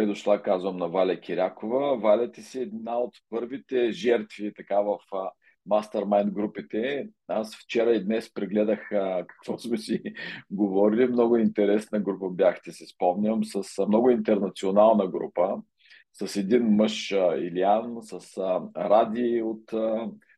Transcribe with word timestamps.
добре 0.00 0.12
дошла, 0.12 0.42
казвам 0.42 0.76
на 0.76 0.88
Валя 0.88 1.20
Кирякова. 1.20 1.98
Валя 1.98 2.32
ти 2.32 2.42
си 2.42 2.60
една 2.60 2.98
от 2.98 3.14
първите 3.30 3.90
жертви 3.90 4.52
така 4.54 4.80
в 4.80 4.98
мастермайнд 5.66 6.32
групите. 6.32 7.08
Аз 7.28 7.56
вчера 7.56 7.90
и 7.90 8.04
днес 8.04 8.34
прегледах 8.34 8.88
какво 9.26 9.58
сме 9.58 9.78
си 9.78 10.02
говорили. 10.50 11.06
Много 11.06 11.36
интересна 11.36 12.00
група 12.00 12.30
бяхте, 12.30 12.72
се 12.72 12.86
спомням, 12.86 13.44
с 13.44 13.86
много 13.86 14.10
интернационална 14.10 15.06
група, 15.06 15.62
с 16.12 16.36
един 16.36 16.62
мъж 16.62 17.12
а, 17.12 17.36
Илиан, 17.36 17.96
с 18.02 18.38
Ради 18.76 19.42
от, 19.42 19.72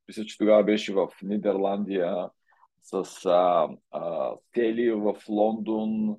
мисля, 0.08 0.24
че 0.24 0.38
тогава 0.38 0.64
беше 0.64 0.94
в 0.94 1.08
Нидерландия, 1.22 2.28
с 2.82 3.26
а, 3.26 3.68
а, 3.90 4.32
Тели 4.52 4.90
в 4.90 5.16
Лондон, 5.28 6.16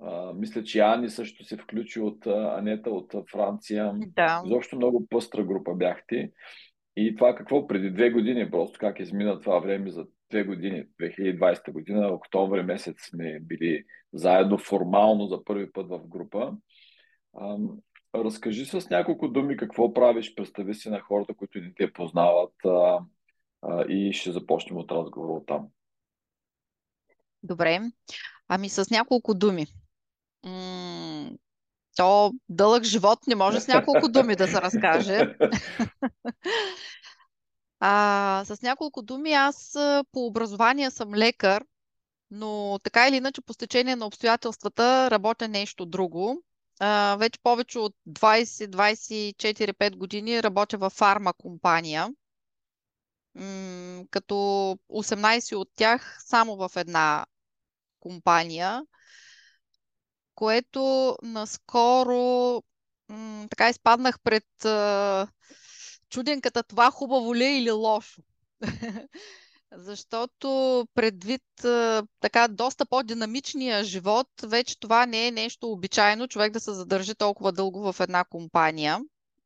а, 0.00 0.32
мисля, 0.32 0.64
че 0.64 0.80
Ани 0.80 1.10
също 1.10 1.44
се 1.44 1.56
включи 1.56 2.00
от 2.00 2.26
Анета 2.26 2.90
от 2.90 3.14
Франция. 3.32 3.92
Да. 3.96 4.42
Изобщо 4.46 4.76
много 4.76 5.06
пъстра 5.10 5.44
група 5.44 5.74
бяхте. 5.74 6.32
И 6.96 7.14
това 7.14 7.34
какво 7.34 7.66
преди 7.66 7.90
две 7.90 8.10
години, 8.10 8.50
просто 8.50 8.78
как 8.78 9.00
измина 9.00 9.40
това 9.40 9.58
време 9.58 9.90
за 9.90 10.06
две 10.30 10.44
години, 10.44 10.84
2020 11.00 11.72
година, 11.72 12.08
октомври 12.08 12.62
месец 12.62 12.96
сме 13.10 13.40
били 13.40 13.84
заедно 14.12 14.58
формално 14.58 15.26
за 15.26 15.44
първи 15.44 15.72
път 15.72 15.88
в 15.88 16.08
група. 16.08 16.52
А, 17.38 17.56
разкажи 18.14 18.66
с 18.66 18.90
няколко 18.90 19.28
думи 19.28 19.56
какво 19.56 19.94
правиш, 19.94 20.34
представи 20.34 20.74
си 20.74 20.90
на 20.90 21.00
хората, 21.00 21.34
които 21.34 21.58
не 21.58 21.72
те 21.74 21.92
познават 21.92 22.54
а, 22.64 22.98
а, 23.62 23.84
и 23.88 24.12
ще 24.12 24.32
започнем 24.32 24.78
от 24.78 24.92
разговора 24.92 25.32
от 25.32 25.46
там. 25.46 25.68
Добре. 27.42 27.80
Ами 28.48 28.68
с 28.68 28.90
няколко 28.90 29.34
думи. 29.34 29.66
То 31.96 32.32
дълъг 32.48 32.84
живот 32.84 33.26
не 33.26 33.34
може 33.34 33.60
с 33.60 33.68
няколко 33.68 34.08
думи 34.08 34.36
да 34.36 34.48
се 34.48 34.60
разкаже. 34.62 35.20
а, 37.80 38.42
с 38.46 38.62
няколко 38.62 39.02
думи 39.02 39.32
аз 39.32 39.72
по 40.12 40.26
образование 40.26 40.90
съм 40.90 41.14
лекар, 41.14 41.64
но 42.30 42.78
така 42.82 43.08
или 43.08 43.16
иначе 43.16 43.40
по 43.40 43.52
стечение 43.52 43.96
на 43.96 44.06
обстоятелствата 44.06 45.10
работя 45.10 45.48
нещо 45.48 45.86
друго. 45.86 46.42
А, 46.80 47.16
вече 47.18 47.40
повече 47.42 47.78
от 47.78 47.94
20-24-5 48.08 49.96
години 49.96 50.42
работя 50.42 50.78
във 50.78 50.92
фарма 50.92 51.32
компания, 51.32 52.08
м- 53.34 54.04
като 54.10 54.34
18 54.90 55.56
от 55.56 55.68
тях 55.76 56.18
само 56.24 56.56
в 56.56 56.70
една 56.76 57.26
компания 58.00 58.82
което 60.36 61.16
наскоро 61.22 62.62
м- 63.08 63.46
така 63.50 63.68
изпаднах 63.68 64.20
пред 64.20 64.64
а, 64.64 65.28
чуденката 66.10 66.62
това 66.62 66.90
хубаво 66.90 67.34
ли 67.34 67.44
е 67.44 67.58
или 67.58 67.70
лошо. 67.70 68.22
Защото 69.72 70.48
предвид 70.94 71.64
а, 71.64 72.02
така 72.20 72.48
доста 72.48 72.86
по-динамичния 72.86 73.84
живот, 73.84 74.28
вече 74.42 74.80
това 74.80 75.06
не 75.06 75.26
е 75.26 75.30
нещо 75.30 75.72
обичайно 75.72 76.28
човек 76.28 76.52
да 76.52 76.60
се 76.60 76.72
задържи 76.72 77.14
толкова 77.14 77.52
дълго 77.52 77.92
в 77.92 78.00
една 78.00 78.24
компания. 78.24 79.00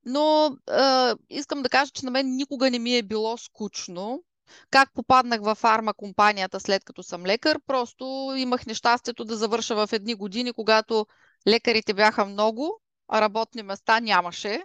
Но 0.04 0.56
а, 0.66 1.16
искам 1.30 1.62
да 1.62 1.68
кажа, 1.68 1.92
че 1.92 2.04
на 2.04 2.10
мен 2.10 2.36
никога 2.36 2.70
не 2.70 2.78
ми 2.78 2.96
е 2.96 3.02
било 3.02 3.36
скучно. 3.36 4.22
Как 4.70 4.92
попаднах 4.94 5.40
във 5.40 5.58
фарма 5.58 5.94
компанията 5.94 6.60
след 6.60 6.84
като 6.84 7.02
съм 7.02 7.26
лекар? 7.26 7.58
Просто 7.66 8.32
имах 8.36 8.66
нещастието 8.66 9.24
да 9.24 9.36
завърша 9.36 9.86
в 9.86 9.92
едни 9.92 10.14
години, 10.14 10.52
когато 10.52 11.06
лекарите 11.48 11.94
бяха 11.94 12.24
много, 12.24 12.80
а 13.08 13.20
работни 13.20 13.62
места 13.62 14.00
нямаше. 14.00 14.62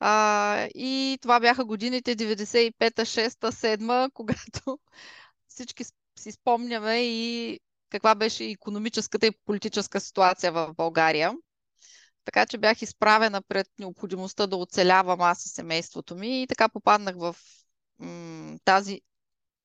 А, 0.00 0.68
и 0.74 1.18
това 1.22 1.40
бяха 1.40 1.64
годините 1.64 2.16
95-та, 2.16 3.04
6-та, 3.04 3.52
7 3.52 4.10
когато 4.12 4.78
всички 5.48 5.84
си 6.18 6.32
спомняме 6.32 6.98
и 6.98 7.60
каква 7.90 8.14
беше 8.14 8.44
економическата 8.44 9.26
и 9.26 9.32
политическа 9.46 10.00
ситуация 10.00 10.52
в 10.52 10.74
България. 10.76 11.32
Така 12.24 12.46
че 12.46 12.58
бях 12.58 12.82
изправена 12.82 13.42
пред 13.42 13.66
необходимостта 13.78 14.46
да 14.46 14.56
оцелявам 14.56 15.20
аз 15.20 15.46
и 15.46 15.48
семейството 15.48 16.16
ми 16.16 16.42
и 16.42 16.46
така 16.46 16.68
попаднах 16.68 17.16
в 17.18 17.36
тази 18.64 19.00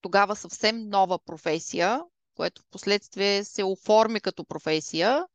тогава 0.02 0.36
съвсем 0.36 0.90
нова 0.90 1.20
професия, 1.20 2.02
което 2.36 2.62
в 2.62 2.66
последствие 2.72 3.44
се 3.44 3.64
оформи 3.64 4.20
като 4.22 4.46
професия. 4.46 5.26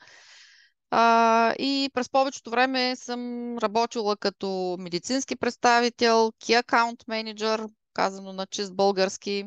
А, 0.90 1.54
и 1.58 1.90
през 1.94 2.08
повечето 2.08 2.50
време 2.50 2.96
съм 2.96 3.58
работила 3.58 4.16
като 4.16 4.76
медицински 4.78 5.36
представител, 5.36 6.32
key 6.42 6.62
account 6.62 7.04
manager, 7.04 7.68
казано 7.92 8.32
на 8.32 8.46
чист 8.46 8.74
български, 8.74 9.44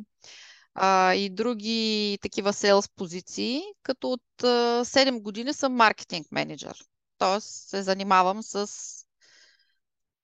а, 0.73 1.13
и 1.13 1.29
други 1.29 2.17
такива 2.21 2.53
селс 2.53 2.89
позиции, 2.95 3.61
като 3.83 4.11
от 4.11 4.43
а, 4.43 4.85
7 4.85 5.21
години 5.21 5.53
съм 5.53 5.73
маркетинг 5.73 6.27
менеджер. 6.31 6.77
Тоест 7.17 7.69
се 7.69 7.83
занимавам 7.83 8.43
с 8.43 8.67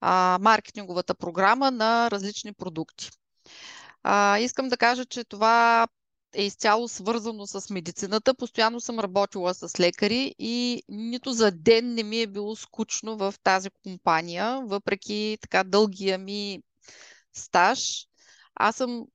а, 0.01 0.37
маркетинговата 0.41 1.15
програма 1.15 1.71
на 1.71 2.11
различни 2.11 2.53
продукти. 2.53 3.09
А, 4.03 4.39
искам 4.39 4.69
да 4.69 4.77
кажа, 4.77 5.05
че 5.05 5.23
това 5.23 5.87
е 6.35 6.43
изцяло 6.43 6.87
свързано 6.87 7.47
с 7.47 7.69
медицината. 7.69 8.33
Постоянно 8.33 8.79
съм 8.79 8.99
работила 8.99 9.53
с 9.53 9.79
лекари 9.79 10.35
и 10.39 10.83
нито 10.89 11.31
за 11.31 11.51
ден 11.51 11.93
не 11.93 12.03
ми 12.03 12.21
е 12.21 12.27
било 12.27 12.55
скучно 12.55 13.17
в 13.17 13.35
тази 13.43 13.69
компания, 13.69 14.61
въпреки 14.65 15.37
така 15.41 15.63
дългия 15.63 16.17
ми 16.17 16.59
стаж. 17.33 18.07
Аз 18.55 18.75
съм 18.75 19.05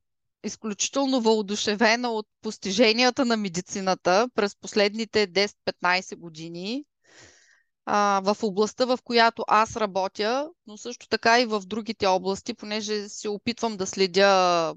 изключително 0.44 1.20
въодушевена 1.20 2.10
от 2.10 2.26
постиженията 2.42 3.24
на 3.24 3.36
медицината 3.36 4.28
през 4.34 4.56
последните 4.56 5.28
10-15 5.28 6.16
години 6.16 6.84
а, 7.86 8.20
в 8.24 8.42
областта, 8.42 8.84
в 8.84 8.98
която 9.04 9.44
аз 9.48 9.76
работя, 9.76 10.50
но 10.66 10.76
също 10.76 11.08
така 11.08 11.40
и 11.40 11.46
в 11.46 11.60
другите 11.66 12.06
области, 12.06 12.54
понеже 12.54 13.08
се 13.08 13.28
опитвам 13.28 13.76
да 13.76 13.86
следя 13.86 14.74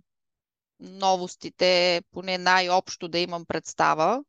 новостите, 0.79 2.01
поне 2.11 2.37
най-общо 2.37 3.07
да 3.07 3.19
имам 3.19 3.45
представа. 3.45 4.23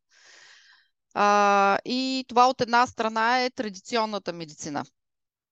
А, 1.13 1.77
и 1.85 2.25
това 2.27 2.49
от 2.49 2.61
една 2.61 2.87
страна 2.87 3.43
е 3.43 3.49
традиционната 3.49 4.33
медицина. 4.33 4.85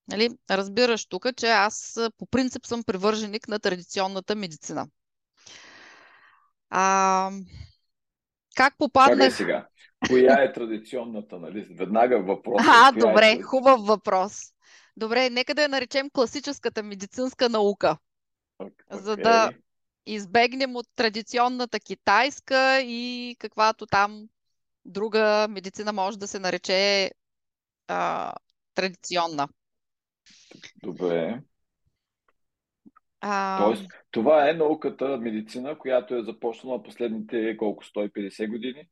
Нали? 0.07 0.29
Разбираш 0.51 1.06
тук, 1.06 1.35
че 1.38 1.47
аз 1.47 2.00
по 2.17 2.25
принцип 2.25 2.66
съм 2.66 2.83
привърженик 2.83 3.47
на 3.47 3.59
традиционната 3.59 4.35
медицина. 4.35 4.88
А, 6.69 7.31
как 8.56 8.78
попаднах... 8.78 9.17
Чакай 9.17 9.31
сега. 9.31 9.67
Коя 10.09 10.43
е 10.43 10.53
традиционната, 10.53 11.39
нали? 11.39 11.67
Веднага 11.71 12.19
въпрос. 12.19 12.61
А, 12.67 12.89
е 12.89 12.99
добре, 12.99 13.31
е 13.31 13.41
хубав 13.41 13.85
въпрос. 13.85 14.39
Добре, 14.97 15.29
нека 15.29 15.53
да 15.53 15.61
я 15.61 15.69
наречем 15.69 16.09
класическата 16.09 16.83
медицинска 16.83 17.50
наука. 17.50 17.97
Okay. 18.59 18.95
За 18.95 19.17
да 19.17 19.51
избегнем 20.05 20.75
от 20.75 20.85
традиционната 20.95 21.79
китайска 21.79 22.81
и 22.81 23.35
каквато 23.39 23.85
там 23.85 24.27
друга 24.85 25.47
медицина 25.50 25.94
може 25.94 26.19
да 26.19 26.27
се 26.27 26.39
нарече 26.39 27.11
а, 27.88 28.33
традиционна. 28.75 29.47
Добре. 30.83 31.41
А... 33.21 33.63
Тоест, 33.65 33.85
това 34.11 34.49
е 34.49 34.53
науката 34.53 35.17
медицина, 35.17 35.77
която 35.77 36.15
е 36.15 36.23
започнала 36.23 36.83
последните 36.83 37.57
колко 37.57 37.83
150 37.83 38.49
години? 38.49 38.89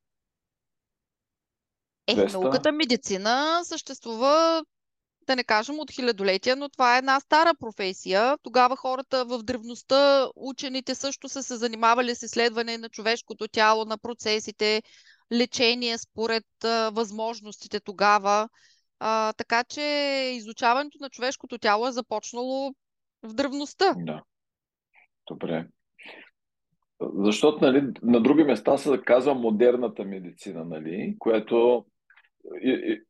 Е, 2.08 2.16
200? 2.16 2.34
науката 2.34 2.72
медицина 2.72 3.62
съществува, 3.64 4.64
да 5.28 5.36
не 5.36 5.44
кажем 5.44 5.80
от 5.80 5.92
хилядолетия, 5.92 6.56
но 6.56 6.70
това 6.70 6.96
е 6.96 6.98
една 6.98 7.20
стара 7.20 7.54
професия. 7.60 8.38
Тогава 8.44 8.76
хората 8.76 9.26
в 9.26 9.44
древността, 9.44 10.30
учените 10.36 10.96
също 10.96 11.30
са 11.30 11.44
се 11.44 11.56
занимавали 11.56 12.16
с 12.16 12.24
изследване 12.24 12.78
на 12.78 12.90
човешкото 12.90 13.48
тяло, 13.48 13.86
на 13.86 13.98
процесите, 13.98 14.84
лечение 15.32 15.98
според 15.98 16.46
а, 16.64 16.90
възможностите 16.90 17.80
тогава. 17.80 18.50
А, 19.00 19.34
така 19.34 19.64
че 19.64 19.82
изучаването 20.34 20.98
на 21.02 21.10
човешкото 21.10 21.58
тяло 21.58 21.88
е 21.88 21.92
започнало 21.92 22.74
в 23.24 23.34
древността. 23.34 23.94
Да. 23.98 24.24
Добре. 25.28 25.68
Защото 27.16 27.66
нали, 27.66 27.84
на 28.04 28.22
други 28.22 28.44
места 28.44 28.78
се 28.78 29.02
казва 29.06 29.34
модерната 29.34 30.04
медицина, 30.04 30.66
нали, 30.66 31.16
което 31.20 31.86
и, 32.62 32.70
и, 32.70 33.02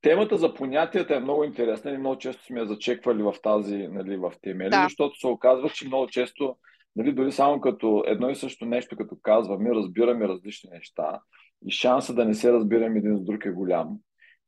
темата 0.00 0.36
за 0.36 0.54
понятията 0.54 1.16
е 1.16 1.20
много 1.20 1.44
интересна 1.44 1.90
и 1.90 1.98
много 1.98 2.18
често 2.18 2.44
сме 2.44 2.60
я 2.60 2.66
зачеквали 2.66 3.22
в 3.22 3.34
тази, 3.42 3.76
нали, 3.76 4.16
в 4.16 4.32
темели, 4.42 4.70
да. 4.70 4.82
защото 4.82 5.18
се 5.18 5.26
оказва, 5.26 5.70
че 5.70 5.86
много 5.86 6.06
често, 6.06 6.56
нали, 6.96 7.12
дори 7.12 7.32
само 7.32 7.60
като 7.60 8.04
едно 8.06 8.30
и 8.30 8.36
също 8.36 8.66
нещо, 8.66 8.96
като 8.96 9.16
казваме, 9.22 9.70
разбираме 9.70 10.28
различни 10.28 10.70
неща 10.70 11.20
и 11.66 11.70
шанса 11.70 12.14
да 12.14 12.24
не 12.24 12.34
се 12.34 12.52
разбираме 12.52 12.98
един 12.98 13.16
с 13.16 13.24
друг 13.24 13.44
е 13.44 13.50
голям. 13.50 13.98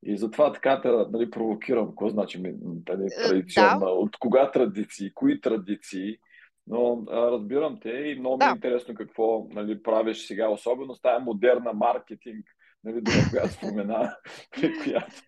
И 0.05 0.19
затова 0.19 0.53
така 0.53 0.81
те 0.81 0.89
нали, 0.89 1.31
провокирам. 1.31 1.89
Какво 1.89 2.09
значи 2.09 2.41
нали, 2.41 2.55
Е, 2.89 3.29
традиционна? 3.29 3.79
Да, 3.79 3.87
От 3.87 4.17
кога 4.19 4.51
традиции? 4.51 5.11
Кои 5.15 5.41
традиции? 5.41 6.17
Но 6.67 7.05
а, 7.11 7.31
разбирам 7.31 7.81
те 7.81 7.91
и 7.91 8.19
много 8.21 8.37
ми 8.37 8.45
е 8.45 8.49
да. 8.49 8.55
интересно 8.55 8.95
какво 8.95 9.47
нали, 9.51 9.83
правиш 9.83 10.27
сега, 10.27 10.49
особено 10.49 10.95
с 10.95 11.01
тази 11.01 11.25
модерна 11.25 11.73
маркетинг, 11.73 12.47
нали, 12.85 13.01
дума, 13.01 13.23
която 13.31 13.53
спомена, 13.53 14.17
при 14.51 14.79
която... 14.83 15.23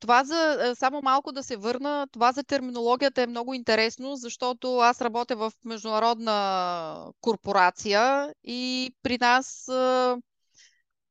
Това 0.00 0.24
за, 0.24 0.58
е, 0.70 0.74
само 0.74 1.00
малко 1.02 1.32
да 1.32 1.42
се 1.42 1.56
върна, 1.56 2.06
това 2.12 2.32
за 2.32 2.44
терминологията 2.44 3.22
е 3.22 3.26
много 3.26 3.54
интересно, 3.54 4.16
защото 4.16 4.78
аз 4.78 5.00
работя 5.00 5.36
в 5.36 5.52
международна 5.64 7.12
корпорация 7.20 8.34
и 8.44 8.92
при 9.02 9.18
нас 9.18 9.68
а, 9.68 10.16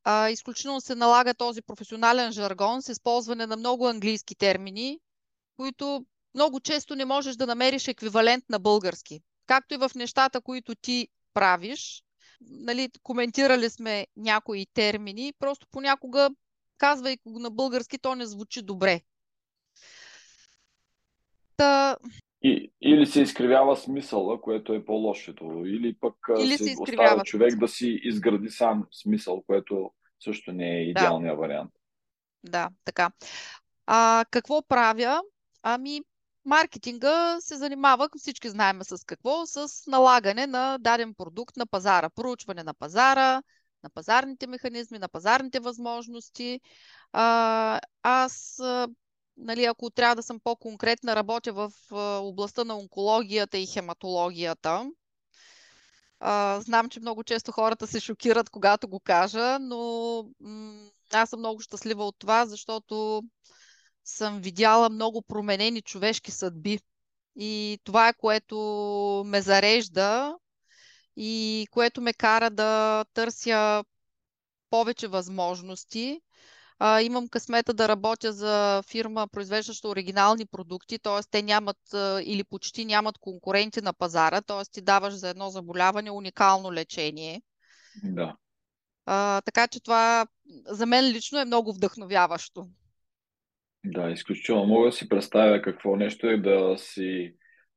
а, 0.03 0.29
изключително 0.29 0.81
се 0.81 0.95
налага 0.95 1.33
този 1.33 1.61
професионален 1.61 2.31
жаргон 2.31 2.81
с 2.81 2.89
използване 2.89 3.45
на 3.45 3.57
много 3.57 3.87
английски 3.87 4.35
термини, 4.35 4.99
които 5.57 6.05
много 6.35 6.59
често 6.59 6.95
не 6.95 7.05
можеш 7.05 7.35
да 7.35 7.47
намериш 7.47 7.87
еквивалент 7.87 8.43
на 8.49 8.59
български. 8.59 9.21
Както 9.47 9.73
и 9.73 9.77
в 9.77 9.91
нещата, 9.95 10.41
които 10.41 10.75
ти 10.75 11.07
правиш. 11.33 12.03
Нали, 12.41 12.89
коментирали 13.03 13.69
сме 13.69 14.07
някои 14.17 14.65
термини, 14.73 15.33
просто 15.39 15.67
понякога, 15.71 16.29
казвайки 16.77 17.23
го 17.25 17.39
на 17.39 17.49
български, 17.49 17.99
то 17.99 18.15
не 18.15 18.25
звучи 18.25 18.61
добре. 18.61 19.01
Та, 21.57 21.97
И, 22.41 22.71
или 22.81 23.05
се 23.05 23.21
изкривява 23.21 23.77
смисъла, 23.77 24.41
което 24.41 24.73
е 24.73 24.85
по-лошото, 24.85 25.63
или 25.65 25.95
пък 25.99 26.15
или 26.39 26.57
се 26.57 26.63
се 26.63 26.75
оставя 26.79 27.23
човек 27.23 27.59
да 27.59 27.67
си 27.67 27.99
изгради 28.03 28.49
сам 28.49 28.87
смисъл, 28.91 29.41
което 29.41 29.91
също 30.19 30.51
не 30.51 30.81
е 30.81 30.85
Да, 30.85 30.89
идеалният 30.89 31.37
вариант. 31.37 31.71
да, 32.43 32.69
така. 32.85 33.11
А, 33.85 34.25
какво 34.31 34.61
правя? 34.61 35.21
Ами, 35.63 36.01
маркетинга 36.45 37.37
се 37.41 37.57
занимава, 37.57 38.09
всички 38.17 38.49
знаем 38.49 38.83
с 38.83 39.05
какво, 39.05 39.45
с 39.45 39.67
налагане 39.87 40.47
на 40.47 40.77
даден 40.77 41.13
продукт 41.13 41.57
на 41.57 41.65
пазара, 41.65 42.09
проучване 42.09 42.63
на 42.63 42.73
пазара, 42.73 43.41
на 43.83 43.89
пазарните 43.93 44.47
механизми, 44.47 44.99
на 44.99 45.07
пазарните 45.09 45.59
възможности. 45.59 46.59
А, 47.13 47.79
аз, 48.03 48.61
нали, 49.37 49.65
ако 49.65 49.89
трябва 49.89 50.15
да 50.15 50.23
съм 50.23 50.39
по-конкретна, 50.43 51.15
работя 51.15 51.53
в 51.53 51.71
областта 52.21 52.63
на 52.63 52.77
онкологията 52.77 53.57
и 53.57 53.67
хематологията. 53.67 54.91
А, 56.19 56.61
знам, 56.61 56.89
че 56.89 56.99
много 56.99 57.23
често 57.23 57.51
хората 57.51 57.87
се 57.87 57.99
шокират, 57.99 58.49
когато 58.49 58.87
го 58.87 58.99
кажа, 58.99 59.59
но 59.59 59.77
м- 60.39 60.89
аз 61.13 61.29
съм 61.29 61.39
много 61.39 61.61
щастлива 61.61 62.05
от 62.05 62.15
това, 62.19 62.45
защото 62.45 63.23
съм 64.09 64.41
видяла 64.41 64.89
много 64.89 65.21
променени 65.21 65.81
човешки 65.81 66.31
съдби. 66.31 66.79
И 67.35 67.79
това 67.83 68.07
е 68.07 68.13
което 68.13 68.57
ме 69.25 69.41
зарежда 69.41 70.35
и 71.17 71.67
което 71.71 72.01
ме 72.01 72.13
кара 72.13 72.49
да 72.49 73.05
търся 73.13 73.83
повече 74.69 75.07
възможности. 75.07 76.21
А, 76.79 77.01
имам 77.01 77.27
късмета 77.27 77.73
да 77.73 77.87
работя 77.87 78.33
за 78.33 78.83
фирма, 78.87 79.27
произвеждаща 79.27 79.87
оригинални 79.87 80.45
продукти, 80.45 80.99
т.е. 80.99 81.23
те 81.31 81.41
нямат 81.41 81.93
а, 81.93 82.21
или 82.23 82.43
почти 82.43 82.85
нямат 82.85 83.17
конкуренти 83.17 83.81
на 83.81 83.93
пазара, 83.93 84.41
т.е. 84.41 84.71
ти 84.71 84.81
даваш 84.81 85.13
за 85.13 85.29
едно 85.29 85.49
заболяване 85.49 86.11
уникално 86.11 86.73
лечение. 86.73 87.41
Да. 88.03 88.35
А, 89.05 89.41
така 89.41 89.67
че 89.67 89.79
това 89.79 90.27
за 90.65 90.85
мен 90.85 91.05
лично 91.05 91.39
е 91.39 91.45
много 91.45 91.73
вдъхновяващо. 91.73 92.67
Да, 93.85 94.09
изключително. 94.09 94.65
Мога 94.65 94.85
да 94.85 94.91
си 94.91 95.09
представя 95.09 95.61
какво 95.61 95.95
нещо 95.95 96.27
е 96.27 96.37
да 96.37 96.75
си 96.77 97.33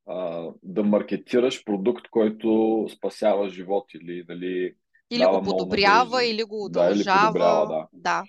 а, 0.07 0.49
да 0.63 0.83
маркетираш 0.83 1.65
продукт, 1.65 2.09
който 2.11 2.87
спасява 2.97 3.49
живот 3.49 3.85
или 3.95 4.25
дали 4.25 4.75
Или 5.11 5.25
го 5.25 5.43
подобрява, 5.43 6.25
или 6.25 6.43
го 6.43 6.69
Да, 6.69 6.91
или 6.91 7.05
подобрява, 7.05 7.63
удължава. 7.63 7.89
да. 7.93 8.25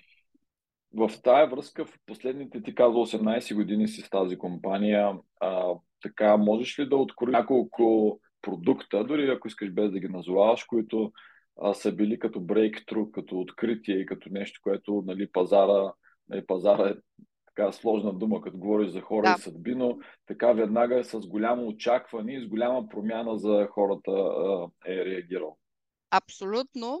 Да, 0.94 1.08
В 1.08 1.22
тая 1.22 1.46
връзка, 1.48 1.84
в 1.84 1.98
последните 2.06 2.62
ти 2.62 2.74
каза 2.74 2.94
18 2.98 3.54
години 3.54 3.88
си 3.88 4.02
в 4.02 4.10
тази 4.10 4.38
компания, 4.38 5.12
а, 5.40 5.74
така 6.02 6.36
можеш 6.36 6.78
ли 6.78 6.88
да 6.88 6.96
откроиш 6.96 7.32
няколко 7.32 8.20
продукта, 8.42 9.04
дори 9.04 9.30
ако 9.30 9.48
искаш 9.48 9.70
без 9.70 9.90
да 9.92 10.00
ги 10.00 10.08
назоваваш, 10.08 10.64
които 10.64 11.12
а, 11.62 11.74
са 11.74 11.92
били 11.92 12.18
като 12.18 12.40
breakthrough, 12.40 13.10
като 13.10 13.40
откритие 13.40 13.96
и 13.96 14.06
като 14.06 14.28
нещо, 14.32 14.60
което 14.62 15.02
нали, 15.06 15.32
пазара, 15.32 15.92
нали, 16.28 16.46
пазара 16.46 16.88
е 16.88 16.94
така 17.56 17.72
сложна 17.72 18.12
дума, 18.12 18.40
като 18.40 18.58
говориш 18.58 18.90
за 18.90 19.00
хора 19.00 19.28
и 19.28 19.32
да, 19.36 19.42
съдби, 19.42 19.74
но 19.74 19.98
така 20.26 20.52
веднага 20.52 20.98
е 20.98 21.04
с 21.04 21.20
голямо 21.20 21.66
очакване 21.66 22.32
и 22.32 22.44
с 22.44 22.48
голяма 22.48 22.88
промяна 22.88 23.38
за 23.38 23.68
хората 23.70 24.10
е 24.86 25.04
реагирал. 25.04 25.56
абсолютно. 26.10 27.00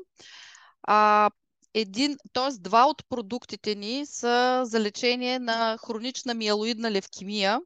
А, 0.82 1.30
един, 1.74 2.16
т.е. 2.32 2.58
два 2.60 2.86
от 2.86 3.08
продуктите 3.08 3.74
ни 3.74 4.06
са 4.06 4.62
за 4.64 4.80
лечение 4.80 5.38
на 5.38 5.78
хронична 5.86 6.34
миелоидна 6.34 6.90
левкемия. 6.90 7.60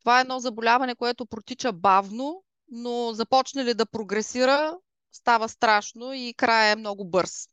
Това 0.00 0.18
е 0.18 0.20
едно 0.20 0.38
заболяване, 0.38 0.94
което 0.94 1.26
протича 1.26 1.72
бавно, 1.72 2.42
но 2.70 3.12
започне 3.12 3.64
ли 3.64 3.74
да 3.74 3.86
прогресира, 3.86 4.76
става 5.12 5.48
страшно 5.48 6.12
и 6.12 6.34
края 6.36 6.72
е 6.72 6.76
много 6.76 7.04
бърз. 7.04 7.48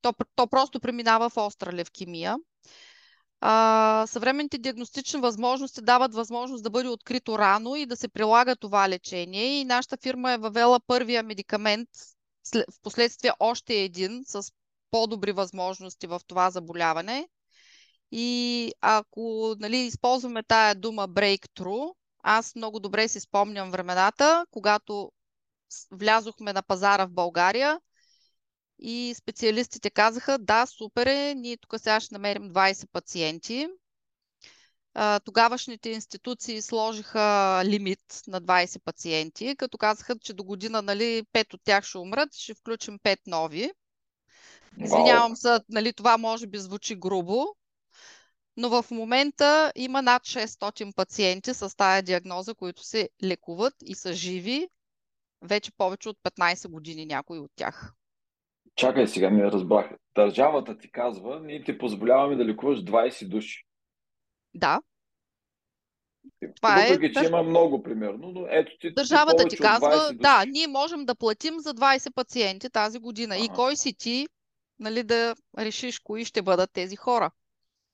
То, 0.00 0.14
то 0.34 0.46
просто 0.46 0.80
преминава 0.80 1.30
в 1.30 1.36
остра 1.36 1.72
левкемия. 1.72 2.36
А, 3.40 4.04
съвременните 4.08 4.58
диагностични 4.58 5.20
възможности 5.20 5.82
дават 5.82 6.14
възможност 6.14 6.64
да 6.64 6.70
бъде 6.70 6.88
открито 6.88 7.38
рано 7.38 7.76
и 7.76 7.86
да 7.86 7.96
се 7.96 8.08
прилага 8.08 8.56
това 8.56 8.88
лечение. 8.88 9.60
И 9.60 9.64
нашата 9.64 9.96
фирма 9.96 10.32
е 10.32 10.38
въвела 10.38 10.80
първия 10.86 11.22
медикамент, 11.22 11.88
в 12.54 12.82
последствие 12.82 13.32
още 13.40 13.74
един 13.74 14.22
с 14.26 14.52
по-добри 14.90 15.32
възможности 15.32 16.06
в 16.06 16.20
това 16.26 16.50
заболяване. 16.50 17.28
И 18.12 18.72
ако 18.80 19.54
нали, 19.58 19.76
използваме 19.76 20.42
тая 20.42 20.74
дума 20.74 21.08
breakthrough, 21.08 21.94
аз 22.22 22.54
много 22.54 22.80
добре 22.80 23.08
си 23.08 23.20
спомням 23.20 23.70
времената, 23.70 24.46
когато 24.50 25.12
влязохме 25.90 26.52
на 26.52 26.62
пазара 26.62 27.06
в 27.06 27.12
България 27.12 27.80
и 28.78 29.14
специалистите 29.16 29.90
казаха, 29.90 30.38
да, 30.38 30.66
супер 30.66 31.06
е, 31.06 31.34
ние 31.34 31.56
тук 31.56 31.74
сега 31.80 32.00
ще 32.00 32.14
намерим 32.14 32.50
20 32.50 32.88
пациенти. 32.92 33.68
Тогавашните 35.24 35.90
институции 35.90 36.62
сложиха 36.62 37.62
лимит 37.64 38.22
на 38.26 38.42
20 38.42 38.80
пациенти, 38.84 39.56
като 39.56 39.78
казаха, 39.78 40.18
че 40.18 40.32
до 40.32 40.44
година 40.44 40.82
нали, 40.82 41.22
5 41.32 41.54
от 41.54 41.60
тях 41.64 41.84
ще 41.84 41.98
умрат, 41.98 42.34
ще 42.34 42.54
включим 42.54 42.98
5 42.98 43.18
нови. 43.26 43.72
Извинявам 44.80 45.36
се, 45.36 45.58
нали, 45.68 45.92
това 45.92 46.18
може 46.18 46.46
би 46.46 46.58
звучи 46.58 46.96
грубо, 46.96 47.46
но 48.56 48.68
в 48.68 48.90
момента 48.90 49.72
има 49.76 50.02
над 50.02 50.22
600 50.22 50.94
пациенти 50.94 51.54
с 51.54 51.76
тая 51.76 52.02
диагноза, 52.02 52.54
които 52.54 52.84
се 52.84 53.08
лекуват 53.24 53.74
и 53.84 53.94
са 53.94 54.12
живи 54.12 54.68
вече 55.42 55.72
повече 55.72 56.08
от 56.08 56.18
15 56.24 56.68
години 56.68 57.06
някои 57.06 57.38
от 57.38 57.50
тях. 57.56 57.92
Чакай 58.76 59.06
сега, 59.06 59.30
не 59.30 59.44
разбрах. 59.44 59.90
Държавата 60.14 60.78
ти 60.78 60.90
казва, 60.92 61.40
ние 61.40 61.64
ти 61.64 61.78
позволяваме 61.78 62.36
да 62.36 62.44
лекуваш 62.44 62.78
20 62.78 63.28
души. 63.28 63.66
Да, 64.54 64.80
това 66.56 66.86
е 66.86 66.88
Въпреки, 66.88 67.14
че 67.14 67.24
има 67.24 67.42
много, 67.42 67.82
примерно, 67.82 68.32
но 68.32 68.46
ето 68.50 68.78
ти, 68.80 68.94
държавата 68.94 69.44
ти 69.48 69.56
казва, 69.56 69.88
20 69.88 70.16
да, 70.16 70.44
ние 70.48 70.66
можем 70.66 71.04
да 71.04 71.14
платим 71.14 71.54
за 71.58 71.74
20 71.74 72.14
пациенти 72.14 72.70
тази 72.70 72.98
година. 72.98 73.36
И 73.36 73.48
кой 73.54 73.76
си 73.76 73.94
ти, 73.94 74.28
нали, 74.78 75.02
да 75.02 75.34
решиш 75.58 75.98
кои 75.98 76.24
ще 76.24 76.42
бъдат 76.42 76.70
тези 76.72 76.96
хора. 76.96 77.30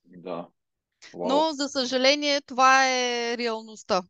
да. 0.04 0.48
Но, 1.14 1.50
за 1.52 1.68
съжаление, 1.68 2.40
това 2.40 2.88
е 2.88 3.36
реалността. 3.38 4.02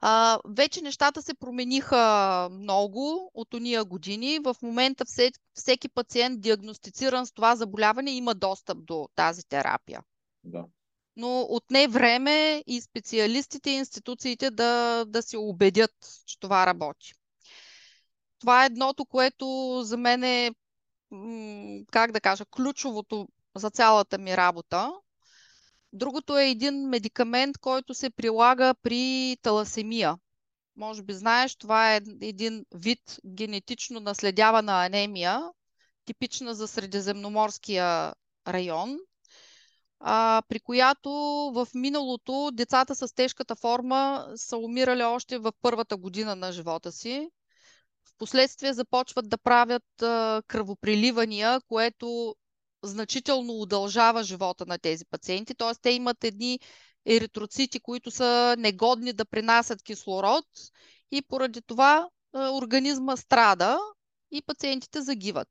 А, 0.00 0.38
вече 0.48 0.82
нещата 0.82 1.22
се 1.22 1.34
промениха 1.34 2.48
много 2.52 3.30
от 3.34 3.54
уния 3.54 3.84
години. 3.84 4.38
В 4.38 4.56
момента 4.62 5.04
все, 5.04 5.32
всеки 5.54 5.88
пациент, 5.88 6.40
диагностициран 6.40 7.26
с 7.26 7.32
това 7.32 7.56
заболяване, 7.56 8.10
има 8.10 8.34
достъп 8.34 8.84
до 8.84 9.08
тази 9.14 9.42
терапия. 9.48 10.02
Да. 10.44 10.64
Но 11.16 11.46
отне 11.48 11.88
време 11.88 12.64
и 12.66 12.80
специалистите 12.80 13.70
и 13.70 13.74
институциите 13.74 14.50
да, 14.50 15.04
да 15.04 15.22
се 15.22 15.36
убедят, 15.36 15.94
че 16.26 16.40
това 16.40 16.66
работи. 16.66 17.12
Това 18.38 18.62
е 18.62 18.66
едното, 18.66 19.04
което 19.04 19.80
за 19.84 19.96
мен 19.96 20.24
е, 20.24 20.50
как 21.90 22.12
да 22.12 22.20
кажа, 22.20 22.44
ключовото 22.44 23.28
за 23.54 23.70
цялата 23.70 24.18
ми 24.18 24.36
работа. 24.36 24.92
Другото 25.92 26.38
е 26.38 26.48
един 26.50 26.88
медикамент, 26.88 27.58
който 27.58 27.94
се 27.94 28.10
прилага 28.10 28.74
при 28.74 29.36
таласемия. 29.42 30.16
Може 30.76 31.02
би 31.02 31.12
знаеш, 31.12 31.56
това 31.56 31.94
е 31.94 32.00
един 32.20 32.64
вид 32.74 33.18
генетично 33.26 34.00
наследявана 34.00 34.84
анемия. 34.84 35.42
типична 36.04 36.54
за 36.54 36.68
средиземноморския 36.68 38.14
район, 38.48 38.98
а, 40.00 40.42
при 40.48 40.60
която 40.60 41.10
в 41.54 41.68
миналото 41.74 42.50
децата 42.52 42.94
с 42.94 43.14
тежката 43.14 43.56
форма 43.56 44.26
са 44.36 44.56
умирали 44.56 45.02
още 45.02 45.38
в 45.38 45.52
първата 45.62 45.96
година 45.96 46.36
на 46.36 46.52
живота 46.52 46.92
си. 46.92 47.30
Впоследствие 48.14 48.72
започват 48.72 49.28
да 49.28 49.38
правят 49.38 50.02
а, 50.02 50.42
кръвопреливания, 50.46 51.60
което 51.68 52.36
значително 52.82 53.52
удължава 53.52 54.22
живота 54.22 54.66
на 54.66 54.78
тези 54.78 55.04
пациенти. 55.04 55.54
Т.е. 55.54 55.74
те 55.82 55.90
имат 55.90 56.24
едни 56.24 56.60
еритроцити, 57.06 57.80
които 57.80 58.10
са 58.10 58.56
негодни 58.58 59.12
да 59.12 59.24
принасят 59.24 59.82
кислород 59.82 60.44
и 61.12 61.22
поради 61.22 61.62
това 61.62 62.08
а, 62.32 62.50
организма 62.50 63.16
страда 63.16 63.78
и 64.30 64.42
пациентите 64.42 65.02
загиват. 65.02 65.48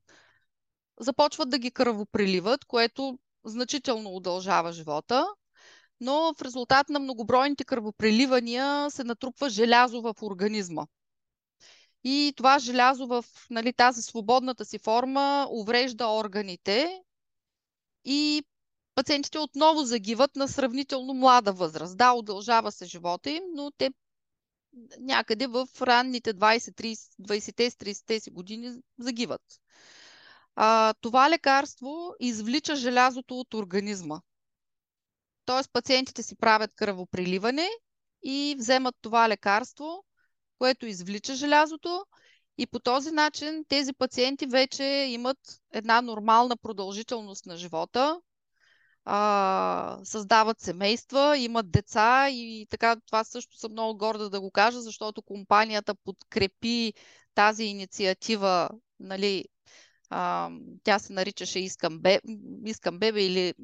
Започват 1.00 1.50
да 1.50 1.58
ги 1.58 1.70
кръвопреливат, 1.70 2.64
което 2.64 3.18
значително 3.44 4.10
удължава 4.10 4.72
живота, 4.72 5.26
но 6.00 6.34
в 6.38 6.42
резултат 6.42 6.88
на 6.88 6.98
многобройните 6.98 7.64
кръвопреливания 7.64 8.90
се 8.90 9.04
натрупва 9.04 9.50
желязо 9.50 10.02
в 10.02 10.14
организма. 10.22 10.86
И 12.04 12.32
това 12.36 12.58
желязо 12.58 13.06
в 13.06 13.24
нали, 13.50 13.72
тази 13.72 14.02
свободната 14.02 14.64
си 14.64 14.78
форма 14.78 15.48
уврежда 15.50 16.08
органите 16.08 17.02
и 18.04 18.42
пациентите 18.94 19.38
отново 19.38 19.84
загиват 19.84 20.36
на 20.36 20.48
сравнително 20.48 21.14
млада 21.14 21.52
възраст. 21.52 21.96
Да, 21.96 22.12
удължава 22.12 22.72
се 22.72 22.86
живота 22.86 23.30
им, 23.30 23.42
но 23.54 23.70
те 23.70 23.90
някъде 24.98 25.46
в 25.46 25.68
ранните 25.80 26.34
20-30 26.34 28.18
си 28.18 28.30
години 28.30 28.72
загиват. 28.98 29.42
А, 30.54 30.94
това 31.00 31.30
лекарство 31.30 32.14
извлича 32.20 32.76
желязото 32.76 33.40
от 33.40 33.54
организма. 33.54 34.20
Тоест 35.44 35.72
пациентите 35.72 36.22
си 36.22 36.36
правят 36.36 36.74
кръвопреливане 36.74 37.68
и 38.22 38.56
вземат 38.58 38.94
това 39.00 39.28
лекарство, 39.28 40.04
което 40.58 40.86
извлича 40.86 41.34
желязото 41.34 42.04
и 42.60 42.66
по 42.66 42.78
този 42.78 43.10
начин 43.10 43.64
тези 43.68 43.92
пациенти 43.92 44.46
вече 44.46 44.84
имат 44.84 45.38
една 45.72 46.00
нормална 46.00 46.56
продължителност 46.56 47.46
на 47.46 47.56
живота, 47.56 48.20
а, 49.04 49.98
създават 50.04 50.60
семейства, 50.60 51.38
имат 51.38 51.70
деца 51.70 52.28
и 52.30 52.66
така 52.70 52.96
това 53.06 53.24
също 53.24 53.58
съм 53.58 53.72
много 53.72 53.98
горда 53.98 54.30
да 54.30 54.40
го 54.40 54.50
кажа, 54.50 54.80
защото 54.80 55.22
компанията 55.22 55.94
подкрепи 55.94 56.92
тази 57.34 57.64
инициатива 57.64 58.68
нали, 58.98 59.44
а, 60.10 60.50
тя 60.84 60.98
се 60.98 61.12
наричаше 61.12 61.58
Искам, 61.60 61.98
бе, 61.98 62.20
Искам 62.64 62.98
бебе 62.98 63.24
или 63.24 63.54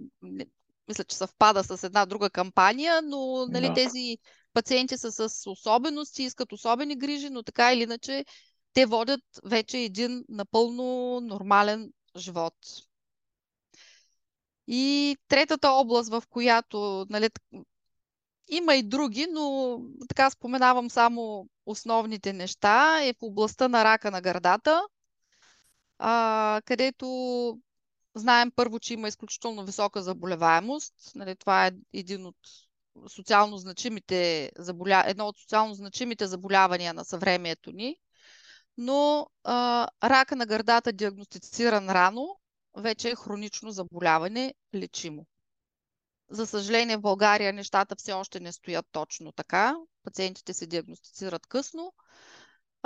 мисля, 0.88 1.04
че 1.04 1.16
съвпада 1.16 1.64
с 1.64 1.84
една 1.84 2.06
друга 2.06 2.30
кампания, 2.30 3.02
но 3.02 3.46
нали, 3.46 3.66
да. 3.66 3.74
тези 3.74 4.18
пациенти 4.52 4.98
са 4.98 5.28
с 5.28 5.50
особености, 5.50 6.22
искат 6.22 6.52
особени 6.52 6.96
грижи, 6.96 7.30
но 7.30 7.42
така 7.42 7.72
или 7.72 7.82
иначе 7.82 8.24
те 8.76 8.86
водят 8.86 9.20
вече 9.44 9.78
един 9.78 10.24
напълно 10.28 11.20
нормален 11.20 11.92
живот. 12.16 12.54
И 14.66 15.16
третата 15.28 15.70
област, 15.70 16.10
в 16.10 16.22
която 16.30 17.06
нали, 17.10 17.28
има 18.48 18.74
и 18.74 18.82
други, 18.82 19.26
но 19.32 19.78
така 20.08 20.30
споменавам 20.30 20.90
само 20.90 21.48
основните 21.66 22.32
неща, 22.32 23.04
е 23.04 23.12
в 23.12 23.22
областта 23.22 23.68
на 23.68 23.84
рака 23.84 24.10
на 24.10 24.20
гърдата 24.20 24.82
а, 25.98 26.62
където 26.64 27.58
знаем 28.14 28.50
първо, 28.56 28.78
че 28.80 28.94
има 28.94 29.08
изключително 29.08 29.64
висока 29.64 30.02
заболеваемост. 30.02 30.94
Нали, 31.14 31.36
това 31.36 31.66
е 31.66 31.72
един 31.92 32.26
от 32.26 32.36
социално 33.08 33.56
значимите 33.58 34.50
заболя... 34.58 35.04
едно 35.06 35.26
от 35.26 35.38
социално 35.38 35.74
значимите 35.74 36.26
заболявания 36.26 36.94
на 36.94 37.04
съвремието 37.04 37.72
ни. 37.72 37.96
Но 38.76 39.26
а, 39.44 39.88
рака 40.02 40.36
на 40.36 40.46
гърдата, 40.46 40.92
диагностициран 40.92 41.90
рано, 41.90 42.38
вече 42.76 43.10
е 43.10 43.16
хронично 43.16 43.70
заболяване, 43.70 44.54
лечимо. 44.74 45.26
За 46.30 46.46
съжаление, 46.46 46.96
в 46.96 47.00
България 47.00 47.52
нещата 47.52 47.96
все 47.96 48.12
още 48.12 48.40
не 48.40 48.52
стоят 48.52 48.86
точно 48.92 49.32
така. 49.32 49.76
Пациентите 50.04 50.54
се 50.54 50.66
диагностицират 50.66 51.46
късно 51.46 51.92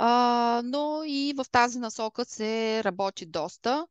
а, 0.03 0.61
но 0.65 1.03
и 1.05 1.33
в 1.37 1.45
тази 1.51 1.79
насока 1.79 2.25
се 2.25 2.81
работи 2.83 3.25
доста. 3.25 3.87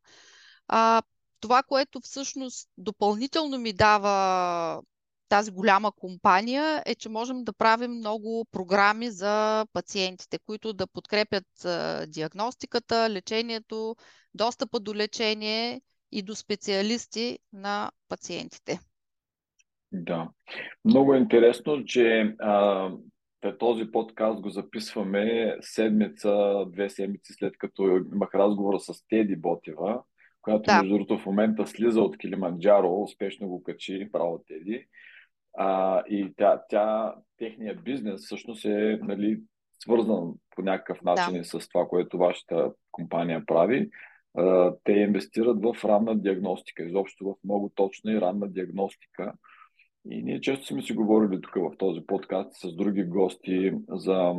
А, 0.67 1.01
това, 1.39 1.63
което 1.63 2.01
всъщност 2.01 2.69
допълнително 2.77 3.57
ми 3.57 3.73
дава 3.73 4.81
тази 5.31 5.51
голяма 5.51 5.91
компания 5.91 6.83
е, 6.85 6.95
че 6.95 7.09
можем 7.09 7.43
да 7.43 7.53
правим 7.53 7.91
много 7.91 8.45
програми 8.51 9.09
за 9.09 9.65
пациентите, 9.73 10.39
които 10.45 10.73
да 10.73 10.87
подкрепят 10.87 11.45
диагностиката, 12.07 13.09
лечението, 13.09 13.95
достъпа 14.33 14.79
до 14.79 14.95
лечение 14.95 15.81
и 16.11 16.21
до 16.21 16.35
специалисти 16.35 17.39
на 17.53 17.91
пациентите. 18.09 18.79
Да. 19.91 20.29
Много 20.85 21.13
е 21.13 21.17
интересно, 21.17 21.85
че 21.85 22.35
а, 22.39 22.89
този 23.59 23.91
подкаст 23.91 24.41
го 24.41 24.49
записваме 24.49 25.55
седмица, 25.61 26.65
две 26.67 26.89
седмици 26.89 27.33
след 27.33 27.57
като 27.57 27.83
имах 28.13 28.35
разговор 28.35 28.79
с 28.79 29.07
Теди 29.09 29.35
Ботева, 29.35 30.03
която 30.41 30.63
да. 30.63 30.77
между 30.77 30.93
другото 30.93 31.17
в 31.17 31.25
момента 31.25 31.67
слиза 31.67 32.01
от 32.01 32.17
Килиманджаро, 32.17 33.01
успешно 33.01 33.47
го 33.47 33.63
качи, 33.63 34.09
право 34.11 34.43
Теди. 34.47 34.87
А, 35.53 36.03
и 36.09 36.33
тя, 36.37 36.61
тя, 36.69 37.15
техният 37.37 37.83
бизнес 37.83 38.25
всъщност 38.25 38.65
е 38.65 38.99
нали, 39.03 39.41
свързан 39.83 40.33
по 40.55 40.61
някакъв 40.61 41.01
начин 41.01 41.37
да. 41.37 41.43
с 41.43 41.69
това, 41.69 41.87
което 41.87 42.17
вашата 42.17 42.71
компания 42.91 43.45
прави. 43.45 43.89
А, 44.37 44.73
те 44.83 44.91
инвестират 44.91 45.57
в 45.63 45.85
ранна 45.85 46.19
диагностика, 46.19 46.83
изобщо 46.83 47.25
в 47.25 47.35
много 47.43 47.71
точна 47.75 48.11
и 48.11 48.21
ранна 48.21 48.47
диагностика 48.47 49.33
и 50.09 50.23
ние 50.23 50.41
често 50.41 50.65
сме 50.65 50.81
си 50.81 50.93
говорили 50.93 51.41
тук 51.41 51.55
в 51.55 51.77
този 51.77 52.01
подкаст 52.07 52.53
с 52.53 52.75
други 52.75 53.03
гости 53.03 53.73
за 53.89 54.33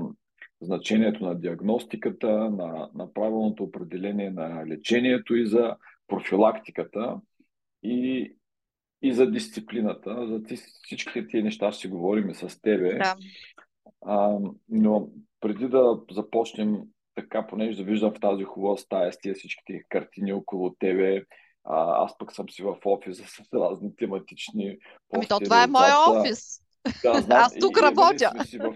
значението 0.61 1.25
на 1.25 1.35
диагностиката, 1.35 2.31
на, 2.31 2.91
на 2.95 3.13
правилното 3.13 3.65
определение 3.65 4.31
на 4.31 4.67
лечението 4.67 5.35
и 5.35 5.47
за 5.47 5.77
профилактиката 6.09 7.21
и, 7.83 8.35
и 9.03 9.13
за 9.13 9.31
дисциплината. 9.31 10.27
За 10.27 10.57
всичките 10.83 11.27
тия 11.27 11.45
неща 11.45 11.73
ще 11.73 11.81
си 11.81 11.89
говорим 11.89 12.35
с 12.35 12.61
тебе. 12.61 12.99
Да. 12.99 13.17
А, 14.07 14.39
но 14.69 15.09
преди 15.41 15.69
да 15.69 16.01
започнем 16.11 16.77
така, 17.15 17.47
понеже 17.47 17.79
да 17.79 17.85
виждам 17.85 18.15
в 18.15 18.21
тази 18.21 18.45
хубава 18.45 18.77
стая 18.77 19.13
с 19.13 19.19
тия 19.19 19.35
всичките 19.35 19.83
картини 19.89 20.33
около 20.33 20.75
тебе, 20.79 21.25
а, 21.65 22.05
аз 22.05 22.19
пък 22.19 22.33
съм 22.33 22.49
си 22.49 22.63
в 22.63 22.77
офиса 22.85 23.25
с 23.27 23.53
разни 23.55 23.97
тематични 23.97 24.77
Ами 25.15 25.27
то 25.27 25.41
това 25.41 25.63
е 25.63 25.67
моя 25.67 25.95
офис. 26.11 26.61
Да, 27.03 27.15
знам, 27.21 27.39
аз 27.39 27.55
тук 27.55 27.77
и, 27.77 27.81
нали, 27.81 27.91
работя. 27.91 28.33
И, 28.45 28.47
си 28.47 28.59
в, 28.59 28.75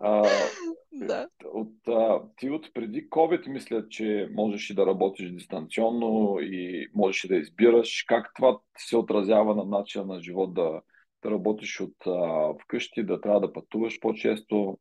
а, 0.00 0.22
да. 0.92 1.28
от, 1.44 1.88
а, 1.88 2.22
ти 2.36 2.50
от 2.50 2.74
преди 2.74 3.10
COVID 3.10 3.48
мисля, 3.48 3.88
че 3.88 4.28
можеш 4.32 4.70
и 4.70 4.74
да 4.74 4.86
работиш 4.86 5.30
дистанционно 5.30 6.38
и 6.40 6.88
можеш 6.94 7.24
и 7.24 7.28
да 7.28 7.36
избираш. 7.36 8.04
Как 8.08 8.30
това 8.34 8.58
се 8.78 8.96
отразява 8.96 9.54
на 9.54 9.64
начина 9.64 10.04
на 10.04 10.22
живот 10.22 10.54
да, 10.54 10.80
да 11.22 11.30
работиш 11.30 11.80
от 11.80 12.06
а, 12.06 12.52
вкъщи, 12.62 13.06
да 13.06 13.20
трябва 13.20 13.40
да 13.40 13.52
пътуваш 13.52 14.00
по-често? 14.00 14.78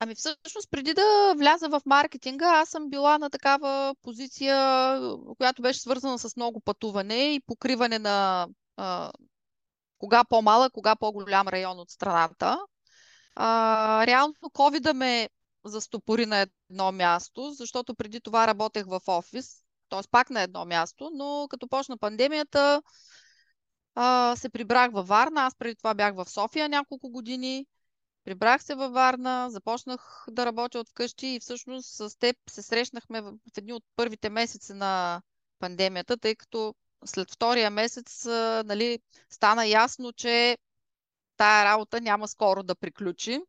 Ами 0.00 0.14
всъщност, 0.14 0.70
преди 0.70 0.94
да 0.94 1.34
вляза 1.38 1.68
в 1.68 1.80
маркетинга, 1.86 2.46
аз 2.46 2.68
съм 2.68 2.90
била 2.90 3.18
на 3.18 3.30
такава 3.30 3.94
позиция, 4.02 4.56
която 5.36 5.62
беше 5.62 5.80
свързана 5.80 6.18
с 6.18 6.36
много 6.36 6.60
пътуване 6.60 7.34
и 7.34 7.40
покриване 7.46 7.98
на 7.98 8.48
а, 8.76 9.12
кога 9.98 10.24
по-малък, 10.24 10.72
кога 10.72 10.96
по-голям 10.96 11.48
район 11.48 11.78
от 11.78 11.90
страната. 11.90 12.58
А, 13.34 14.06
реално 14.06 14.34
COVID 14.34 14.92
ме 14.92 15.28
застопори 15.64 16.26
на 16.26 16.46
едно 16.70 16.92
място, 16.92 17.50
защото 17.50 17.94
преди 17.94 18.20
това 18.20 18.46
работех 18.46 18.86
в 18.86 19.00
офис, 19.06 19.64
т.е. 19.88 20.00
пак 20.10 20.30
на 20.30 20.42
едно 20.42 20.64
място, 20.64 21.10
но 21.14 21.46
като 21.50 21.68
почна 21.68 21.98
пандемията, 21.98 22.82
а, 23.94 24.36
се 24.36 24.48
прибрах 24.48 24.92
във 24.92 25.08
Варна. 25.08 25.42
Аз 25.42 25.54
преди 25.54 25.76
това 25.76 25.94
бях 25.94 26.14
в 26.14 26.30
София 26.30 26.68
няколко 26.68 27.10
години. 27.10 27.66
Прибрах 28.24 28.62
се 28.62 28.74
във 28.74 28.92
Варна, 28.92 29.50
започнах 29.50 30.24
да 30.30 30.46
работя 30.46 30.78
от 30.78 30.88
вкъщи 30.88 31.26
и 31.26 31.40
всъщност 31.40 31.94
с 31.94 32.18
теб 32.18 32.36
се 32.50 32.62
срещнахме 32.62 33.20
в 33.20 33.32
едни 33.56 33.72
от 33.72 33.84
първите 33.96 34.30
месеци 34.30 34.72
на 34.72 35.22
пандемията, 35.58 36.16
тъй 36.16 36.34
като 36.34 36.74
след 37.04 37.30
втория 37.32 37.70
месец 37.70 38.24
нали, 38.64 38.98
стана 39.30 39.66
ясно, 39.66 40.12
че 40.12 40.58
тая 41.42 41.64
работа 41.64 42.00
няма 42.00 42.28
скоро 42.28 42.62
да 42.62 42.74
приключи. 42.74 43.40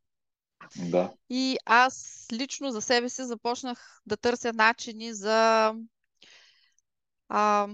Да. 0.91 1.11
И 1.29 1.57
аз 1.65 2.25
лично 2.31 2.71
за 2.71 2.81
себе 2.81 3.09
си 3.09 3.23
започнах 3.23 4.01
да 4.05 4.17
търся 4.17 4.53
начини 4.53 5.13
за 5.13 5.73
а, 7.29 7.67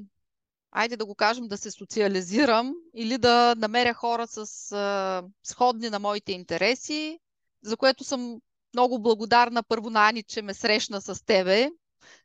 айде 0.72 0.98
да 0.98 1.06
го 1.06 1.16
кажем, 1.16 1.48
да 1.48 1.58
се 1.58 1.72
социализирам 1.72 2.74
или 2.96 3.18
да 3.18 3.56
намеря 3.58 3.94
хора 3.94 4.28
с 4.28 4.72
а, 4.72 5.24
сходни 5.44 5.90
на 5.90 6.00
моите 6.00 6.32
интереси, 6.32 7.20
за 7.62 7.78
което 7.78 8.04
съм 8.04 8.42
много 8.74 9.02
благодарна 9.02 9.64
първо 9.64 9.90
на 9.90 10.10
Ани, 10.10 10.24
че 10.24 10.42
ме 10.42 10.54
срещна 10.54 11.02
с 11.02 11.26
тебе, 11.26 11.70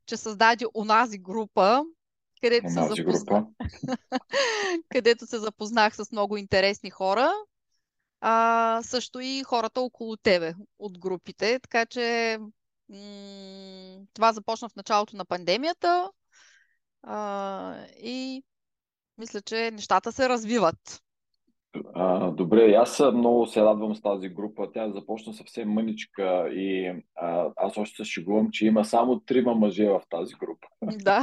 че 0.07 0.17
създаде 0.17 0.67
онази 0.75 1.19
група, 1.19 1.85
където 2.41 2.69
се, 2.69 2.81
запознах, 2.97 3.45
където 4.89 5.27
се 5.27 5.39
запознах 5.39 5.97
с 5.97 6.13
много 6.13 6.37
интересни 6.37 6.91
хора. 6.91 7.33
А, 8.27 8.81
също 8.83 9.21
и 9.21 9.43
хората 9.43 9.81
около 9.81 10.17
тебе 10.17 10.55
от 10.79 10.99
групите. 10.99 11.61
Така 11.63 11.87
че 11.87 12.39
това 14.15 14.33
започна 14.33 14.69
в 14.69 14.77
началото 14.77 15.17
на 15.17 15.25
пандемията 15.25 16.11
а, 17.03 17.87
и 18.03 18.43
мисля, 19.19 19.43
че 19.43 19.71
нещата 19.71 20.13
се 20.13 20.29
развиват. 20.29 21.03
А, 21.95 22.31
добре, 22.31 22.73
аз 22.73 23.03
много 23.15 23.47
се 23.47 23.61
радвам 23.61 23.95
с 23.95 24.03
тази 24.03 24.29
група. 24.29 24.71
Тя 24.75 24.91
започна 24.91 25.33
съвсем 25.33 25.69
мъничка 25.69 26.49
и 26.49 26.93
а, 27.15 27.51
аз 27.57 27.77
още 27.77 27.97
се 27.97 28.11
шегувам, 28.11 28.51
че 28.51 28.67
има 28.67 28.85
само 28.85 29.21
трима 29.21 29.55
мъже 29.55 29.89
в 29.89 30.03
тази 30.11 30.35
група. 30.35 30.67
Да. 30.83 31.23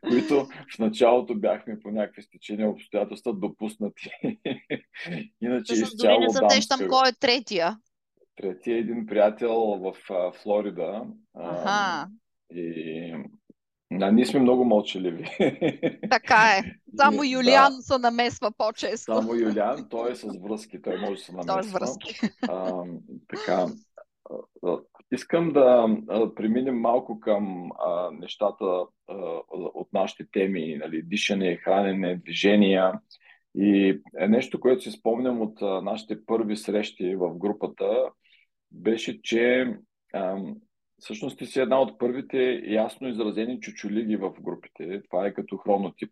които 0.08 0.46
в 0.74 0.78
началото 0.78 1.34
бяхме 1.34 1.80
по 1.80 1.90
някакви 1.90 2.22
стечения 2.22 2.70
обстоятелства 2.70 3.34
допуснати. 3.34 4.10
Иначе 5.40 5.72
изцяло 5.72 6.20
не 6.20 6.30
се 6.30 6.40
сещам 6.50 6.80
кой 6.88 7.08
е 7.08 7.12
третия. 7.20 7.78
Третия 8.36 8.76
е 8.76 8.80
един 8.80 9.06
приятел 9.06 9.54
в 9.54 9.94
а, 10.10 10.32
Флорида. 10.32 11.02
Ага. 11.34 11.62
А, 11.66 12.06
и 12.54 13.14
да, 13.92 14.12
ние 14.12 14.26
сме 14.26 14.40
много 14.40 14.64
мълчаливи. 14.64 15.24
Така 16.10 16.58
е. 16.58 16.62
Само 16.96 17.24
Юлиан 17.24 17.76
да. 17.76 17.82
се 17.82 17.98
намесва 17.98 18.52
по-често. 18.58 19.14
Само 19.14 19.34
Юлиан, 19.34 19.88
той 19.88 20.12
е 20.12 20.14
с 20.14 20.26
връзки, 20.42 20.82
той 20.82 20.98
може 20.98 21.12
да 21.12 21.18
се 21.18 21.32
намесва. 21.32 21.52
Той 21.52 21.60
е 21.60 21.62
с 21.62 21.72
връзки. 21.72 22.20
А, 22.48 22.84
така. 23.28 23.66
Искам 25.12 25.52
да 25.52 25.88
преминем 26.36 26.80
малко 26.80 27.20
към 27.20 27.70
а, 27.86 28.10
нещата 28.10 28.64
а, 28.64 29.14
от 29.50 29.92
нашите 29.92 30.26
теми, 30.32 30.76
нали, 30.76 31.02
дишане, 31.02 31.56
хранене, 31.56 32.16
движения. 32.16 33.00
И 33.54 34.00
е 34.18 34.28
нещо, 34.28 34.60
което 34.60 34.82
си 34.82 34.90
спомням 34.90 35.40
от 35.40 35.62
а, 35.62 35.80
нашите 35.80 36.26
първи 36.26 36.56
срещи 36.56 37.16
в 37.16 37.34
групата, 37.34 38.10
беше, 38.70 39.22
че 39.22 39.74
а, 40.14 40.36
Всъщност 40.98 41.38
ти 41.38 41.46
си 41.46 41.60
една 41.60 41.80
от 41.80 41.98
първите 41.98 42.62
ясно 42.66 43.08
изразени 43.08 43.60
чучулиги 43.60 44.16
в 44.16 44.32
групите. 44.40 45.02
Това 45.02 45.26
е 45.26 45.34
като 45.34 45.56
хронотип. 45.56 46.10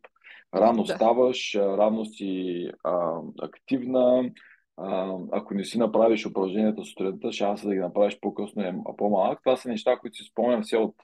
Рано 0.55 0.83
да. 0.83 0.95
ставаш, 0.95 1.55
рано 1.55 2.05
си 2.05 2.69
а, 2.85 3.21
активна. 3.43 4.31
А, 4.77 5.15
ако 5.33 5.55
не 5.55 5.65
си 5.65 5.79
направиш 5.79 6.27
упражненията 6.27 6.85
сутринта, 6.85 7.33
шанса 7.33 7.69
да 7.69 7.75
ги 7.75 7.81
направиш 7.81 8.19
по-късно 8.21 8.63
е 8.63 8.75
по-малък. 8.97 9.39
Това 9.45 9.57
са 9.57 9.69
неща, 9.69 9.99
които 9.99 10.17
си 10.17 10.25
спомням 10.25 10.63
все 10.63 10.77
от, 10.77 10.97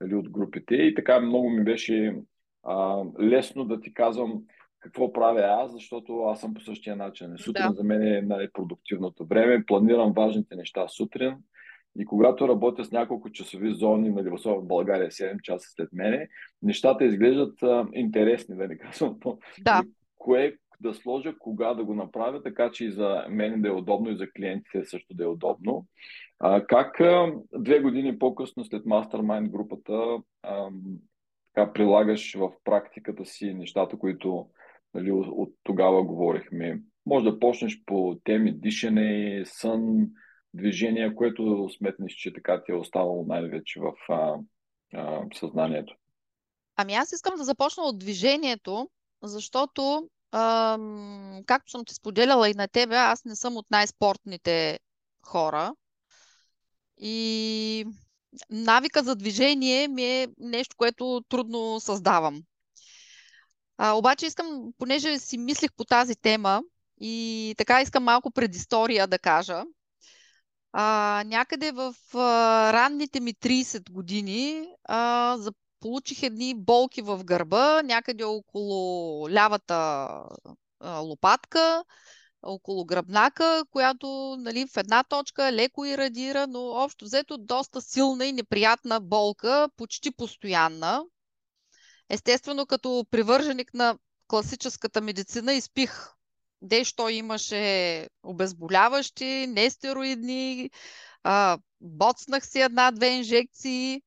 нали, 0.00 0.14
от 0.14 0.30
групите. 0.30 0.74
И 0.74 0.94
така 0.94 1.20
много 1.20 1.50
ми 1.50 1.64
беше 1.64 2.16
а, 2.62 3.04
лесно 3.20 3.64
да 3.64 3.80
ти 3.80 3.94
казвам 3.94 4.42
какво 4.80 5.12
правя 5.12 5.64
аз, 5.64 5.72
защото 5.72 6.22
аз 6.22 6.40
съм 6.40 6.54
по 6.54 6.60
същия 6.60 6.96
начин. 6.96 7.34
Сутрин 7.38 7.68
да. 7.68 7.74
за 7.74 7.84
мен 7.84 8.02
е 8.02 8.22
най-продуктивното 8.22 9.26
време. 9.26 9.66
Планирам 9.66 10.12
важните 10.12 10.56
неща 10.56 10.88
сутрин 10.88 11.34
и 11.98 12.04
когато 12.04 12.48
работя 12.48 12.84
с 12.84 12.92
няколко 12.92 13.30
часови 13.30 13.74
зони, 13.74 14.10
нали, 14.10 14.30
в 14.30 14.62
България 14.62 15.10
7 15.10 15.40
часа 15.40 15.68
след 15.70 15.88
мене, 15.92 16.28
нещата 16.62 17.04
изглеждат 17.04 17.62
а, 17.62 17.86
интересни, 17.94 18.56
да 18.56 18.68
не 18.68 18.78
казвам. 18.78 19.18
Да. 19.60 19.74
Нали, 19.74 19.88
кое 20.18 20.56
да 20.80 20.94
сложа, 20.94 21.38
кога 21.38 21.74
да 21.74 21.84
го 21.84 21.94
направя, 21.94 22.42
така 22.42 22.70
че 22.70 22.84
и 22.84 22.90
за 22.90 23.24
мен 23.28 23.62
да 23.62 23.68
е 23.68 23.72
удобно, 23.72 24.10
и 24.10 24.16
за 24.16 24.30
клиентите 24.30 24.84
също 24.84 25.14
да 25.14 25.24
е 25.24 25.26
удобно. 25.26 25.86
А, 26.38 26.66
как 26.66 27.00
а, 27.00 27.32
две 27.58 27.80
години 27.80 28.18
по-късно 28.18 28.64
след 28.64 28.84
Mastermind 28.84 29.48
групата 29.48 30.18
а, 30.42 30.68
така, 31.54 31.72
прилагаш 31.72 32.34
в 32.34 32.50
практиката 32.64 33.24
си 33.24 33.54
нещата, 33.54 33.98
които 33.98 34.46
нали, 34.94 35.12
от, 35.12 35.26
от 35.30 35.54
тогава 35.62 36.04
говорихме? 36.04 36.80
Може 37.06 37.24
да 37.24 37.38
почнеш 37.38 37.82
по 37.86 38.20
теми 38.24 38.52
дишане, 38.52 39.42
сън, 39.44 40.08
движение, 40.54 41.14
което 41.14 41.68
сметнеш, 41.76 42.12
че 42.12 42.32
така 42.32 42.62
ти 42.64 42.72
е 42.72 42.74
останало 42.74 43.24
най-вече 43.26 43.80
в 43.80 44.12
а, 44.12 44.38
а, 44.94 45.22
съзнанието? 45.34 45.94
Ами 46.76 46.94
аз 46.94 47.12
искам 47.12 47.34
да 47.36 47.44
започна 47.44 47.82
от 47.82 47.98
движението, 47.98 48.90
защото, 49.22 50.08
ам, 50.32 51.40
както 51.46 51.70
съм 51.70 51.84
ти 51.84 51.94
споделяла 51.94 52.50
и 52.50 52.54
на 52.54 52.68
тебе, 52.68 52.96
аз 52.96 53.24
не 53.24 53.36
съм 53.36 53.56
от 53.56 53.66
най-спортните 53.70 54.78
хора. 55.22 55.74
И 56.98 57.86
навика 58.50 59.02
за 59.02 59.16
движение 59.16 59.88
ми 59.88 60.04
е 60.04 60.28
нещо, 60.38 60.76
което 60.76 61.24
трудно 61.28 61.80
създавам. 61.80 62.42
А, 63.78 63.92
обаче 63.92 64.26
искам, 64.26 64.72
понеже 64.78 65.18
си 65.18 65.38
мислих 65.38 65.70
по 65.76 65.84
тази 65.84 66.16
тема 66.16 66.62
и 67.00 67.54
така 67.58 67.82
искам 67.82 68.04
малко 68.04 68.30
предистория 68.30 69.06
да 69.06 69.18
кажа, 69.18 69.62
а, 70.72 71.22
някъде 71.26 71.72
в 71.72 71.94
а, 72.14 72.72
ранните 72.72 73.20
ми 73.20 73.34
30 73.34 73.90
години 73.90 74.68
а, 74.84 75.36
за, 75.38 75.52
получих 75.80 76.22
едни 76.22 76.54
болки 76.54 77.02
в 77.02 77.24
гърба, 77.24 77.82
някъде 77.82 78.24
около 78.24 79.30
лявата 79.30 79.74
а, 80.80 80.98
лопатка, 80.98 81.84
около 82.42 82.84
гръбнака, 82.84 83.64
която 83.70 84.36
нали, 84.38 84.66
в 84.66 84.76
една 84.76 85.04
точка 85.04 85.52
леко 85.52 85.84
ирадира, 85.84 86.46
но 86.46 86.60
общо 86.60 87.04
взето 87.04 87.38
доста 87.38 87.82
силна 87.82 88.26
и 88.26 88.32
неприятна 88.32 89.00
болка, 89.00 89.68
почти 89.76 90.10
постоянна. 90.10 91.04
Естествено, 92.08 92.66
като 92.66 93.06
привърженик 93.10 93.74
на 93.74 93.98
класическата 94.26 95.00
медицина, 95.00 95.52
изпих 95.52 96.08
дещо 96.62 97.08
имаше 97.08 98.08
обезболяващи, 98.22 99.46
нестероидни, 99.48 100.70
а, 101.22 101.58
боцнах 101.80 102.46
си 102.46 102.60
една-две 102.60 103.08
инжекции, 103.08 104.02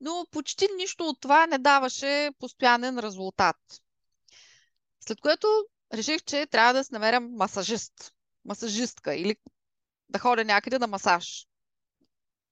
но 0.00 0.26
почти 0.30 0.68
нищо 0.76 1.04
от 1.04 1.20
това 1.20 1.46
не 1.46 1.58
даваше 1.58 2.30
постоянен 2.38 2.98
резултат. 2.98 3.56
След 5.00 5.20
което 5.20 5.48
реших, 5.94 6.22
че 6.22 6.46
трябва 6.46 6.72
да 6.72 6.84
се 6.84 6.94
намеря 6.94 7.20
масажист, 7.20 8.12
масажистка 8.44 9.14
или 9.14 9.36
да 10.08 10.18
ходя 10.18 10.44
някъде 10.44 10.78
на 10.78 10.86
масаж. 10.86 11.46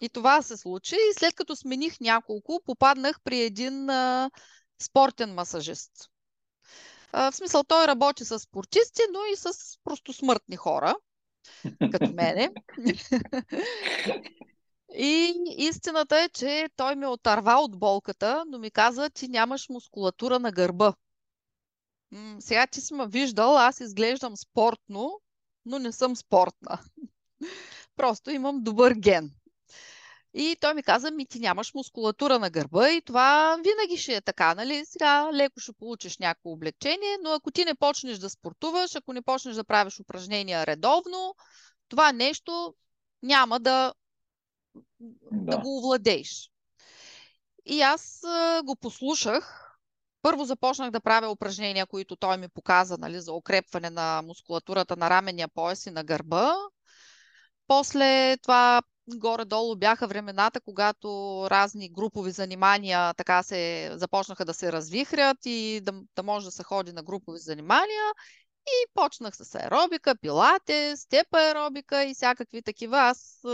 И 0.01 0.09
това 0.09 0.43
се 0.43 0.57
случи 0.57 0.95
и 0.95 1.15
след 1.19 1.35
като 1.35 1.57
смених 1.57 2.01
няколко, 2.01 2.61
попаднах 2.67 3.21
при 3.25 3.41
един 3.41 3.91
а, 3.91 4.31
спортен 4.83 5.35
масажист. 5.35 6.11
В 7.13 7.33
смисъл, 7.33 7.65
той 7.65 7.87
работи 7.87 8.25
с 8.25 8.39
спортисти, 8.39 9.03
но 9.13 9.19
и 9.33 9.37
с 9.37 9.79
просто 9.85 10.13
смъртни 10.13 10.57
хора, 10.57 10.95
като 11.93 12.11
мене. 12.15 12.51
И 14.95 15.35
истината 15.57 16.21
е, 16.21 16.29
че 16.29 16.69
той 16.77 16.95
ме 16.95 17.07
отърва 17.07 17.55
от 17.55 17.79
болката, 17.79 18.45
но 18.49 18.59
ми 18.59 18.71
каза, 18.71 19.11
ти 19.11 19.29
нямаш 19.29 19.69
мускулатура 19.69 20.39
на 20.39 20.53
гърба. 20.53 20.95
сега 22.39 22.67
ти 22.67 22.81
си 22.81 22.95
ме 22.95 23.07
виждал, 23.09 23.59
аз 23.59 23.81
изглеждам 23.81 24.37
спортно, 24.37 25.21
но 25.67 25.79
не 25.79 25.93
съм 25.93 26.17
спортна. 26.17 26.79
Просто 27.97 28.31
имам 28.31 28.63
добър 28.63 28.93
ген. 28.93 29.40
И 30.35 30.57
той 30.61 30.75
ми 30.75 30.83
каза, 30.83 31.11
ми 31.11 31.27
ти 31.27 31.41
нямаш 31.41 31.75
мускулатура 31.75 32.39
на 32.39 32.51
гърба 32.51 32.91
и 32.91 33.03
това 33.03 33.57
винаги 33.57 33.97
ще 33.97 34.15
е 34.15 34.21
така, 34.21 34.55
нали? 34.55 34.85
Сега 34.85 35.31
леко 35.33 35.61
ще 35.61 35.73
получиш 35.73 36.19
някакво 36.19 36.51
облегчение, 36.51 37.19
но 37.23 37.31
ако 37.31 37.51
ти 37.51 37.65
не 37.65 37.75
почнеш 37.75 38.19
да 38.19 38.31
спортуваш, 38.31 38.97
ако 38.97 39.13
не 39.13 39.23
почнеш 39.23 39.55
да 39.55 39.65
правиш 39.65 40.01
упражнения 40.01 40.67
редовно, 40.67 41.35
това 41.89 42.13
нещо 42.13 42.75
няма 43.23 43.61
да, 43.61 43.95
да. 45.01 45.57
да 45.57 45.59
го 45.59 45.79
овладееш. 45.79 46.51
И 47.67 47.83
аз 47.83 48.23
го 48.65 48.77
послушах. 48.77 49.67
Първо 50.23 50.45
започнах 50.45 50.91
да 50.91 51.01
правя 51.01 51.31
упражнения, 51.31 51.87
които 51.87 52.17
той 52.17 52.37
ми 52.37 52.49
показа 52.49 52.97
нали, 52.99 53.21
за 53.21 53.33
укрепване 53.33 53.91
на 53.91 54.23
мускулатурата 54.23 54.97
на 54.97 55.11
раменния 55.11 55.49
пояс 55.49 55.87
и 55.87 55.91
на 55.91 56.05
гърба. 56.05 56.55
После 57.67 58.37
това 58.37 58.83
горе-долу 59.19 59.77
бяха 59.77 60.07
времената, 60.07 60.61
когато 60.61 61.09
разни 61.51 61.89
групови 61.93 62.31
занимания 62.31 63.15
така 63.15 63.43
се 63.43 63.91
започнаха 63.95 64.45
да 64.45 64.55
се 64.55 64.73
развихрят 64.73 65.39
и 65.45 65.81
да, 65.83 65.93
да 66.17 66.23
може 66.23 66.47
да 66.47 66.53
се 66.53 66.63
ходи 66.63 66.93
на 66.93 67.03
групови 67.03 67.39
занимания. 67.39 68.05
И 68.67 68.87
почнах 68.95 69.37
с 69.37 69.55
аеробика, 69.55 70.17
пилате, 70.17 70.97
степа 70.97 71.39
аеробика 71.39 72.05
и 72.05 72.15
всякакви 72.15 72.63
такива. 72.63 72.99
Аз 72.99 73.45
е, 73.45 73.49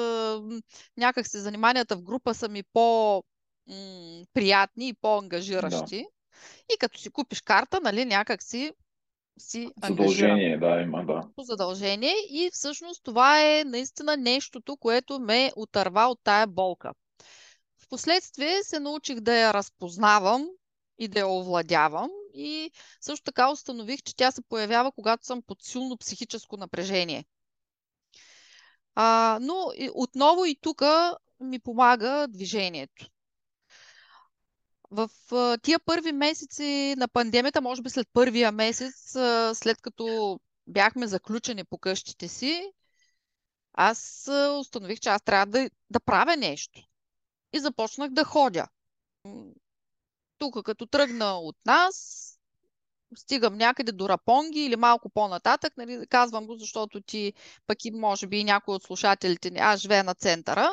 някак 0.97 1.27
се 1.27 1.41
заниманията 1.41 1.97
в 1.97 2.03
група 2.03 2.35
са 2.35 2.49
ми 2.49 2.63
по-приятни 2.73 3.69
и 4.89 4.95
по-ангажиращи. 4.95 6.07
И 6.75 6.79
като 6.79 6.99
си 6.99 7.11
купиш 7.11 7.41
карта, 7.41 7.81
нали, 7.81 8.05
някак 8.05 8.43
си 8.43 8.73
си 9.39 9.69
Задължение, 9.85 10.59
да, 10.59 10.81
има, 10.81 11.05
да. 11.05 11.29
Задължение 11.39 12.15
и 12.31 12.51
всъщност 12.53 13.05
това 13.05 13.43
е 13.43 13.65
наистина 13.65 14.17
нещото, 14.17 14.77
което 14.77 15.19
ме 15.19 15.53
отърва 15.57 16.07
от 16.07 16.21
тая 16.25 16.47
болка. 16.47 16.93
Впоследствие 17.79 18.63
се 18.63 18.81
научих 18.81 19.21
да 19.21 19.37
я 19.37 19.55
разпознавам 19.55 20.49
и 20.99 21.09
да 21.09 21.19
я 21.19 21.29
овладявам 21.29 22.11
и 22.35 22.71
също 23.01 23.25
така 23.25 23.51
установих, 23.51 24.03
че 24.03 24.17
тя 24.17 24.31
се 24.31 24.43
появява, 24.49 24.93
когато 24.93 25.27
съм 25.27 25.43
под 25.43 25.63
силно 25.63 25.97
психическо 25.97 26.57
напрежение. 26.57 27.25
А, 28.95 29.39
но 29.43 29.73
отново 29.95 30.45
и 30.45 30.57
тук 30.61 30.83
ми 31.41 31.59
помага 31.59 32.27
движението. 32.29 33.11
В 34.91 35.09
тия 35.63 35.81
първи 35.81 36.13
месеци 36.13 36.95
на 36.99 37.09
пандемията, 37.09 37.61
може 37.61 37.83
би 37.83 37.91
след 37.91 38.09
първия 38.13 38.53
месец, 38.53 38.95
след 39.55 39.83
като 39.83 40.39
бяхме 40.67 41.07
заключени 41.07 41.65
по 41.65 41.79
къщите 41.79 42.29
си, 42.29 42.73
аз 43.73 44.29
установих, 44.61 45.01
че 45.01 45.09
аз 45.09 45.23
трябва 45.23 45.47
да, 45.47 45.71
да 45.91 46.01
правя 46.01 46.37
нещо. 46.37 46.81
И 47.53 47.59
започнах 47.59 48.11
да 48.11 48.25
ходя. 48.25 48.67
Тук, 50.39 50.65
като 50.65 50.87
тръгна 50.87 51.39
от 51.39 51.57
нас, 51.67 52.23
стигам 53.17 53.57
някъде 53.57 53.93
до 53.93 54.09
Рапонги 54.09 54.61
или 54.61 54.77
малко 54.77 55.09
по-нататък. 55.09 55.73
Нали, 55.77 56.07
казвам 56.07 56.47
го, 56.47 56.57
защото 56.57 57.01
ти, 57.01 57.33
пък 57.67 57.85
и 57.85 57.91
може 57.91 58.27
би 58.27 58.39
и 58.39 58.45
някой 58.45 58.75
от 58.75 58.83
слушателите, 58.83 59.53
аз 59.59 59.81
живея 59.81 60.05
на 60.05 60.15
центъра. 60.15 60.71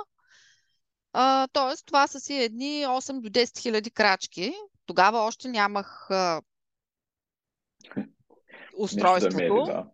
А, 1.13 1.47
тоест, 1.54 1.86
това 1.86 2.08
са 2.08 2.19
си 2.19 2.34
едни 2.34 2.86
8 2.86 3.19
до 3.21 3.30
10 3.30 3.60
хиляди 3.60 3.91
крачки. 3.91 4.54
Тогава 4.86 5.19
още 5.19 5.47
нямах 5.47 6.12
а, 6.12 6.41
устройството. 8.78 9.38
Нещо 9.38 9.56
да 9.56 9.63
мери, 9.63 9.73
да. 9.73 9.86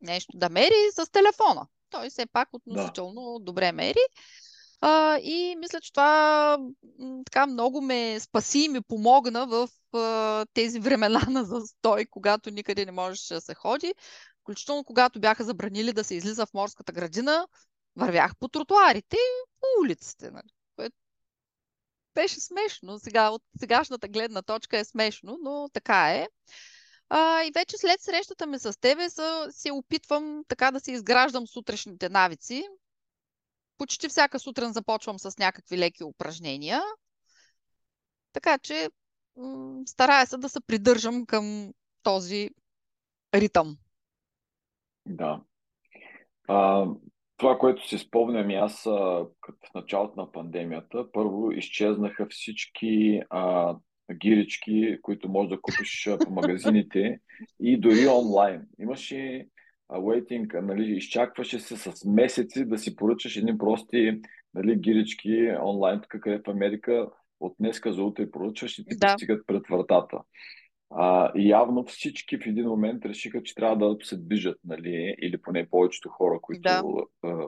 Нещо 0.00 0.38
да 0.38 0.48
мери 0.48 0.90
с 0.92 1.10
телефона. 1.10 1.66
Той 1.90 2.10
все 2.10 2.26
пак 2.26 2.48
относително 2.52 3.38
да. 3.38 3.44
добре 3.44 3.72
мери. 3.72 3.98
А, 4.80 5.18
и 5.18 5.56
мисля, 5.58 5.80
че 5.80 5.92
това 5.92 6.58
така 7.24 7.46
много 7.46 7.80
ме 7.80 8.20
спаси 8.20 8.58
и 8.58 8.68
ми 8.68 8.80
помогна 8.80 9.46
в 9.46 9.68
а, 9.96 10.46
тези 10.54 10.80
времена 10.80 11.20
на 11.28 11.44
застой, 11.44 12.06
когато 12.06 12.50
никъде 12.50 12.84
не 12.84 12.92
можеше 12.92 13.34
да 13.34 13.40
се 13.40 13.54
ходи. 13.54 13.94
Включително 14.40 14.84
когато 14.84 15.20
бяха 15.20 15.44
забранили 15.44 15.92
да 15.92 16.04
се 16.04 16.14
излиза 16.14 16.46
в 16.46 16.54
морската 16.54 16.92
градина, 16.92 17.46
вървях 17.96 18.36
по 18.36 18.48
тротуарите 18.48 19.16
и 19.16 19.48
по 19.60 19.66
улиците. 19.84 20.30
Нали? 20.30 20.53
Беше 22.14 22.40
смешно. 22.40 22.98
Сега, 22.98 23.30
от 23.30 23.42
сегашната 23.58 24.08
гледна 24.08 24.42
точка 24.42 24.78
е 24.78 24.84
смешно, 24.84 25.38
но 25.42 25.68
така 25.72 26.10
е. 26.10 26.28
А, 27.08 27.42
и 27.42 27.50
вече 27.54 27.76
след 27.78 28.00
срещата 28.00 28.46
ми 28.46 28.58
с 28.58 28.80
тебе 28.80 29.10
са, 29.10 29.46
се 29.50 29.72
опитвам 29.72 30.44
така 30.48 30.70
да 30.70 30.80
се 30.80 30.92
изграждам 30.92 31.46
сутрешните 31.46 32.08
навици. 32.08 32.64
Почти 33.78 34.08
всяка 34.08 34.38
сутрин 34.38 34.72
започвам 34.72 35.18
с 35.18 35.38
някакви 35.38 35.78
леки 35.78 36.04
упражнения. 36.04 36.82
Така 38.32 38.58
че 38.58 38.90
м- 39.36 39.82
старая 39.86 40.26
се 40.26 40.36
да 40.36 40.48
се 40.48 40.60
придържам 40.60 41.26
към 41.26 41.72
този 42.02 42.50
ритъм. 43.34 43.76
Да. 45.06 45.42
А, 46.48 46.86
това, 47.36 47.58
което 47.58 47.88
си 47.88 47.98
спомням 47.98 48.50
и 48.50 48.54
аз 48.54 48.82
като 49.40 49.58
в 49.70 49.74
началото 49.74 50.20
на 50.20 50.32
пандемията, 50.32 51.12
първо 51.12 51.52
изчезнаха 51.52 52.26
всички 52.30 53.20
а, 53.30 53.74
гирички, 54.14 54.98
които 55.02 55.28
можеш 55.28 55.48
да 55.48 55.60
купиш 55.60 56.08
по 56.24 56.30
магазините 56.30 57.18
и 57.60 57.80
дори 57.80 58.06
онлайн. 58.06 58.62
Имаше 58.78 59.46
waiting, 59.90 60.60
нали, 60.60 60.96
изчакваше 60.96 61.60
се 61.60 61.76
с 61.76 62.04
месеци 62.04 62.64
да 62.64 62.78
си 62.78 62.96
поръчаш 62.96 63.36
едни 63.36 63.58
прости 63.58 64.20
нали, 64.54 64.76
гирички 64.76 65.50
онлайн, 65.62 66.00
тук 66.00 66.22
където 66.22 66.50
в 66.50 66.54
Америка 66.54 67.08
от 67.40 67.54
днеска 67.60 67.92
за 67.92 68.02
утре 68.02 68.30
поръчваш 68.30 68.78
и 68.78 68.84
ти 68.84 68.96
да. 68.96 69.08
стигат 69.08 69.46
пред 69.46 69.62
вратата. 69.70 70.18
А, 70.90 71.32
явно 71.36 71.84
всички 71.84 72.38
в 72.38 72.46
един 72.46 72.66
момент 72.66 73.04
решиха, 73.04 73.42
че 73.42 73.54
трябва 73.54 73.76
да 73.76 74.04
се 74.04 74.16
движат, 74.16 74.58
нали, 74.64 75.16
или 75.22 75.42
поне 75.42 75.68
повечето 75.70 76.08
хора, 76.08 76.38
които 76.42 76.60
да. 76.62 76.82
а, 77.22 77.46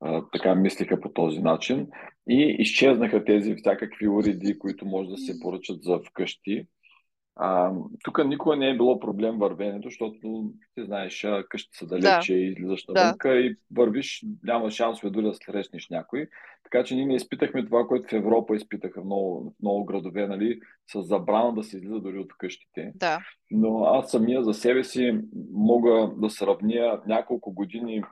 а, 0.00 0.24
така 0.32 0.54
мислиха 0.54 1.00
по 1.00 1.12
този 1.12 1.40
начин. 1.40 1.86
И 2.28 2.56
изчезнаха 2.58 3.24
тези 3.24 3.54
всякакви 3.54 4.08
уреди, 4.08 4.58
които 4.58 4.86
може 4.86 5.10
да 5.10 5.18
се 5.18 5.40
поръчат 5.40 5.82
за 5.82 6.00
вкъщи. 6.08 6.66
А, 7.40 7.72
тук 8.04 8.24
никога 8.26 8.56
не 8.56 8.70
е 8.70 8.76
било 8.76 9.00
проблем 9.00 9.38
вървенето, 9.38 9.88
защото 9.88 10.16
ти 10.74 10.84
знаеш, 10.84 11.26
къщи 11.48 11.78
са 11.78 11.86
далече 11.86 12.32
да. 12.32 12.38
и 12.38 12.46
излизаш 12.46 12.86
навънка 12.88 13.28
да. 13.28 13.36
и 13.36 13.56
вървиш, 13.76 14.24
няма 14.42 14.70
шансове 14.70 15.10
дори 15.10 15.24
да 15.24 15.34
срещнеш 15.34 15.88
някой. 15.88 16.26
Така 16.64 16.84
че 16.84 16.94
ние 16.94 17.06
не 17.06 17.14
изпитахме 17.14 17.64
това, 17.64 17.86
което 17.86 18.08
в 18.08 18.12
Европа 18.12 18.56
изпитаха 18.56 19.04
много, 19.04 19.54
много 19.62 19.84
градове, 19.84 20.26
нали, 20.26 20.60
с 20.92 21.02
забрана 21.02 21.54
да 21.54 21.64
се 21.64 21.76
излиза 21.76 22.00
дори 22.00 22.18
от 22.18 22.32
къщите. 22.38 22.92
Да. 22.94 23.18
Но 23.50 23.84
аз 23.84 24.10
самия 24.10 24.44
за 24.44 24.54
себе 24.54 24.84
си 24.84 25.20
мога 25.52 26.10
да 26.16 26.30
сравня 26.30 27.02
няколко 27.06 27.52
години 27.52 28.02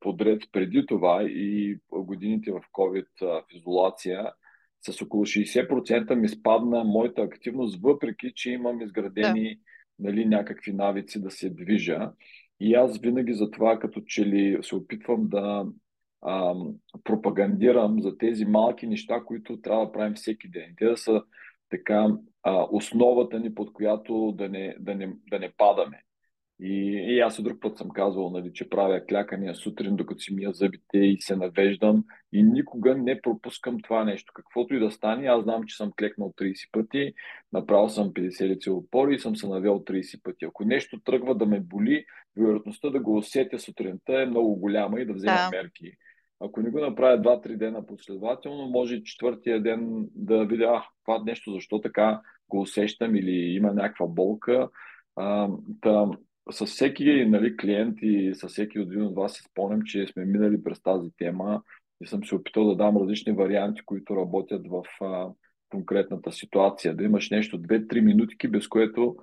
подред 0.00 0.42
преди 0.52 0.86
това 0.86 1.22
и 1.22 1.78
годините 1.92 2.52
в 2.52 2.60
COVID 2.72 3.06
в 3.20 3.42
изолация 3.50 4.32
с 4.82 5.02
около 5.02 5.24
60% 5.24 6.14
ми 6.14 6.28
спадна 6.28 6.84
моята 6.84 7.22
активност, 7.22 7.82
въпреки 7.82 8.32
че 8.34 8.50
имам 8.50 8.80
изградени 8.80 9.54
да. 9.54 9.60
нали, 9.98 10.24
някакви 10.24 10.72
навици 10.72 11.22
да 11.22 11.30
се 11.30 11.50
движа. 11.50 12.12
И 12.60 12.74
аз 12.74 12.98
винаги 12.98 13.34
за 13.34 13.50
това, 13.50 13.78
като 13.78 14.00
че 14.00 14.26
ли 14.26 14.58
се 14.62 14.76
опитвам 14.76 15.28
да 15.28 15.66
а, 16.22 16.54
пропагандирам 17.04 18.02
за 18.02 18.18
тези 18.18 18.44
малки 18.44 18.86
неща, 18.86 19.22
които 19.24 19.60
трябва 19.60 19.86
да 19.86 19.92
правим 19.92 20.14
всеки 20.14 20.48
ден. 20.48 20.74
Те 20.76 20.84
да 20.84 20.96
са 20.96 21.22
така 21.70 22.08
а, 22.42 22.66
основата 22.70 23.40
ни, 23.40 23.54
под 23.54 23.72
която 23.72 24.32
да 24.32 24.48
не, 24.48 24.76
да 24.80 24.94
не, 24.94 25.12
да 25.30 25.38
не 25.38 25.52
падаме. 25.56 26.02
И, 26.60 27.04
и 27.08 27.20
аз 27.20 27.38
и 27.38 27.42
друг 27.42 27.60
път 27.60 27.78
съм 27.78 27.88
казвал, 27.88 28.30
нали, 28.30 28.52
че 28.52 28.68
правя 28.68 29.06
клякания 29.06 29.54
сутрин, 29.54 29.96
докато 29.96 30.20
си 30.20 30.34
мия 30.34 30.52
зъбите 30.52 30.98
и 30.98 31.16
се 31.20 31.36
навеждам 31.36 32.04
и 32.32 32.42
никога 32.42 32.94
не 32.94 33.20
пропускам 33.22 33.80
това 33.80 34.04
нещо. 34.04 34.32
Каквото 34.34 34.74
и 34.74 34.78
да 34.78 34.90
стане, 34.90 35.26
аз 35.26 35.42
знам, 35.42 35.62
че 35.64 35.76
съм 35.76 35.92
клекнал 35.98 36.32
30 36.38 36.70
пъти, 36.72 37.12
направил 37.52 37.88
съм 37.88 38.12
50 38.12 38.48
лице 38.48 38.70
опори 38.70 39.14
и 39.14 39.18
съм 39.18 39.36
се 39.36 39.48
навел 39.48 39.84
30 39.84 40.22
пъти. 40.22 40.44
Ако 40.44 40.64
нещо 40.64 41.00
тръгва 41.04 41.34
да 41.34 41.46
ме 41.46 41.60
боли, 41.60 42.04
вероятността 42.36 42.90
да 42.90 43.00
го 43.00 43.16
усетя 43.16 43.58
сутринта 43.58 44.22
е 44.22 44.26
много 44.26 44.56
голяма 44.56 45.00
и 45.00 45.06
да 45.06 45.12
взема 45.12 45.48
да. 45.50 45.56
мерки. 45.56 45.92
Ако 46.40 46.60
не 46.60 46.70
го 46.70 46.80
направя 46.80 47.22
2-3 47.22 47.56
дена 47.56 47.86
последователно, 47.86 48.68
може 48.68 48.94
и 48.94 49.04
четвъртия 49.04 49.62
ден 49.62 50.08
да 50.14 50.44
видя, 50.44 50.64
а, 50.64 50.84
това 51.04 51.22
нещо, 51.24 51.52
защо 51.52 51.80
така 51.80 52.20
го 52.48 52.60
усещам 52.60 53.16
или 53.16 53.30
има 53.30 53.72
някаква 53.72 54.06
болка. 54.06 54.68
А, 55.16 55.48
та, 55.80 56.06
с 56.50 56.66
всеки 56.66 57.24
нали, 57.24 57.56
клиент 57.56 57.98
и 58.02 58.34
с 58.34 58.48
всеки 58.48 58.78
един 58.78 59.02
от 59.02 59.14
вас 59.14 59.32
си 59.32 59.42
спомням, 59.50 59.82
че 59.82 60.06
сме 60.06 60.24
минали 60.24 60.62
през 60.62 60.82
тази 60.82 61.10
тема 61.18 61.62
и 62.00 62.06
съм 62.06 62.24
се 62.24 62.34
опитал 62.34 62.64
да 62.64 62.76
дам 62.76 62.96
различни 62.96 63.32
варианти, 63.32 63.82
които 63.84 64.16
работят 64.16 64.66
в 64.66 65.04
а, 65.04 65.28
конкретната 65.68 66.32
ситуация. 66.32 66.96
Да 66.96 67.04
имаш 67.04 67.30
нещо 67.30 67.58
2-3 67.58 68.00
минутки, 68.00 68.48
без 68.48 68.68
което 68.68 69.16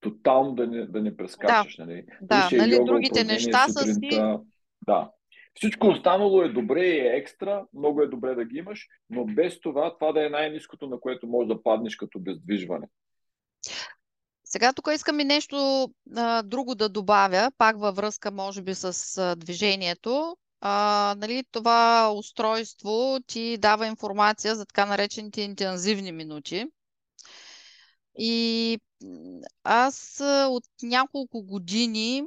тотално 0.00 0.54
да 0.54 0.66
не, 0.66 0.86
да 0.86 1.02
не 1.02 1.16
прескачаш. 1.16 1.76
Да, 1.76 1.86
нали, 1.86 2.04
да 2.22 2.48
нали, 2.52 2.78
другите 2.84 3.24
неща 3.24 3.68
са 3.68 3.94
си... 3.94 4.20
Да. 4.86 5.10
Всичко 5.54 5.86
останало 5.86 6.42
е 6.42 6.48
добре 6.48 6.86
и 6.86 6.98
е 6.98 7.16
екстра, 7.16 7.64
много 7.74 8.02
е 8.02 8.06
добре 8.06 8.34
да 8.34 8.44
ги 8.44 8.58
имаш, 8.58 8.86
но 9.10 9.24
без 9.24 9.60
това, 9.60 9.94
това 9.98 10.12
да 10.12 10.26
е 10.26 10.28
най-низкото, 10.28 10.86
на 10.86 11.00
което 11.00 11.26
можеш 11.26 11.48
да 11.48 11.62
паднеш 11.62 11.96
като 11.96 12.20
бездвижване. 12.20 12.86
Сега 14.52 14.72
тук 14.72 14.88
искам 14.94 15.20
и 15.20 15.24
нещо 15.24 15.88
а, 16.16 16.42
друго 16.42 16.74
да 16.74 16.88
добавя, 16.88 17.50
пак 17.58 17.78
във 17.78 17.96
връзка, 17.96 18.30
може 18.30 18.62
би, 18.62 18.74
с 18.74 19.18
а, 19.18 19.36
движението. 19.36 20.36
А, 20.60 21.14
нали, 21.18 21.44
това 21.50 22.12
устройство 22.12 23.18
ти 23.26 23.58
дава 23.58 23.86
информация 23.86 24.56
за 24.56 24.66
така 24.66 24.86
наречените 24.86 25.42
интензивни 25.42 26.12
минути. 26.12 26.66
И 28.18 28.78
аз 29.64 30.20
от 30.48 30.64
няколко 30.82 31.42
години 31.42 32.24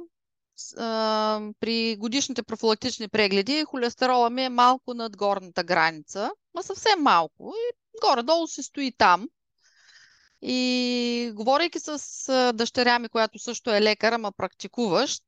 а, 0.76 1.40
при 1.60 1.96
годишните 1.96 2.42
профилактични 2.42 3.08
прегледи 3.08 3.64
холестерола 3.64 4.30
ми 4.30 4.42
е 4.44 4.48
малко 4.48 4.94
над 4.94 5.16
горната 5.16 5.64
граница, 5.64 6.30
но 6.54 6.62
съвсем 6.62 7.02
малко. 7.02 7.54
И 7.56 7.76
горе-долу 8.00 8.46
се 8.46 8.62
стои 8.62 8.92
там. 8.98 9.28
И 10.42 11.32
говорейки 11.34 11.80
с 11.80 12.52
дъщеря 12.54 12.98
ми, 12.98 13.08
която 13.08 13.38
също 13.38 13.70
е 13.70 13.82
лекар, 13.82 14.12
ама 14.12 14.32
практикуващ, 14.32 15.22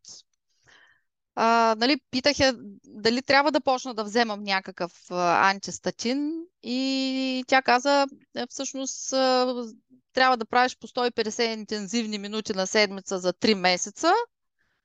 а, 1.40 1.74
нали, 1.78 2.00
питах 2.10 2.38
я 2.38 2.54
дали 2.84 3.22
трябва 3.22 3.52
да 3.52 3.60
почна 3.60 3.94
да 3.94 4.04
вземам 4.04 4.42
някакъв 4.42 5.10
антистатин 5.10 6.32
и 6.62 7.44
тя 7.46 7.62
каза, 7.62 8.06
е, 8.36 8.46
всъщност 8.48 9.10
трябва 10.12 10.36
да 10.36 10.46
правиш 10.46 10.76
по 10.80 10.86
150 10.86 11.52
интензивни 11.52 12.18
минути 12.18 12.52
на 12.52 12.66
седмица 12.66 13.18
за 13.18 13.32
3 13.32 13.54
месеца, 13.54 14.12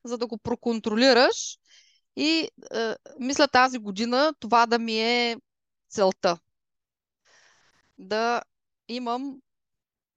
за 0.04 0.18
да 0.18 0.28
го 0.28 0.38
проконтролираш. 0.38 1.58
И 2.16 2.50
е, 2.74 2.96
мисля 3.20 3.48
тази 3.48 3.78
година 3.78 4.34
това 4.40 4.66
да 4.66 4.80
ми 4.80 5.00
е 5.00 5.38
целта. 5.90 6.38
Да 7.98 8.42
имам, 8.88 9.38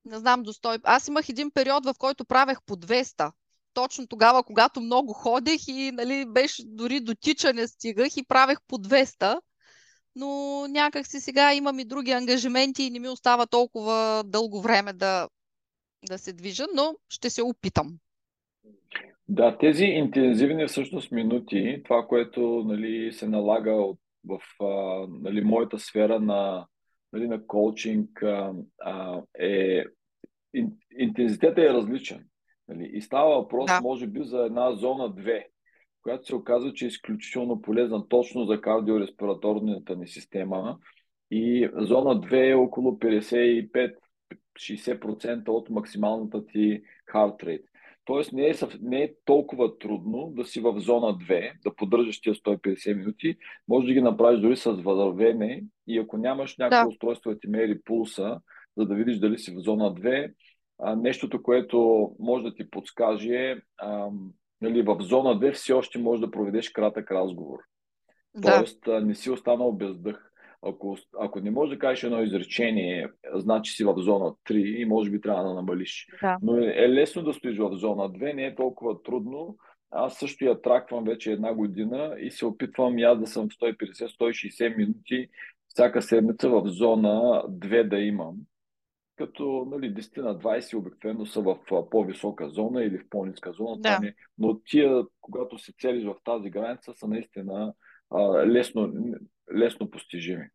не 0.07 0.19
знам, 0.19 0.42
до 0.42 0.53
100. 0.53 0.81
Аз 0.85 1.09
имах 1.09 1.29
един 1.29 1.51
период, 1.51 1.85
в 1.85 1.95
който 1.99 2.25
правех 2.25 2.59
по 2.66 2.77
200 2.77 3.31
точно 3.77 4.07
тогава, 4.07 4.42
когато 4.42 4.81
много 4.81 5.12
ходех 5.12 5.61
и 5.69 5.90
нали, 5.92 6.25
беше 6.29 6.62
дори 6.66 7.01
до 7.01 7.14
тичане 7.14 7.66
стигах 7.66 8.16
и 8.16 8.27
правех 8.29 8.59
по 8.69 8.77
200. 8.77 9.40
Но 10.16 10.64
някак 10.69 11.07
си 11.07 11.21
сега 11.21 11.55
имам 11.55 11.79
и 11.79 11.85
други 11.85 12.11
ангажименти 12.11 12.83
и 12.83 12.90
не 12.90 12.99
ми 12.99 13.09
остава 13.09 13.47
толкова 13.47 14.25
дълго 14.27 14.61
време 14.61 14.92
да, 14.92 15.29
да 16.09 16.19
се 16.19 16.33
движа, 16.33 16.66
но 16.75 16.95
ще 17.09 17.31
се 17.31 17.42
опитам. 17.42 17.99
Да, 19.29 19.59
тези 19.59 19.85
интензивни 19.85 20.66
всъщност 20.66 21.12
минути, 21.12 21.83
това, 21.85 22.07
което 22.07 22.62
нали, 22.66 23.12
се 23.12 23.29
налага 23.29 23.73
от, 23.73 23.99
в 24.25 24.40
нали, 25.09 25.40
моята 25.40 25.79
сфера 25.79 26.21
на, 26.21 26.66
нали, 27.12 27.29
на 27.29 27.47
коучинг, 27.47 28.23
а, 28.23 28.53
а, 28.81 29.23
е 29.38 29.85
ин, 30.57 30.73
интензитета 30.99 31.62
е 31.62 31.75
различен. 31.75 32.25
Нали? 32.69 32.90
И 32.92 33.01
става 33.01 33.37
въпрос, 33.37 33.66
да. 33.66 33.81
може 33.83 34.07
би, 34.07 34.23
за 34.23 34.38
една 34.38 34.73
зона 34.73 35.14
2, 35.14 35.45
която 36.03 36.27
се 36.27 36.35
оказва, 36.35 36.73
че 36.73 36.85
е 36.85 36.88
изключително 36.88 37.62
полезна 37.62 38.09
точно 38.09 38.45
за 38.45 38.61
кардиореспираторната 38.61 39.97
ни 39.97 40.09
система. 40.09 40.79
И 41.31 41.71
зона 41.75 42.21
2 42.21 42.51
е 42.51 42.55
около 42.55 42.92
55-60% 42.92 45.49
от 45.49 45.71
максималната 45.71 46.47
ти 46.47 46.83
heart 47.14 47.45
rate. 47.45 47.64
Тоест 48.05 48.33
не 48.33 48.49
е, 48.49 48.55
не 48.81 49.03
е 49.03 49.12
толкова 49.25 49.79
трудно 49.79 50.33
да 50.37 50.45
си 50.45 50.61
в 50.61 50.81
зона 50.81 51.07
2, 51.07 51.53
да 51.64 51.75
поддържаш 51.75 52.21
тия 52.21 52.35
150 52.35 52.95
минути. 52.95 53.37
Може 53.69 53.87
да 53.87 53.92
ги 53.92 54.01
направиш 54.01 54.40
дори 54.40 54.57
с 54.57 54.73
вървене 54.73 55.64
и 55.87 55.99
ако 55.99 56.19
нямаш 56.19 56.57
някакво 56.57 56.88
да. 56.88 56.95
устройство 56.95 57.31
да 57.31 57.38
ти 57.38 57.49
мери 57.49 57.81
пулса, 57.85 58.40
за 58.77 58.87
да 58.87 58.95
видиш 58.95 59.19
дали 59.19 59.38
си 59.38 59.55
в 59.55 59.61
зона 59.61 59.95
2, 59.95 60.33
а, 60.79 60.97
нещото, 60.97 61.43
което 61.43 62.11
може 62.19 62.45
да 62.45 62.55
ти 62.55 62.71
подскаже 62.71 63.35
е, 63.35 63.57
а, 63.79 64.09
нали, 64.61 64.83
в 64.83 64.97
зона 65.01 65.41
2 65.41 65.53
все 65.53 65.73
още 65.73 65.99
можеш 65.99 66.21
да 66.21 66.31
проведеш 66.31 66.71
кратък 66.71 67.11
разговор. 67.11 67.59
Да. 68.35 68.59
Тоест, 68.59 68.89
а, 68.89 69.01
не 69.01 69.15
си 69.15 69.31
останал 69.31 69.73
без 69.73 69.99
дъх. 69.99 70.33
Ако, 70.62 70.99
ако 71.21 71.41
не 71.41 71.51
можеш 71.51 71.75
да 71.75 71.79
кажеш 71.79 72.05
едно 72.05 72.23
изречение, 72.23 73.09
значи 73.35 73.73
си 73.73 73.85
в 73.85 73.95
зона 73.99 74.35
3 74.49 74.53
и 74.53 74.85
може 74.85 75.11
би 75.11 75.21
трябва 75.21 75.45
да 75.45 75.55
намалиш. 75.55 76.07
Да. 76.23 76.39
Но 76.43 76.59
е, 76.59 76.75
е 76.77 76.89
лесно 76.89 77.23
да 77.23 77.33
стоиш 77.33 77.59
в 77.59 77.71
зона 77.73 78.03
2, 78.03 78.35
не 78.35 78.47
е 78.47 78.55
толкова 78.55 79.03
трудно. 79.03 79.57
Аз 79.91 80.19
също 80.19 80.45
я 80.45 80.62
траквам 80.62 81.05
вече 81.05 81.33
една 81.33 81.55
година 81.55 82.17
и 82.21 82.31
се 82.31 82.47
опитвам 82.47 82.99
и 82.99 83.03
аз 83.03 83.19
да 83.19 83.27
съм 83.27 83.49
150-160 83.49 84.77
минути 84.77 85.29
всяка 85.69 86.03
седмица 86.03 86.49
в 86.49 86.62
зона 86.67 87.43
2 87.49 87.89
да 87.89 87.99
имам 87.99 88.37
като 89.16 89.68
нали, 89.70 89.94
10 89.94 90.22
на 90.22 90.38
20 90.38 90.76
обикновено 90.76 91.26
са 91.26 91.40
в 91.40 91.59
по-висока 91.90 92.48
зона 92.48 92.85
или 92.85 92.98
в 92.98 93.09
по-ниска 93.11 93.52
зона. 93.52 93.76
Да. 93.79 93.98
Не, 93.98 94.14
но 94.38 94.61
тия, 94.61 95.02
когато 95.20 95.59
се 95.59 95.72
целиш 95.81 96.05
в 96.05 96.16
тази 96.24 96.50
граница, 96.50 96.92
са 96.94 97.09
наистина 97.09 97.74
а, 98.11 98.46
лесно, 98.46 98.92
лесно 99.55 99.90
постижими. 99.90 100.46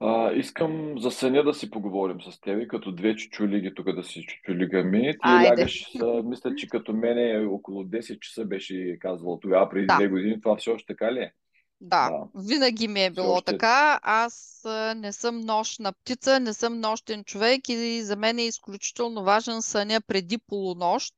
А, 0.00 0.32
искам 0.32 0.94
за 0.98 1.10
съня 1.10 1.42
да 1.44 1.54
си 1.54 1.70
поговорим 1.70 2.20
с 2.20 2.40
теб, 2.40 2.68
като 2.68 2.92
две 2.92 3.16
чучулиги 3.16 3.74
тук 3.74 3.92
да 3.92 4.04
си 4.04 4.22
чучулигами. 4.22 5.12
Ти 5.12 5.18
Айде. 5.22 5.48
лягаш, 5.48 5.86
мисля, 6.24 6.54
че 6.54 6.68
като 6.68 6.92
мене 6.92 7.46
около 7.46 7.84
10 7.84 8.18
часа 8.18 8.44
беше 8.44 8.98
казвал 8.98 9.38
тогава, 9.40 9.68
преди 9.68 9.86
да. 9.86 9.96
две 9.96 10.08
години. 10.08 10.40
Това 10.40 10.56
все 10.56 10.70
още 10.70 10.94
така 10.94 11.12
ли 11.12 11.18
е? 11.18 11.32
Да, 11.80 12.10
да, 12.10 12.42
винаги 12.44 12.88
ми 12.88 13.04
е 13.04 13.10
било 13.10 13.32
още... 13.32 13.44
така. 13.44 14.00
Аз 14.02 14.62
не 14.96 15.12
съм 15.12 15.40
нощна 15.40 15.92
птица, 15.92 16.40
не 16.40 16.54
съм 16.54 16.80
нощен 16.80 17.24
човек 17.24 17.68
и 17.68 18.02
за 18.02 18.16
мен 18.16 18.38
е 18.38 18.42
изключително 18.42 19.24
важен 19.24 19.62
съня 19.62 20.00
преди 20.00 20.38
полунощ. 20.38 21.14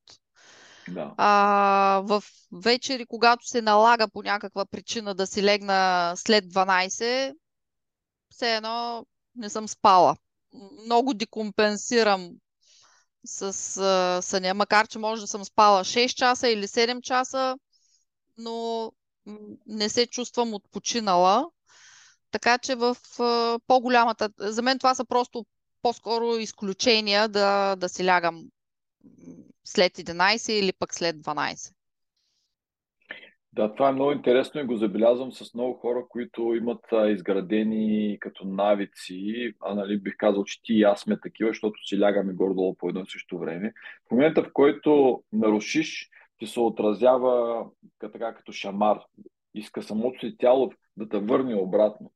Да. 0.89 1.15
А, 1.17 2.03
в 2.05 2.25
вечери, 2.53 3.07
когато 3.07 3.47
се 3.47 3.63
налага 3.63 4.09
по 4.09 4.23
някаква 4.23 4.67
причина 4.67 5.15
да 5.15 5.27
си 5.27 5.43
легна 5.43 6.13
след 6.17 6.45
12, 6.45 7.35
все 8.31 8.57
едно 8.57 9.07
не 9.37 9.51
съм 9.51 9.69
спала. 9.69 10.17
Много 10.85 11.15
декомпенсирам 11.15 12.31
с 13.25 13.43
а, 13.77 14.23
съня, 14.23 14.55
макар 14.55 14.87
че 14.87 14.99
може 14.99 15.21
да 15.21 15.27
съм 15.27 15.45
спала 15.45 15.85
6 15.85 16.15
часа 16.15 16.49
или 16.49 16.67
7 16.67 17.01
часа, 17.01 17.57
но 18.39 18.93
не 19.67 19.89
се 19.89 20.07
чувствам 20.07 20.55
отпочинала. 20.55 21.51
Така 22.31 22.59
че 22.59 22.75
в 22.75 22.97
по-голямата... 23.67 24.31
За 24.39 24.63
мен 24.63 24.79
това 24.79 24.95
са 24.95 25.05
просто 25.05 25.47
по-скоро 25.83 26.37
изключения 26.37 27.29
да, 27.29 27.77
да 27.77 27.89
си 27.89 28.07
лягам 28.07 28.45
след 29.65 29.93
11 29.93 30.53
или 30.53 30.73
пък 30.73 30.95
след 30.95 31.17
12. 31.17 31.75
Да, 33.53 33.75
това 33.75 33.89
е 33.89 33.93
много 33.93 34.13
интересно 34.13 34.61
и 34.61 34.65
го 34.65 34.77
забелязвам 34.77 35.33
с 35.33 35.55
много 35.55 35.75
хора, 35.75 36.05
които 36.09 36.55
имат 36.55 36.85
изградени 37.09 38.17
като 38.21 38.45
навици, 38.45 39.53
а 39.61 39.75
нали, 39.75 40.01
бих 40.01 40.17
казал, 40.17 40.45
че 40.45 40.63
ти 40.63 40.75
и 40.75 40.83
аз 40.83 41.01
сме 41.01 41.21
такива, 41.21 41.51
защото 41.51 41.87
си 41.87 42.01
лягаме 42.01 42.33
гордо 42.33 42.77
по 42.79 42.89
едно 42.89 43.01
и 43.01 43.11
също 43.11 43.39
време. 43.39 43.73
В 44.09 44.11
момента, 44.11 44.43
в 44.43 44.53
който 44.53 45.23
нарушиш 45.33 46.11
ти 46.41 46.47
се 46.47 46.61
отразява 46.61 47.65
така 47.99 48.35
като 48.35 48.53
шамар. 48.53 48.99
Иска 49.55 49.83
самото 49.83 50.21
си 50.21 50.37
тяло 50.39 50.73
да 50.97 51.09
те 51.09 51.19
върне 51.19 51.55
обратно. 51.55 52.13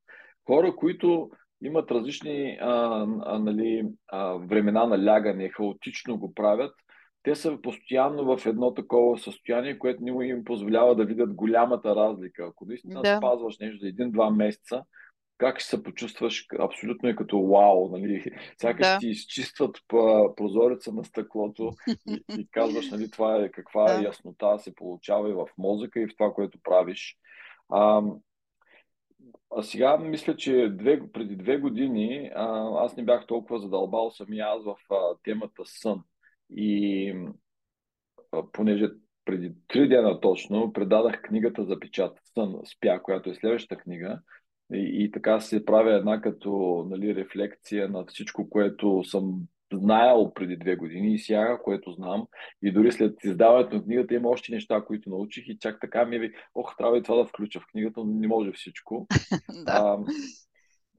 Хора, 0.47 0.77
които 0.77 1.31
имат 1.63 1.91
различни 1.91 2.59
а, 2.61 3.07
а, 3.25 3.39
нали, 3.39 3.89
а, 4.09 4.33
времена 4.33 4.87
на 4.87 5.05
лягане, 5.05 5.49
хаотично 5.49 6.19
го 6.19 6.35
правят, 6.35 6.75
те 7.23 7.35
са 7.35 7.59
постоянно 7.63 8.37
в 8.37 8.47
едно 8.47 8.75
такова 8.75 9.19
състояние, 9.19 9.79
което 9.79 10.05
не 10.05 10.27
им 10.29 10.45
позволява 10.45 10.97
да 10.97 11.05
видят 11.05 11.35
голямата 11.35 11.97
разлика. 11.97 12.47
Ако 12.47 12.67
наистина 12.67 13.03
да. 13.03 13.17
спазваш 13.17 13.59
нещо 13.59 13.79
за 13.81 13.89
един-два 13.89 14.31
месеца, 14.31 14.83
как 15.45 15.61
ще 15.61 15.69
се 15.69 15.83
почувстваш 15.83 16.47
абсолютно 16.59 17.09
е 17.09 17.17
като 17.17 17.47
вау, 17.47 17.89
нали? 17.89 18.25
Сякаш 18.61 18.87
да. 18.87 18.99
ти 18.99 19.09
изчистват 19.09 19.79
прозореца 20.37 20.93
на 20.93 21.05
стъклото 21.05 21.71
и, 22.09 22.25
и 22.39 22.49
казваш, 22.51 22.91
нали, 22.91 23.11
това 23.11 23.37
е, 23.37 23.51
каква 23.51 23.85
да. 23.85 24.05
яснота 24.05 24.59
се 24.59 24.75
получава 24.75 25.31
и 25.31 25.33
в 25.33 25.47
мозъка 25.59 26.01
и 26.01 26.07
в 26.07 26.17
това, 26.19 26.33
което 26.33 26.59
правиш. 26.63 27.17
А, 27.69 28.03
а 29.57 29.63
сега 29.63 29.99
мисля, 29.99 30.37
че 30.37 30.69
две, 30.69 31.13
преди 31.13 31.37
две 31.37 31.57
години 31.57 32.31
а, 32.35 32.71
аз 32.85 32.97
не 32.97 33.05
бях 33.05 33.27
толкова 33.27 33.59
задълбал 33.59 34.11
самия 34.11 34.47
аз 34.47 34.65
в 34.65 34.77
а, 34.91 34.97
темата 35.23 35.63
сън. 35.65 36.03
И 36.51 37.15
а, 38.33 38.43
понеже 38.53 38.89
преди 39.25 39.53
три 39.69 39.89
дена 39.89 40.21
точно 40.21 40.73
предадах 40.73 41.23
книгата 41.23 41.65
за 41.65 41.81
печат 41.81 42.19
Сън 42.35 42.61
спя, 42.65 43.01
която 43.03 43.31
е 43.31 43.35
следващата 43.35 43.77
книга, 43.77 44.21
и, 44.73 45.05
и 45.05 45.11
така 45.11 45.41
се 45.41 45.65
правя 45.65 45.95
една 45.95 46.21
като 46.21 46.85
нали, 46.91 47.15
рефлекция 47.15 47.89
на 47.89 48.05
всичко, 48.07 48.51
което 48.51 49.05
съм 49.05 49.41
знаел 49.73 50.33
преди 50.35 50.57
две 50.57 50.77
години 50.77 51.15
и 51.15 51.19
сега, 51.19 51.59
което 51.65 51.93
знам. 51.93 52.27
И 52.63 52.73
дори 52.73 52.93
след 52.93 53.25
издаването 53.25 53.77
на 53.77 53.85
книгата 53.85 54.15
има 54.15 54.29
още 54.29 54.53
неща, 54.53 54.85
които 54.85 55.11
научих 55.11 55.49
и 55.49 55.59
чак 55.59 55.81
така 55.81 56.05
ми 56.05 56.19
ви, 56.19 56.33
ох, 56.55 56.77
трябва 56.77 56.99
и 56.99 57.03
това 57.03 57.17
да 57.17 57.27
включа 57.27 57.61
в 57.61 57.67
книгата, 57.73 58.01
но 58.01 58.07
не 58.07 58.29
може 58.29 58.53
всичко. 58.53 59.07
да. 59.65 59.73
а, 59.73 59.99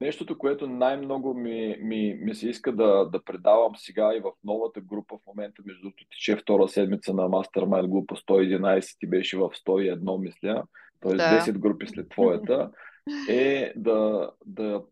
нещото, 0.00 0.38
което 0.38 0.66
най-много 0.66 1.34
ми, 1.34 1.76
ми, 1.80 2.18
ми 2.20 2.34
се 2.34 2.48
иска 2.48 2.72
да, 2.72 3.04
да 3.04 3.24
предавам 3.24 3.72
сега 3.76 4.14
и 4.16 4.20
в 4.20 4.32
новата 4.44 4.80
група, 4.80 5.18
в 5.18 5.26
момента, 5.26 5.62
между 5.66 5.82
другото, 5.82 6.04
тече 6.10 6.36
втора 6.36 6.68
седмица 6.68 7.14
на 7.14 7.22
Mastermind 7.22 7.88
група 7.88 8.14
111 8.14 8.96
и 9.02 9.06
беше 9.06 9.36
в 9.36 9.40
101, 9.40 10.20
мисля, 10.20 10.64
т.е. 11.00 11.14
Да. 11.14 11.40
10 11.40 11.52
групи 11.52 11.86
след 11.86 12.08
твоята 12.08 12.70
е 13.28 13.72
да, 13.76 14.30
да 14.46 14.82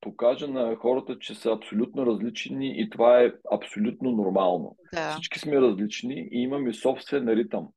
покажа 0.00 0.48
на 0.48 0.76
хората, 0.76 1.18
че 1.18 1.34
са 1.34 1.52
абсолютно 1.52 2.06
различни 2.06 2.80
и 2.80 2.90
това 2.90 3.20
е 3.20 3.32
абсолютно 3.52 4.10
нормално. 4.10 4.76
Да. 4.92 5.10
Всички 5.10 5.38
сме 5.38 5.60
различни 5.60 6.28
и 6.30 6.42
имаме 6.42 6.72
собствен 6.72 7.28
ритъм. 7.28 7.68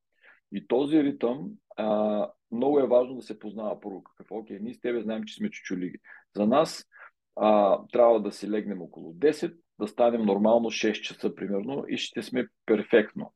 И 0.51 0.67
този 0.67 1.03
ритъм 1.03 1.49
а, 1.77 2.29
много 2.51 2.79
е 2.79 2.87
важно 2.87 3.15
да 3.15 3.21
се 3.21 3.39
познава 3.39 3.79
първо. 3.79 4.03
Какво? 4.17 4.37
Окей, 4.37 4.59
ние 4.61 4.73
с 4.73 4.79
тебе 4.79 5.01
знаем, 5.01 5.23
че 5.23 5.35
сме 5.35 5.49
чучулиги. 5.49 5.97
За 6.35 6.47
нас 6.47 6.85
а, 7.35 7.79
трябва 7.91 8.21
да 8.21 8.31
си 8.31 8.51
легнем 8.51 8.81
около 8.81 9.13
10, 9.13 9.53
да 9.79 9.87
станем 9.87 10.21
нормално 10.21 10.69
6 10.69 11.01
часа 11.01 11.35
примерно 11.35 11.85
и 11.87 11.97
ще 11.97 12.23
сме 12.23 12.47
перфектно. 12.65 13.33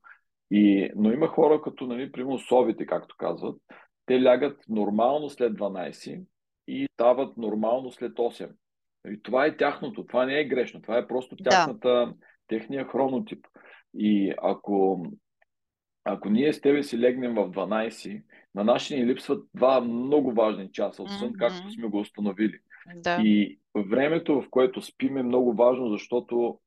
И, 0.52 0.92
но 0.96 1.12
има 1.12 1.28
хора 1.28 1.62
като, 1.62 1.88
нали, 1.88 2.12
примерно 2.12 2.40
совите, 2.40 2.86
както 2.86 3.16
казват, 3.18 3.62
те 4.06 4.24
лягат 4.24 4.64
нормално 4.70 5.30
след 5.30 5.54
12 5.54 6.24
и 6.68 6.88
стават 6.94 7.38
нормално 7.38 7.92
след 7.92 8.14
8. 8.14 8.52
И 9.08 9.22
това 9.22 9.46
е 9.46 9.58
тяхното, 9.58 10.06
това 10.06 10.26
не 10.26 10.40
е 10.40 10.46
грешно, 10.46 10.82
това 10.82 10.98
е 10.98 11.08
просто 11.08 11.36
тяхната, 11.36 11.90
да. 11.90 12.14
техния 12.48 12.86
хронотип. 12.86 13.48
И 13.94 14.34
ако, 14.42 15.06
ако 16.04 16.30
ние 16.30 16.54
с 16.54 16.62
тебе 16.62 16.84
си 16.84 17.00
легнем 17.00 17.34
в 17.34 17.52
12, 17.52 18.24
на 18.56 18.64
наши 18.64 18.96
ни 18.96 19.06
липсват 19.06 19.46
два 19.54 19.82
много 19.82 20.34
важни 20.34 20.72
часа 20.72 21.04
от 21.04 21.12
сън, 21.12 21.30
mm-hmm. 21.30 21.38
както 21.38 21.72
сме 21.72 21.88
го 21.88 22.00
установили. 22.00 22.60
Да. 22.96 23.22
И 23.22 23.60
времето, 23.76 24.42
в 24.42 24.50
което 24.50 24.82
спим 24.82 25.18
е 25.18 25.24
много 25.24 25.54
важно, 25.54 25.90
защото 25.90 26.60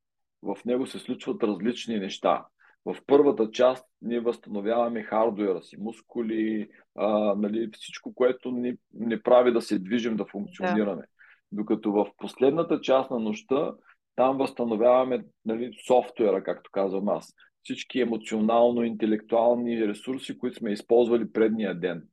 в 0.42 0.64
него 0.64 0.86
се 0.86 0.98
случват 0.98 1.42
различни 1.42 1.98
неща. 1.98 2.46
В 2.84 2.96
първата 3.06 3.50
част 3.50 3.86
ние 4.02 4.20
възстановяваме 4.20 5.02
хардуера 5.02 5.62
си, 5.62 5.76
мускули, 5.76 6.68
а, 6.94 7.34
нали, 7.34 7.70
всичко, 7.72 8.14
което 8.14 8.50
ни, 8.50 8.76
ни 8.94 9.22
прави 9.22 9.52
да 9.52 9.62
се 9.62 9.78
движим, 9.78 10.16
да 10.16 10.24
функционираме. 10.24 11.02
Да. 11.02 11.08
Докато 11.52 11.92
в 11.92 12.06
последната 12.16 12.80
част 12.80 13.10
на 13.10 13.18
нощта 13.18 13.74
там 14.16 14.38
възстановяваме 14.38 15.24
нали, 15.44 15.72
софтуера, 15.86 16.44
както 16.44 16.70
казвам 16.72 17.08
аз. 17.08 17.34
Всички 17.62 18.00
емоционално-интелектуални 18.00 19.88
ресурси, 19.88 20.38
които 20.38 20.56
сме 20.56 20.72
използвали 20.72 21.32
предния 21.32 21.80
ден. 21.80 22.08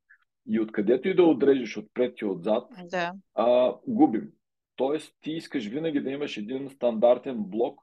И 0.47 0.59
откъдето 0.59 1.07
и 1.07 1.15
да 1.15 1.23
отрежеш 1.23 1.77
отпред 1.77 2.21
и 2.21 2.25
отзад, 2.25 2.63
да. 2.91 3.13
а, 3.33 3.73
губим. 3.87 4.29
Тоест, 4.75 5.13
ти 5.21 5.31
искаш 5.31 5.67
винаги 5.67 6.01
да 6.01 6.11
имаш 6.11 6.37
един 6.37 6.69
стандартен 6.69 7.37
блок, 7.39 7.81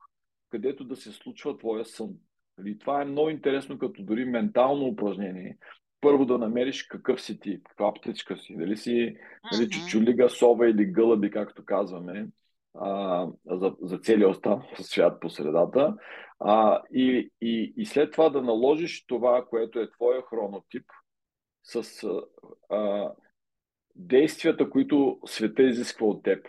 където 0.51 0.85
да 0.85 0.97
се 0.97 1.13
случва 1.13 1.59
твоя 1.59 1.85
сън. 1.85 2.11
Нали, 2.59 2.79
това 2.79 3.03
е 3.03 3.05
много 3.05 3.31
интересно 3.31 3.79
като 3.79 4.03
дори 4.03 4.25
ментално 4.25 4.87
упражнение. 4.87 5.59
Първо 6.01 6.25
да 6.25 6.39
намериш 6.39 6.83
какъв 6.83 7.21
си 7.21 7.41
ти, 7.41 7.63
каква 7.63 7.95
птичка 7.95 8.37
си. 8.37 8.57
Дали 8.57 8.77
си 8.77 9.17
нали, 9.53 9.71
чучулига, 9.71 10.31
сова 10.31 10.71
или 10.71 10.85
гълъби, 10.85 11.31
както 11.31 11.65
казваме, 11.65 12.29
а, 12.75 13.27
за, 13.47 13.77
за 13.83 13.99
целия 13.99 14.29
останал 14.29 14.63
свят 14.81 15.21
по 15.21 15.31
средата. 15.31 15.97
А, 16.41 16.83
и, 16.93 17.31
и, 17.41 17.75
и 17.77 17.87
след 17.87 18.13
това 18.13 18.29
да 18.29 18.43
наложиш 18.43 19.07
това, 19.07 19.45
което 19.51 19.81
е 19.81 19.91
твоя 19.91 20.23
хронотип, 20.23 20.85
с 21.63 22.05
а, 22.71 23.13
действията, 23.95 24.71
които 24.71 25.21
света 25.27 25.63
изисква 25.63 26.07
от 26.07 26.23
теб. 26.23 26.47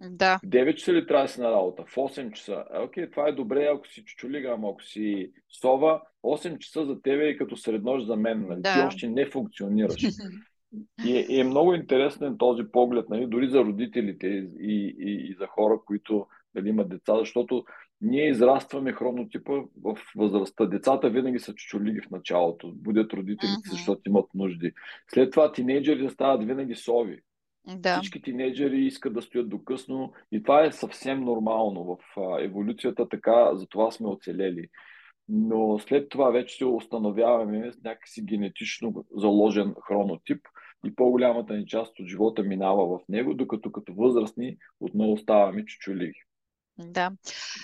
Да. 0.00 0.38
В 0.38 0.46
9 0.46 0.74
часа 0.74 0.92
ли 0.92 1.06
трябва 1.06 1.24
да 1.24 1.32
си 1.32 1.40
на 1.40 1.50
работа? 1.50 1.84
В 1.86 1.94
8 1.94 2.32
часа. 2.32 2.64
Е, 2.74 2.78
окей, 2.78 3.10
това 3.10 3.28
е 3.28 3.32
добре, 3.32 3.64
ако 3.64 3.88
си 3.88 4.04
чучулига, 4.04 4.52
ама 4.54 4.68
ако 4.70 4.82
си 4.82 5.32
сова, 5.60 6.02
8 6.24 6.58
часа 6.58 6.86
за 6.86 7.02
тебе 7.02 7.28
е 7.28 7.36
като 7.36 7.56
среднощ 7.56 8.06
за 8.06 8.16
мен. 8.16 8.46
Нали? 8.48 8.60
Да. 8.60 8.74
Ти 8.74 8.80
още 8.80 9.08
не 9.08 9.30
функционираш. 9.30 10.02
И 11.06 11.16
е, 11.16 11.26
и 11.28 11.40
е 11.40 11.44
много 11.44 11.74
интересен 11.74 12.38
този 12.38 12.62
поглед, 12.72 13.08
нали, 13.08 13.26
дори 13.26 13.48
за 13.48 13.58
родителите 13.58 14.26
и, 14.60 14.96
и, 14.98 15.30
и 15.30 15.34
за 15.38 15.46
хора, 15.46 15.80
които 15.86 16.26
нали, 16.54 16.68
имат 16.68 16.88
деца, 16.88 17.18
защото 17.18 17.64
ние 18.00 18.30
израстваме 18.30 18.92
хронотипа 18.92 19.52
в 19.82 19.98
възрастта. 20.16 20.66
Децата 20.66 21.10
винаги 21.10 21.38
са 21.38 21.54
чучулиги 21.54 22.00
в 22.00 22.10
началото, 22.10 22.72
будят 22.74 23.12
родителите, 23.12 23.46
uh-huh. 23.46 23.70
защото 23.70 24.00
имат 24.06 24.26
нужди. 24.34 24.72
След 25.10 25.30
това 25.30 25.52
тинейджерите 25.52 26.10
стават 26.10 26.46
винаги 26.46 26.74
сови. 26.74 27.20
Да. 27.66 27.96
Всички 27.96 28.22
тинейджери 28.22 28.84
искат 28.84 29.14
да 29.14 29.22
стоят 29.22 29.48
до 29.48 29.64
късно 29.64 30.12
и 30.32 30.42
това 30.42 30.64
е 30.64 30.72
съвсем 30.72 31.20
нормално 31.20 31.84
в 31.84 31.98
еволюцията, 32.40 33.08
така 33.08 33.54
затова 33.54 33.90
сме 33.90 34.08
оцелели. 34.08 34.68
Но 35.28 35.78
след 35.78 36.08
това 36.08 36.30
вече 36.30 36.56
се 36.56 36.64
установяваме 36.64 37.72
с 37.72 37.82
някакси 37.84 38.24
генетично 38.24 39.04
заложен 39.16 39.74
хронотип 39.86 40.40
и 40.86 40.94
по-голямата 40.94 41.54
ни 41.54 41.66
част 41.66 42.00
от 42.00 42.06
живота 42.06 42.42
минава 42.42 42.98
в 42.98 43.02
него, 43.08 43.34
докато 43.34 43.72
като 43.72 43.94
възрастни 43.94 44.56
отново 44.80 45.16
ставаме 45.16 45.64
чучулиги. 45.64 46.20
Да. 46.78 47.12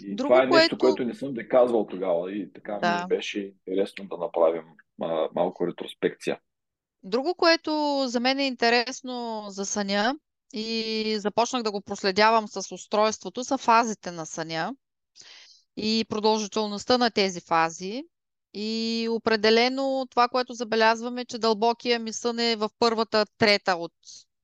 И 0.05 0.15
Друго, 0.15 0.29
това 0.29 0.43
е 0.43 0.47
нещо, 0.47 0.79
което... 0.79 0.79
което 0.79 1.05
не 1.05 1.15
съм 1.15 1.35
да 1.35 1.49
казвал 1.49 1.87
тогава 1.87 2.33
и 2.33 2.53
така 2.53 2.79
да. 2.79 3.03
ми 3.03 3.17
беше 3.17 3.41
интересно 3.41 4.05
да 4.05 4.17
направим 4.17 4.65
а, 5.03 5.29
малко 5.35 5.67
ретроспекция. 5.67 6.39
Друго, 7.03 7.35
което 7.35 8.05
за 8.09 8.21
мен 8.21 8.39
е 8.39 8.47
интересно 8.47 9.45
за 9.49 9.67
съня 9.67 10.15
и 10.53 11.17
започнах 11.19 11.63
да 11.63 11.71
го 11.71 11.81
проследявам 11.81 12.49
с 12.49 12.75
устройството, 12.75 13.45
са 13.45 13.59
фазите 13.59 14.11
на 14.11 14.27
съня 14.27 14.75
и 15.77 16.05
продължителността 16.09 16.99
на 16.99 17.11
тези 17.11 17.41
фази. 17.41 18.05
И 18.55 19.09
определено 19.11 20.07
това, 20.11 20.29
което 20.29 20.55
забелязваме, 20.55 21.25
че 21.25 21.39
дълбокия 21.39 21.99
ми 21.99 22.13
сън 22.13 22.39
е 22.39 22.57
в 22.57 22.71
първата 22.79 23.27
трета 23.39 23.73
от 23.77 23.93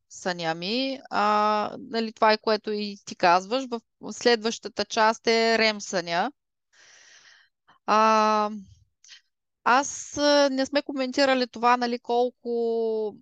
съня 0.09 0.55
ми. 0.55 1.01
А, 1.11 1.77
нали, 1.79 2.12
това 2.12 2.33
е 2.33 2.38
което 2.38 2.73
и 2.73 2.97
ти 3.05 3.16
казваш. 3.16 3.64
В 4.01 4.12
следващата 4.12 4.85
част 4.85 5.27
е 5.27 5.59
рем 5.59 5.81
съня. 5.81 6.33
А, 7.87 8.51
аз 9.71 10.17
не 10.51 10.67
сме 10.67 10.83
коментирали 10.83 11.47
това, 11.47 11.77
нали, 11.77 11.99
колко 11.99 13.15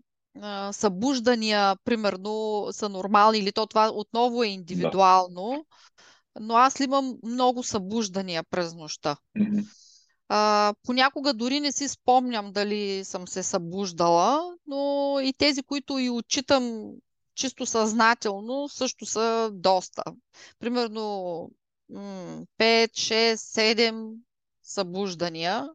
а, 0.43 0.73
събуждания, 0.73 1.77
примерно, 1.85 2.67
са 2.71 2.89
нормални 2.89 3.39
или 3.39 3.53
то 3.53 3.67
това 3.67 3.91
отново 3.95 4.43
е 4.43 4.49
индивидуално. 4.49 5.51
Да. 5.51 6.41
Но 6.41 6.55
аз 6.57 6.81
имам 6.81 7.19
много 7.23 7.63
събуждания 7.63 8.43
през 8.51 8.75
нощта. 8.75 9.17
Mm-hmm. 9.39 9.65
А, 10.29 10.75
понякога 10.83 11.35
дори 11.35 11.61
не 11.61 11.73
си 11.73 11.89
спомням 11.89 12.53
дали 12.53 13.05
съм 13.05 13.29
се 13.29 13.43
събуждала, 13.43 14.55
но 14.67 15.17
и 15.23 15.33
тези, 15.33 15.63
които 15.63 15.99
и 15.99 16.11
отчитам 16.11 16.91
чисто 17.35 17.67
съзнателно, 17.67 18.69
също 18.69 19.07
са 19.07 19.51
доста. 19.53 20.03
Примерно 20.59 21.03
5, 21.91 22.47
6, 22.59 23.35
7 23.35 24.15
събуждания 24.63 25.69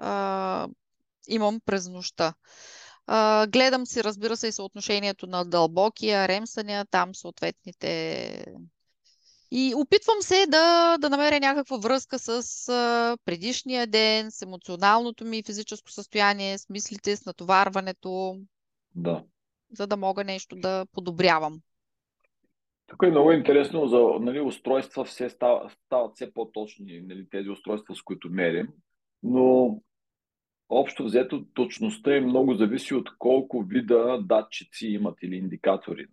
а, 0.00 0.68
имам 1.28 1.60
през 1.64 1.88
нощта. 1.88 2.34
А, 3.06 3.46
гледам 3.46 3.86
си, 3.86 4.04
разбира 4.04 4.36
се, 4.36 4.48
и 4.48 4.52
съотношението 4.52 5.26
на 5.26 5.44
дълбокия, 5.44 6.28
ремсания, 6.28 6.86
там 6.90 7.14
съответните 7.14 8.44
и 9.52 9.74
опитвам 9.76 10.16
се 10.20 10.46
да, 10.48 10.96
да 10.98 11.10
намеря 11.10 11.40
някаква 11.40 11.76
връзка 11.76 12.18
с 12.18 12.28
а, 12.68 13.16
предишния 13.24 13.86
ден, 13.86 14.30
с 14.30 14.42
емоционалното 14.42 15.24
ми 15.24 15.42
физическо 15.42 15.90
състояние, 15.90 16.58
с 16.58 16.68
мислите, 16.68 17.16
с 17.16 17.26
натоварването. 17.26 18.36
Да. 18.94 19.24
За 19.72 19.86
да 19.86 19.96
мога 19.96 20.24
нещо 20.24 20.56
да 20.56 20.86
подобрявам. 20.92 21.60
Тук 22.86 23.02
е 23.02 23.10
много 23.10 23.32
интересно 23.32 23.88
за 23.88 23.98
нали, 24.20 24.40
устройства, 24.40 25.04
все 25.04 25.30
стават, 25.30 25.72
стават 25.86 26.14
все 26.14 26.32
по-точни 26.32 27.00
нали, 27.00 27.28
тези 27.30 27.48
устройства, 27.48 27.94
с 27.94 28.02
които 28.02 28.30
мерим, 28.30 28.68
но 29.22 29.76
общо 30.70 31.04
взето 31.04 31.44
точността 31.54 32.16
е 32.16 32.20
много 32.20 32.54
зависи 32.54 32.94
от 32.94 33.18
колко 33.18 33.62
вида 33.62 34.18
датчици 34.22 34.86
имат 34.86 35.22
или 35.22 35.36
индикатори 35.36 36.06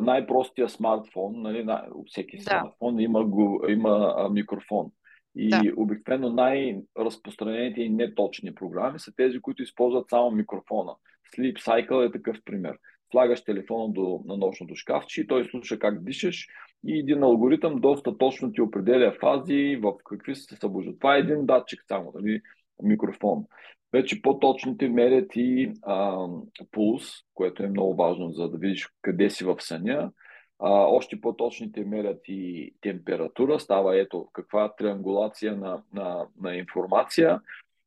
най-простия 0.00 0.68
смартфон, 0.68 1.42
нали, 1.42 1.64
на, 1.64 1.86
всеки 2.06 2.36
да. 2.36 2.42
смартфон 2.42 3.00
има, 3.00 3.24
го, 3.24 3.64
има 3.68 4.14
а, 4.16 4.28
микрофон. 4.28 4.90
И 5.36 5.48
да. 5.48 5.60
обикновено 5.76 6.32
най-разпространените 6.32 7.82
и 7.82 7.88
неточни 7.88 8.54
програми 8.54 8.98
са 8.98 9.12
тези, 9.16 9.40
които 9.40 9.62
използват 9.62 10.08
само 10.08 10.30
микрофона. 10.30 10.92
Sleep 11.36 11.58
Cycle 11.58 12.08
е 12.08 12.12
такъв 12.12 12.36
пример. 12.44 12.78
Слагаш 13.10 13.44
телефона 13.44 13.92
до, 13.92 14.22
на 14.26 14.36
нощното 14.36 14.74
шкафче 14.74 15.20
и 15.20 15.26
той 15.26 15.44
слуша 15.44 15.78
как 15.78 16.04
дишаш 16.04 16.46
и 16.86 16.98
един 16.98 17.22
алгоритъм 17.22 17.80
доста 17.80 18.18
точно 18.18 18.52
ти 18.52 18.60
определя 18.60 19.12
фази, 19.20 19.78
в 19.82 19.92
какви 20.04 20.34
се 20.34 20.56
събуждат. 20.56 20.98
Това 20.98 21.16
е 21.16 21.20
един 21.20 21.46
датчик 21.46 21.84
само, 21.88 22.12
нали, 22.14 22.40
микрофон. 22.82 23.44
Вече 23.92 24.22
по-точните 24.22 24.88
мерят 24.88 25.30
и 25.36 25.72
а, 25.82 26.26
пулс, 26.70 27.04
което 27.34 27.62
е 27.62 27.68
много 27.68 27.94
важно, 27.94 28.30
за 28.30 28.48
да 28.48 28.58
видиш 28.58 28.88
къде 29.02 29.30
си 29.30 29.44
в 29.44 29.56
съня. 29.60 30.10
А, 30.58 30.70
още 30.70 31.20
по-точните 31.20 31.84
мерят 31.84 32.20
и 32.28 32.74
температура. 32.80 33.60
Става 33.60 34.00
ето 34.00 34.28
каква 34.32 34.74
триангулация 34.74 35.56
на, 35.56 35.82
на, 35.92 36.26
на 36.40 36.56
информация. 36.56 37.40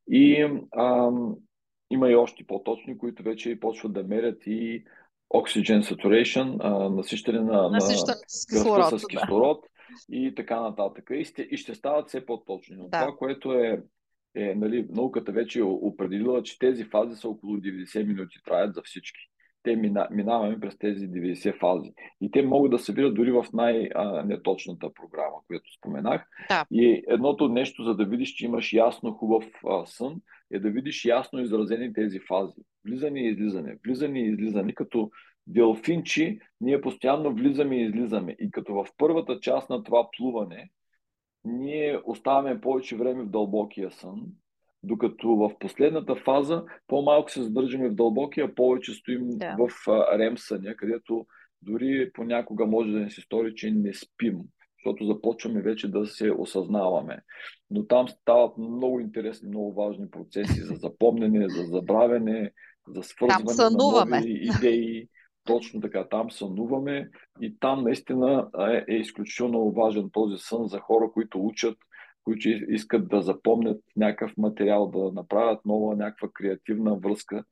И 0.10 0.48
а, 0.72 1.12
има 1.91 2.10
и 2.10 2.16
още 2.16 2.43
по-точни, 2.48 2.98
които 2.98 3.24
вече 3.24 3.60
почват 3.60 3.93
да 3.93 4.04
мерят 4.04 4.41
и 4.46 4.84
oxygen 5.34 5.82
saturation, 5.82 6.58
а, 6.60 6.89
насищане 6.89 7.39
на, 7.39 7.70
на 7.70 7.82
с 7.82 8.46
кислород, 8.46 9.00
с 9.00 9.08
кислород 9.08 9.62
да. 9.62 10.16
и 10.16 10.36
така 10.36 10.62
нататък. 10.62 11.10
И, 11.14 11.26
ще, 11.26 11.41
и 11.41 11.58
ще 11.58 11.76
стават 11.76 12.08
все 12.08 12.26
по-точни. 12.26 12.76
Но 12.76 12.88
да. 12.88 13.00
това, 13.00 13.18
което 13.18 13.54
е 13.54 13.84
е, 14.36 14.55
нали, 14.55 14.88
науката 14.89 15.31
вече 15.31 15.59
е 15.59 15.63
определила, 15.63 16.43
че 16.43 16.59
тези 16.59 16.83
фази 16.83 17.15
са 17.15 17.29
около 17.29 17.57
90 17.57 18.07
минути, 18.07 18.38
траят 18.45 18.75
за 18.75 18.81
всички. 18.81 19.19
Те 19.63 19.75
мина, 19.75 20.07
минаваме 20.11 20.59
през 20.59 20.77
тези 20.77 21.07
90 21.07 21.59
фази. 21.59 21.93
И 22.21 22.31
те 22.31 22.41
могат 22.41 22.71
да 22.71 22.79
се 22.79 22.93
видят 22.93 23.15
дори 23.15 23.31
в 23.31 23.45
най-неточната 23.53 24.93
програма, 24.93 25.38
която 25.47 25.73
споменах. 25.77 26.27
Да. 26.49 26.65
И 26.71 27.03
едното 27.07 27.47
нещо, 27.49 27.83
за 27.83 27.95
да 27.95 28.05
видиш, 28.05 28.29
че 28.29 28.45
имаш 28.45 28.73
ясно 28.73 29.11
хубав 29.11 29.45
а, 29.69 29.86
сън, 29.86 30.21
е 30.51 30.59
да 30.59 30.69
видиш 30.69 31.05
ясно 31.05 31.39
изразени 31.39 31.93
тези 31.93 32.19
фази. 32.19 32.61
Влизане 32.86 33.19
и 33.19 33.31
излизане, 33.31 33.77
влизане 33.86 34.19
и 34.19 34.29
излизане, 34.31 34.73
като 34.73 35.11
делфинчи, 35.47 36.39
ние 36.61 36.81
постоянно 36.81 37.33
влизаме 37.33 37.75
и 37.75 37.86
излизаме. 37.86 38.36
И 38.39 38.51
като 38.51 38.73
в 38.73 38.88
първата 38.97 39.39
част 39.39 39.69
на 39.69 39.83
това 39.83 40.07
плуване, 40.17 40.69
ние 41.46 42.00
оставаме 42.06 42.62
повече 42.62 42.98
време 42.98 43.24
в 43.24 43.30
дълбокия 43.30 43.91
сън, 43.91 44.22
докато 44.84 45.28
в 45.28 45.52
последната 45.60 46.16
фаза 46.16 46.64
по-малко 46.88 47.32
се 47.32 47.43
задържаме 47.43 47.89
в 47.89 47.96
дълбокия, 47.96 48.56
повече 48.56 48.93
стоим 48.93 49.30
да. 49.30 49.56
в 49.60 49.70
рем 50.18 50.38
съня, 50.38 50.76
където 50.76 51.26
дори 51.62 52.12
понякога 52.14 52.66
може 52.66 52.91
да 52.91 53.00
ни 53.00 53.12
се 53.12 53.22
стори, 53.22 53.56
че 53.56 53.72
не 53.72 53.93
спим, 53.93 54.39
защото 54.78 55.06
започваме 55.06 55.62
вече 55.62 55.91
да 55.91 56.06
се 56.06 56.32
осъзнаваме. 56.32 57.20
Но 57.72 57.88
там 57.88 58.08
стават 58.08 58.58
много 58.58 59.00
интересни, 59.00 59.48
много 59.48 59.74
важни 59.74 60.10
процеси 60.10 60.62
за 60.62 60.74
запомнене, 60.74 61.50
за 61.50 61.64
забравяне, 61.64 62.52
за 62.88 63.04
свързване 63.04 63.43
на 63.60 64.06
нови 64.16 64.50
идеи. 64.58 65.08
Точно 65.46 65.82
така, 65.82 66.08
там 66.08 66.32
сънуваме 66.32 67.10
и 67.41 67.60
там 67.60 67.84
наистина 67.84 68.50
е, 68.60 68.93
е 68.93 68.96
изключително 68.96 69.72
важен 69.72 70.10
този 70.14 70.38
сън 70.38 70.68
за 70.68 70.80
хора, 70.80 71.12
които 71.14 71.46
учат, 71.46 71.78
които 72.24 72.50
искат 72.50 73.08
да 73.08 73.22
запомнят 73.22 73.82
някакъв 73.96 74.38
материал, 74.38 74.88
да 74.88 75.12
направят 75.12 75.66
нова 75.66 75.96
някаква 75.96 76.30
креативна 76.34 76.96
връзка 76.96 77.43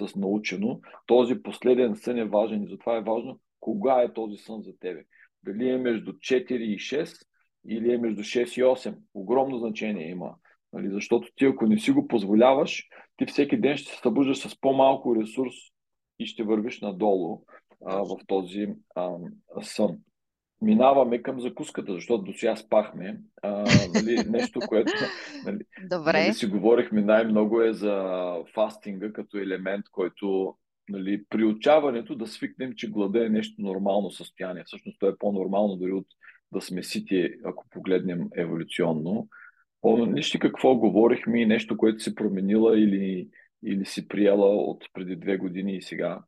с 0.00 0.16
научено. 0.16 0.80
Този 1.06 1.42
последен 1.42 1.96
сън 1.96 2.18
е 2.18 2.24
важен 2.24 2.62
и 2.62 2.68
затова 2.68 2.96
е 2.96 3.02
важно 3.02 3.40
кога 3.60 4.02
е 4.02 4.12
този 4.12 4.36
сън 4.36 4.62
за 4.62 4.72
тебе. 4.80 5.04
Дали 5.42 5.68
е 5.68 5.78
между 5.78 6.12
4 6.12 6.52
и 6.52 6.78
6 6.78 7.26
или 7.68 7.92
е 7.92 7.98
между 7.98 8.22
6 8.22 8.60
и 8.60 8.64
8. 8.64 8.94
Огромно 9.14 9.58
значение 9.58 10.10
има. 10.10 10.34
Нали? 10.72 10.90
Защото 10.90 11.28
ти, 11.36 11.44
ако 11.44 11.66
не 11.66 11.78
си 11.78 11.90
го 11.90 12.08
позволяваш, 12.08 12.88
ти 13.16 13.26
всеки 13.26 13.56
ден 13.56 13.76
ще 13.76 13.92
се 13.92 13.98
събуждаш 13.98 14.38
с 14.38 14.60
по-малко 14.60 15.16
ресурс 15.16 15.54
и 16.18 16.26
ще 16.26 16.42
вървиш 16.42 16.80
надолу 16.80 17.42
а, 17.86 17.96
в 17.96 18.16
този 18.26 18.68
а, 18.94 19.16
сън. 19.62 19.98
Минаваме 20.60 21.22
към 21.22 21.40
закуската, 21.40 21.94
защото 21.94 22.24
до 22.24 22.32
сега 22.32 22.56
спахме. 22.56 23.20
А, 23.42 23.64
нали, 23.94 24.24
нещо, 24.30 24.60
което 24.68 24.92
нали, 25.44 25.58
Добре. 25.90 26.22
Нали, 26.22 26.34
си 26.34 26.46
говорихме 26.46 27.02
най-много 27.02 27.60
е 27.60 27.72
за 27.72 28.34
фастинга 28.54 29.12
като 29.12 29.38
елемент, 29.38 29.84
който 29.92 30.56
нали, 30.88 31.24
приучаването 31.28 32.14
да 32.14 32.26
свикнем, 32.26 32.72
че 32.74 32.90
глада 32.90 33.26
е 33.26 33.28
нещо 33.28 33.62
нормално 33.62 34.10
състояние. 34.10 34.64
Всъщност 34.66 34.98
то 34.98 35.08
е 35.08 35.18
по-нормално 35.18 35.76
дори 35.76 35.92
от 35.92 36.06
да 36.52 36.60
сме 36.60 36.82
сити, 36.82 37.30
ако 37.44 37.66
погледнем 37.70 38.28
еволюционно. 38.36 39.28
Помниш 39.80 40.34
ли 40.34 40.38
какво 40.38 40.76
говорихме 40.76 41.40
и 41.40 41.46
нещо, 41.46 41.76
което 41.76 42.02
си 42.02 42.14
променила 42.14 42.78
или, 42.78 43.28
или 43.64 43.86
си 43.86 44.08
приела 44.08 44.56
от 44.56 44.84
преди 44.92 45.16
две 45.16 45.36
години 45.36 45.76
и 45.76 45.82
сега? 45.82 46.22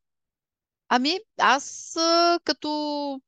Ами, 0.89 1.19
аз 1.39 1.97
като 2.45 3.21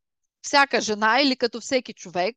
всяка 0.43 0.81
жена 0.81 1.21
или 1.21 1.37
като 1.37 1.61
всеки 1.61 1.95
човек 1.95 2.37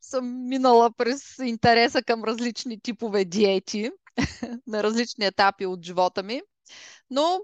съм 0.00 0.48
минала 0.48 0.92
през 0.92 1.38
интереса 1.38 2.02
към 2.02 2.24
различни 2.24 2.80
типове 2.80 3.24
диети 3.24 3.90
на 4.66 4.82
различни 4.82 5.26
етапи 5.26 5.66
от 5.66 5.84
живота 5.84 6.22
ми. 6.22 6.42
Но 7.10 7.40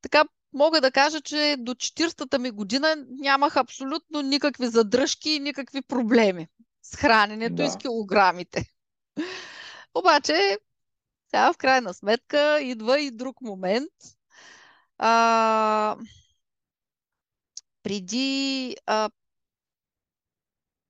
така 0.00 0.24
мога 0.52 0.80
да 0.80 0.90
кажа, 0.90 1.20
че 1.20 1.56
до 1.58 1.74
40-та 1.74 2.38
ми 2.38 2.50
година 2.50 2.96
нямах 3.08 3.56
абсолютно 3.56 4.22
никакви 4.22 4.66
задръжки 4.66 5.30
и 5.30 5.40
никакви 5.40 5.82
проблеми 5.82 6.48
с 6.82 6.96
храненето 6.96 7.54
да. 7.54 7.64
и 7.64 7.70
с 7.70 7.76
килограмите. 7.76 8.64
Обаче, 9.94 10.58
сега 11.30 11.52
в 11.52 11.56
крайна 11.56 11.94
сметка 11.94 12.60
идва 12.60 13.00
и 13.00 13.10
друг 13.10 13.40
момент. 13.40 13.92
А, 14.98 15.96
преди, 17.82 18.76
а, 18.86 19.10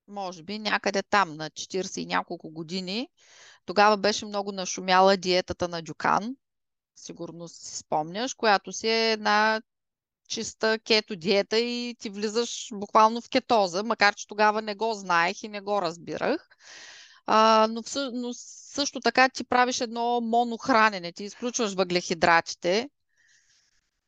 може 0.09 0.43
би, 0.43 0.59
някъде 0.59 1.03
там, 1.03 1.37
на 1.37 1.51
40 1.51 2.01
и 2.01 2.07
няколко 2.07 2.51
години, 2.51 3.09
тогава 3.65 3.97
беше 3.97 4.27
много 4.27 4.53
нашумяла 4.53 5.17
диетата 5.17 5.69
на 5.69 5.83
Дюкан 5.83 6.37
сигурно 6.97 7.49
си 7.49 7.77
спомняш, 7.77 8.35
която 8.35 8.73
си 8.73 8.89
е 8.89 9.13
една 9.13 9.63
чиста 10.29 10.79
кето 10.79 11.17
диета 11.17 11.59
и 11.59 11.97
ти 11.99 12.11
влизаш 12.11 12.69
буквално 12.73 13.21
в 13.21 13.29
кетоза, 13.29 13.83
макар 13.83 14.15
че 14.15 14.27
тогава 14.27 14.63
не 14.63 14.75
го 14.75 14.95
знаех 14.95 15.43
и 15.43 15.49
не 15.49 15.61
го 15.61 15.83
разбирах. 15.83 16.49
А, 17.27 17.69
но, 17.71 17.83
но 18.13 18.31
също 18.35 19.01
така 19.01 19.29
ти 19.29 19.45
правиш 19.45 19.81
едно 19.81 20.21
монохранене, 20.21 21.13
ти 21.13 21.25
изключваш 21.25 21.75
въглехидратите 21.75 22.91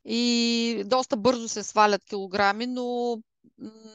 и 0.04 0.82
доста 0.86 1.16
бързо 1.16 1.48
се 1.48 1.62
свалят 1.62 2.04
килограми, 2.04 2.66
но 2.66 3.18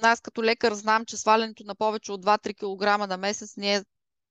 аз 0.02 0.22
като 0.22 0.44
лекар 0.44 0.74
знам, 0.74 1.06
че 1.06 1.18
свалянето 1.18 1.64
на 1.64 1.76
повече 1.76 2.12
от 2.12 2.26
2-3 2.26 2.56
кг 2.56 3.10
на 3.10 3.18
месец 3.18 3.58
не 3.58 3.76
е 3.76 3.84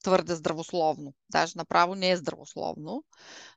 твърде 0.02 0.34
здравословно. 0.34 1.14
Даже 1.30 1.52
направо 1.56 1.94
не 1.94 2.10
е 2.10 2.16
здравословно. 2.16 3.04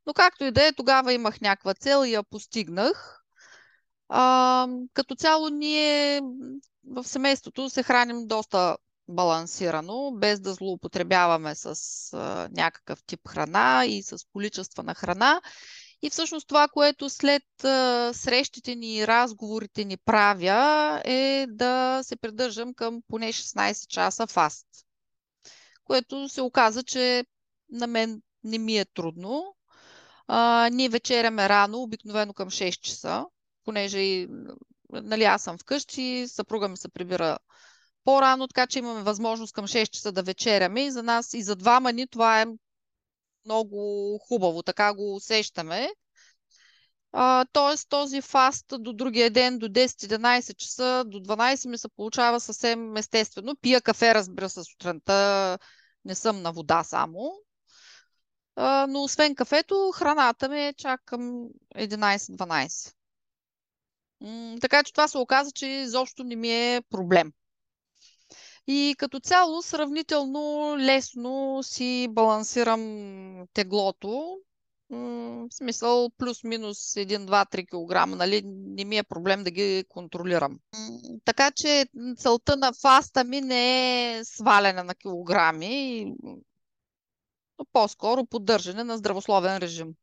Но 0.06 0.14
както 0.14 0.44
и 0.44 0.52
да 0.52 0.68
е, 0.68 0.74
тогава 0.74 1.14
имах 1.14 1.42
някаква 1.42 1.74
цел 1.74 2.06
и 2.06 2.14
я 2.14 2.24
постигнах. 2.24 3.24
А, 4.10 4.68
като 4.94 5.16
цяло 5.16 5.50
ние 5.50 6.22
в 6.88 7.04
семейството 7.04 7.70
се 7.70 7.84
храним 7.84 8.28
доста 8.28 8.78
балансирано, 9.08 10.12
без 10.16 10.39
да 10.39 10.53
злоупотребяваме 10.53 11.56
с 11.56 11.76
а, 12.14 12.49
някакъв 12.51 13.03
тип 13.03 13.28
храна 13.28 13.86
и 13.86 14.03
с 14.03 14.18
количество 14.34 14.84
на 14.84 14.95
храна. 14.95 15.41
И 16.01 16.10
всъщност 16.10 16.47
това, 16.47 16.68
което 16.68 17.10
след 17.10 17.64
а, 17.64 18.12
срещите 18.14 18.76
ни 18.76 18.95
и 18.95 19.08
разговорите 19.08 19.86
ни 19.86 19.97
правя, 19.97 21.01
е 21.06 21.45
да 21.49 22.01
се 22.03 22.16
придържам 22.16 22.74
към 22.74 23.01
поне 23.08 23.34
16 23.34 23.88
часа 23.88 24.28
фаст 24.28 24.68
което 25.86 26.30
се 26.30 26.41
оказа, 26.41 26.84
че 26.84 27.26
на 27.70 27.88
мен 27.88 28.22
не 28.43 28.58
ми 28.58 28.78
е 28.78 28.86
трудно. 28.86 29.56
А, 30.28 30.70
ние 30.72 30.89
вечеряме 30.89 31.49
рано, 31.49 31.82
обикновено 31.82 32.34
към 32.34 32.49
6 32.49 32.80
часа, 32.80 33.26
понеже 33.64 33.99
и, 33.99 34.28
нали, 34.89 35.24
аз 35.24 35.41
съм 35.43 35.58
вкъщи, 35.58 36.26
съпруга 36.28 36.68
ми 36.68 36.78
се 36.78 36.89
прибира 36.89 37.38
по-рано, 38.06 38.47
така 38.47 38.68
че 38.68 38.80
имаме 38.80 39.01
възможност 39.01 39.53
към 39.53 39.68
6 39.68 39.89
часа 39.89 40.12
да 40.12 40.24
вечеряме 40.24 40.86
и 40.86 40.91
за 40.91 41.03
нас 41.03 41.34
и 41.34 41.43
за 41.43 41.56
двама 41.56 41.91
ни 41.91 42.08
това 42.08 42.41
е 42.41 42.45
много 43.45 44.18
хубаво, 44.28 44.64
така 44.64 44.93
го 44.93 45.16
усещаме. 45.16 45.89
тоест 47.51 47.89
този 47.89 48.22
фаст 48.22 48.66
до 48.80 48.93
другия 48.93 49.32
ден, 49.32 49.60
до 49.60 49.68
10-11 49.68 50.56
часа, 50.56 51.03
до 51.08 51.20
12 51.20 51.70
ми 51.70 51.78
се 51.78 51.89
получава 51.89 52.39
съвсем 52.39 52.97
естествено. 52.97 53.56
Пия 53.62 53.82
кафе, 53.82 54.16
разбира 54.16 54.49
се, 54.49 54.64
сутринта, 54.64 55.60
не 56.06 56.16
съм 56.16 56.41
на 56.41 56.51
вода 56.51 56.84
само. 56.84 57.32
А, 58.56 58.88
но 58.89 59.03
освен 59.03 59.36
кафето, 59.36 59.91
храната 59.95 60.49
ми 60.49 60.68
е 60.68 60.74
чак 60.74 61.01
към 61.06 61.47
11-12. 61.76 62.93
така 64.62 64.84
че 64.84 64.93
това 64.93 65.08
се 65.08 65.18
оказа, 65.18 65.51
че 65.51 65.68
изобщо 65.68 66.24
не 66.24 66.36
ми 66.36 66.51
е 66.51 66.82
проблем. 66.89 67.32
И 68.68 68.95
като 68.97 69.20
цяло 69.20 69.61
сравнително 69.61 70.76
лесно 70.78 71.59
си 71.63 72.07
балансирам 72.09 73.47
теглото. 73.53 74.38
В 74.89 75.47
смисъл 75.51 76.09
плюс-минус 76.18 76.78
1-2-3 76.78 77.66
кг, 77.68 78.18
нали, 78.18 78.41
не 78.45 78.86
ми 78.86 78.97
е 78.97 79.03
проблем 79.03 79.43
да 79.43 79.51
ги 79.51 79.86
контролирам. 79.89 80.59
Така 81.26 81.51
че 81.51 81.86
целта 82.18 82.55
на 82.57 82.74
фаста 82.74 83.24
ми 83.24 83.41
не 83.41 84.18
е 84.18 84.26
сваляне 84.26 84.84
на 84.84 84.95
килограми, 84.95 86.05
но 87.59 87.66
по-скоро 87.74 88.26
поддържане 88.26 88.84
на 88.84 88.97
здравословен 88.97 89.57
режим. 89.57 89.93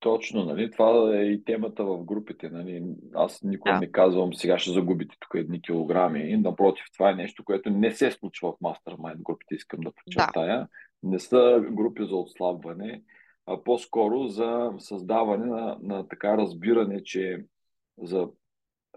Точно, 0.00 0.44
нали? 0.44 0.70
Това 0.70 1.16
е 1.16 1.22
и 1.22 1.44
темата 1.44 1.84
в 1.84 2.04
групите. 2.04 2.48
Нали? 2.50 2.82
Аз 3.14 3.42
никога 3.42 3.72
да. 3.72 3.80
не 3.80 3.92
казвам 3.92 4.34
сега 4.34 4.58
ще 4.58 4.70
загубите 4.70 5.16
тук 5.20 5.30
едни 5.34 5.62
килограми. 5.62 6.36
Напротив, 6.36 6.84
това 6.92 7.10
е 7.10 7.14
нещо, 7.14 7.44
което 7.44 7.70
не 7.70 7.90
се 7.90 8.10
случва 8.10 8.52
в 8.52 8.60
мастермайнд 8.60 9.22
групите, 9.22 9.54
искам 9.54 9.80
да 9.80 9.92
подчертая. 9.92 10.58
Да. 10.58 10.68
Не 11.02 11.18
са 11.18 11.64
групи 11.70 12.06
за 12.06 12.16
отслабване 12.16 13.02
а 13.50 13.64
по-скоро 13.64 14.28
за 14.28 14.72
създаване 14.78 15.46
на, 15.46 15.78
на 15.82 16.08
така 16.08 16.36
разбиране, 16.36 17.04
че 17.04 17.44
за 18.02 18.28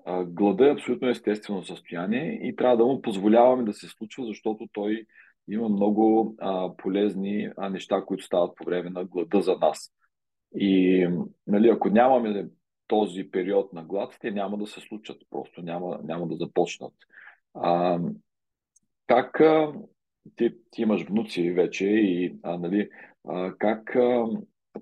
а, 0.06 0.24
глада 0.24 0.68
е 0.68 0.72
абсолютно 0.72 1.10
естествено 1.10 1.64
състояние 1.64 2.40
и 2.44 2.56
трябва 2.56 2.78
да 2.78 2.86
му 2.86 3.02
позволяваме 3.02 3.64
да 3.64 3.74
се 3.74 3.88
случва, 3.88 4.26
защото 4.26 4.68
той 4.74 5.06
има 5.50 5.70
много 5.70 6.36
а, 6.40 6.76
полезни 6.78 7.50
а, 7.58 7.70
неща, 7.70 8.04
които 8.06 8.24
стават 8.24 8.56
по 8.56 8.66
време 8.66 8.90
на 8.90 9.06
глада 9.06 9.42
за 9.42 9.56
нас. 9.62 9.92
И 10.56 11.08
нали, 11.48 11.70
ако 11.70 11.90
нямаме 11.90 12.50
този 12.88 13.32
период 13.32 13.74
на 13.74 13.84
глад, 13.84 14.18
те 14.22 14.32
няма 14.32 14.58
да 14.58 14.68
се 14.68 14.82
случат, 14.82 15.22
просто 15.30 15.62
няма, 15.62 16.00
няма 16.04 16.28
да 16.28 16.36
започнат. 16.36 16.94
А, 17.54 18.00
как 19.08 19.40
а, 19.40 19.74
ти, 20.36 20.56
ти 20.72 20.82
имаш 20.82 21.04
внуци 21.04 21.52
вече 21.52 21.86
и 21.86 22.36
а, 22.44 22.58
нали, 22.58 22.90
а, 23.28 23.54
как 23.58 23.96
а, 23.96 24.26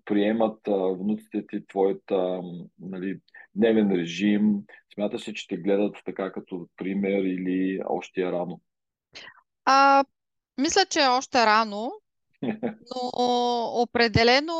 приемат 0.05 0.67
а, 0.67 0.71
внуците 0.71 1.47
ти 1.47 1.67
твоят 1.67 2.11
а, 2.11 2.41
нали, 2.79 3.19
дневен 3.55 3.91
режим, 3.91 4.63
Смяташ 4.99 5.27
ли, 5.27 5.33
че 5.33 5.47
те 5.47 5.57
гледат 5.57 5.95
така 6.05 6.31
като 6.31 6.67
пример 6.77 7.23
или 7.23 7.81
още 7.89 8.21
е 8.21 8.31
рано? 8.31 8.61
А, 9.65 10.05
мисля, 10.57 10.85
че 10.89 10.99
е 10.99 11.07
още 11.07 11.45
рано, 11.45 11.91
но 12.41 13.11
определено 13.73 14.55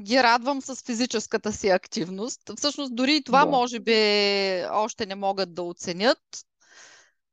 ги 0.00 0.22
радвам 0.22 0.62
с 0.62 0.76
физическата 0.76 1.52
си 1.52 1.68
активност. 1.68 2.40
Всъщност, 2.56 2.96
дори 2.96 3.16
и 3.16 3.24
това, 3.24 3.44
Да. 3.44 3.50
може 3.50 3.80
би, 3.80 3.92
още 4.70 5.06
не 5.06 5.14
могат 5.14 5.54
да 5.54 5.62
оценят. 5.62 6.18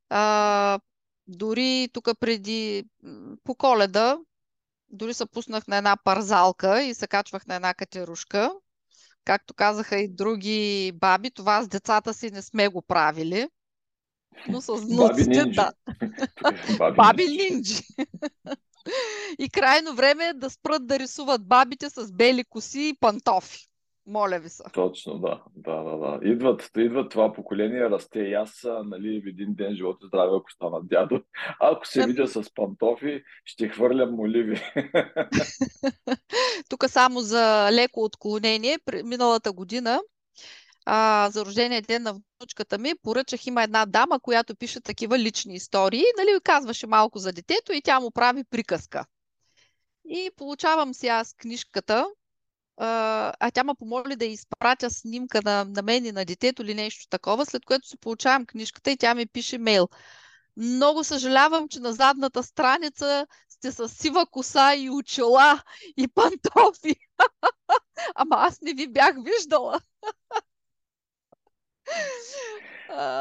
А, 0.09 0.80
дори 1.28 1.89
тук 1.93 2.09
преди 2.20 2.84
по 3.43 3.55
коледа, 3.55 4.18
дори 4.89 5.14
се 5.14 5.26
пуснах 5.26 5.68
на 5.68 5.78
една 5.78 5.97
парзалка 6.03 6.84
и 6.84 6.93
се 6.93 7.07
качвах 7.07 7.47
на 7.47 7.55
една 7.55 7.74
катерушка. 7.74 8.51
Както 9.26 9.53
казаха 9.53 9.97
и 9.97 10.07
други 10.07 10.91
баби, 10.95 11.32
това 11.32 11.64
с 11.64 11.68
децата 11.68 12.14
си 12.14 12.32
не 12.32 12.41
сме 12.41 12.68
го 12.68 12.82
правили. 12.82 13.47
Но 14.47 14.62
с 14.62 14.76
внуците, 14.76 15.45
да. 15.45 15.72
Баби 16.95 17.28
нинджи. 17.28 17.84
И 19.39 19.49
крайно 19.49 19.95
време 19.95 20.25
е 20.25 20.34
да 20.34 20.49
спрат 20.49 20.88
да 20.88 20.99
рисуват 20.99 21.47
бабите 21.47 21.89
с 21.89 22.13
бели 22.13 22.43
коси 22.43 22.88
и 22.88 22.97
пантофи. 22.99 23.67
Моля 24.07 24.39
ви 24.39 24.49
се. 24.49 24.63
Точно, 24.73 25.19
да. 25.19 25.43
Да, 25.55 25.84
да, 25.84 25.97
да. 25.97 26.19
Идват, 26.23 26.71
идват 26.77 27.11
това 27.11 27.34
поколение, 27.34 27.89
расте 27.89 28.19
и 28.19 28.34
аз, 28.34 28.67
нали, 28.86 29.21
в 29.21 29.27
един 29.27 29.53
ден 29.53 29.75
живот 29.75 29.97
и 30.03 30.07
здраве, 30.07 30.38
ако 30.38 30.51
стана 30.51 30.79
дядо. 30.84 31.21
Ако 31.59 31.88
се 31.88 32.01
Ами- 32.01 32.13
видя 32.13 32.27
с 32.27 32.53
пантофи, 32.53 33.23
ще 33.45 33.69
хвърлям 33.69 34.15
моливи. 34.15 34.61
Тук 36.69 36.86
само 36.89 37.19
за 37.19 37.69
леко 37.71 38.03
отклонение. 38.03 38.77
Миналата 39.03 39.51
година 39.51 39.99
а, 40.86 41.29
за 41.32 41.45
рождения 41.45 41.82
ден 41.82 42.03
на 42.03 42.13
внучката 42.13 42.77
ми 42.77 42.93
поръчах 43.03 43.47
има 43.47 43.63
една 43.63 43.86
дама, 43.86 44.19
която 44.19 44.55
пише 44.55 44.82
такива 44.82 45.19
лични 45.19 45.55
истории. 45.55 46.03
Нали, 46.17 46.39
казваше 46.43 46.88
малко 46.88 47.19
за 47.19 47.34
детето 47.34 47.73
и 47.73 47.82
тя 47.82 47.99
му 47.99 48.11
прави 48.11 48.43
приказка. 48.43 49.05
И 50.05 50.32
получавам 50.38 50.93
си 50.93 51.07
аз 51.07 51.34
книжката, 51.34 52.05
а, 52.77 53.34
а 53.39 53.51
тя 53.51 53.63
ме 53.63 53.73
помоли 53.79 54.15
да 54.15 54.25
изпратя 54.25 54.89
снимка 54.89 55.41
на, 55.45 55.65
на 55.65 55.82
мен 55.82 56.05
и 56.05 56.11
на 56.11 56.25
детето 56.25 56.61
или 56.61 56.73
нещо 56.73 57.07
такова, 57.09 57.45
след 57.45 57.65
което 57.65 57.88
си 57.88 57.97
получавам 57.97 58.45
книжката 58.45 58.91
и 58.91 58.97
тя 58.97 59.15
ми 59.15 59.25
пише 59.25 59.57
мейл. 59.57 59.89
Много 60.57 61.03
съжалявам, 61.03 61.69
че 61.69 61.79
на 61.79 61.93
задната 61.93 62.43
страница 62.43 63.27
сте 63.49 63.71
с 63.71 63.89
сива 63.89 64.25
коса 64.32 64.75
и 64.75 64.89
очила 64.89 65.63
и 65.97 66.07
пантофи. 66.07 66.95
Ама 68.15 68.36
аз 68.36 68.61
не 68.61 68.73
ви 68.73 68.88
бях 68.88 69.15
виждала. 69.23 69.79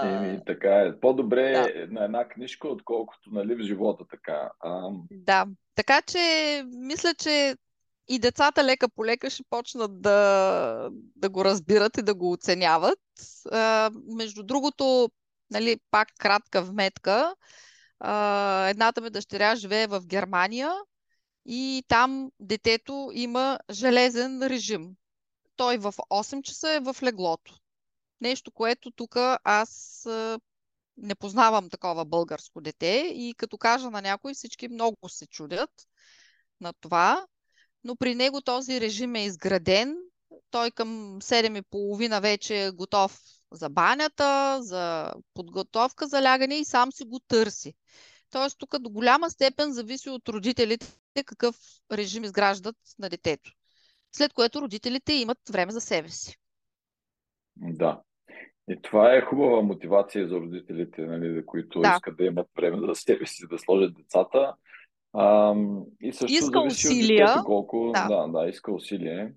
Еми, 0.04 0.40
така 0.46 0.76
е. 0.76 1.00
По-добре 1.00 1.52
да. 1.52 1.82
е 1.82 1.86
на 1.86 2.04
една 2.04 2.28
книжка, 2.28 2.68
отколкото 2.68 3.30
нали, 3.32 3.54
в 3.54 3.62
живота 3.62 4.04
така. 4.10 4.50
А, 4.60 4.90
Да, 5.10 5.46
така 5.74 6.02
че 6.02 6.18
мисля, 6.66 7.14
че 7.14 7.56
и 8.08 8.18
децата 8.18 8.64
лека 8.64 8.88
по 8.88 9.04
лека 9.04 9.30
ще 9.30 9.42
почнат 9.50 10.02
да, 10.02 10.90
да 11.16 11.28
го 11.28 11.44
разбират 11.44 11.98
и 11.98 12.02
да 12.02 12.14
го 12.14 12.32
оценяват. 12.32 12.98
А, 13.52 13.90
между 14.16 14.42
другото, 14.42 15.10
нали, 15.50 15.76
пак 15.90 16.08
кратка 16.18 16.62
вметка, 16.62 17.34
а, 18.00 18.68
едната 18.68 19.00
ми 19.00 19.10
дъщеря 19.10 19.56
живее 19.56 19.86
в 19.86 20.06
Германия 20.06 20.72
и 21.46 21.84
там 21.88 22.30
детето 22.40 23.10
има 23.14 23.58
железен 23.70 24.42
режим. 24.42 24.90
Той 25.56 25.78
в 25.78 25.94
8 26.10 26.42
часа 26.42 26.72
е 26.72 26.80
в 26.80 26.96
леглото. 27.02 27.54
Нещо, 28.20 28.50
което 28.50 28.90
тук 28.90 29.16
аз 29.44 30.06
не 30.96 31.14
познавам 31.14 31.70
такова 31.70 32.04
българско 32.04 32.60
дете 32.60 33.12
и 33.14 33.34
като 33.36 33.58
кажа 33.58 33.90
на 33.90 34.02
някой, 34.02 34.34
всички 34.34 34.68
много 34.68 35.08
се 35.08 35.26
чудят 35.26 35.70
на 36.60 36.72
това, 36.72 37.26
но 37.84 37.96
при 37.96 38.14
него 38.14 38.40
този 38.40 38.80
режим 38.80 39.14
е 39.14 39.24
изграден. 39.24 39.96
Той 40.50 40.70
към 40.70 41.20
7.30 41.20 42.20
вече 42.20 42.64
е 42.64 42.70
готов 42.70 43.20
за 43.52 43.68
банята, 43.68 44.58
за 44.62 45.12
подготовка 45.34 46.06
за 46.06 46.22
лягане 46.22 46.54
и 46.54 46.64
сам 46.64 46.92
си 46.92 47.04
го 47.04 47.20
търси. 47.20 47.74
Тоест 48.30 48.58
тук 48.58 48.78
до 48.78 48.90
голяма 48.90 49.30
степен 49.30 49.72
зависи 49.72 50.10
от 50.10 50.28
родителите 50.28 50.86
какъв 51.24 51.56
режим 51.92 52.24
изграждат 52.24 52.76
на 52.98 53.08
детето. 53.08 53.52
След 54.12 54.32
което 54.32 54.62
родителите 54.62 55.12
имат 55.12 55.38
време 55.50 55.72
за 55.72 55.80
себе 55.80 56.08
си. 56.08 56.36
да. 57.56 58.02
И 58.70 58.82
това 58.82 59.14
е 59.14 59.20
хубава 59.20 59.62
мотивация 59.62 60.28
за 60.28 60.36
родителите, 60.36 61.02
нали, 61.06 61.46
които 61.46 61.80
Да. 61.80 61.88
искат 61.94 62.16
да 62.16 62.24
имат 62.24 62.46
време 62.56 62.86
за 62.86 62.94
себе 62.94 63.26
си, 63.26 63.44
да 63.50 63.58
сложат 63.58 63.94
децата. 63.94 64.54
А, 65.12 65.54
и 66.00 66.12
също 66.12 66.32
Иска 66.32 66.58
зависи 66.60 66.86
от 66.88 66.92
усилия. 66.92 67.26
детето 67.26 67.44
колко. 67.44 67.92
Да. 67.94 68.06
Да, 68.08 68.38
да, 68.40 68.48
иска 68.48 68.72
усилие. 68.72 69.32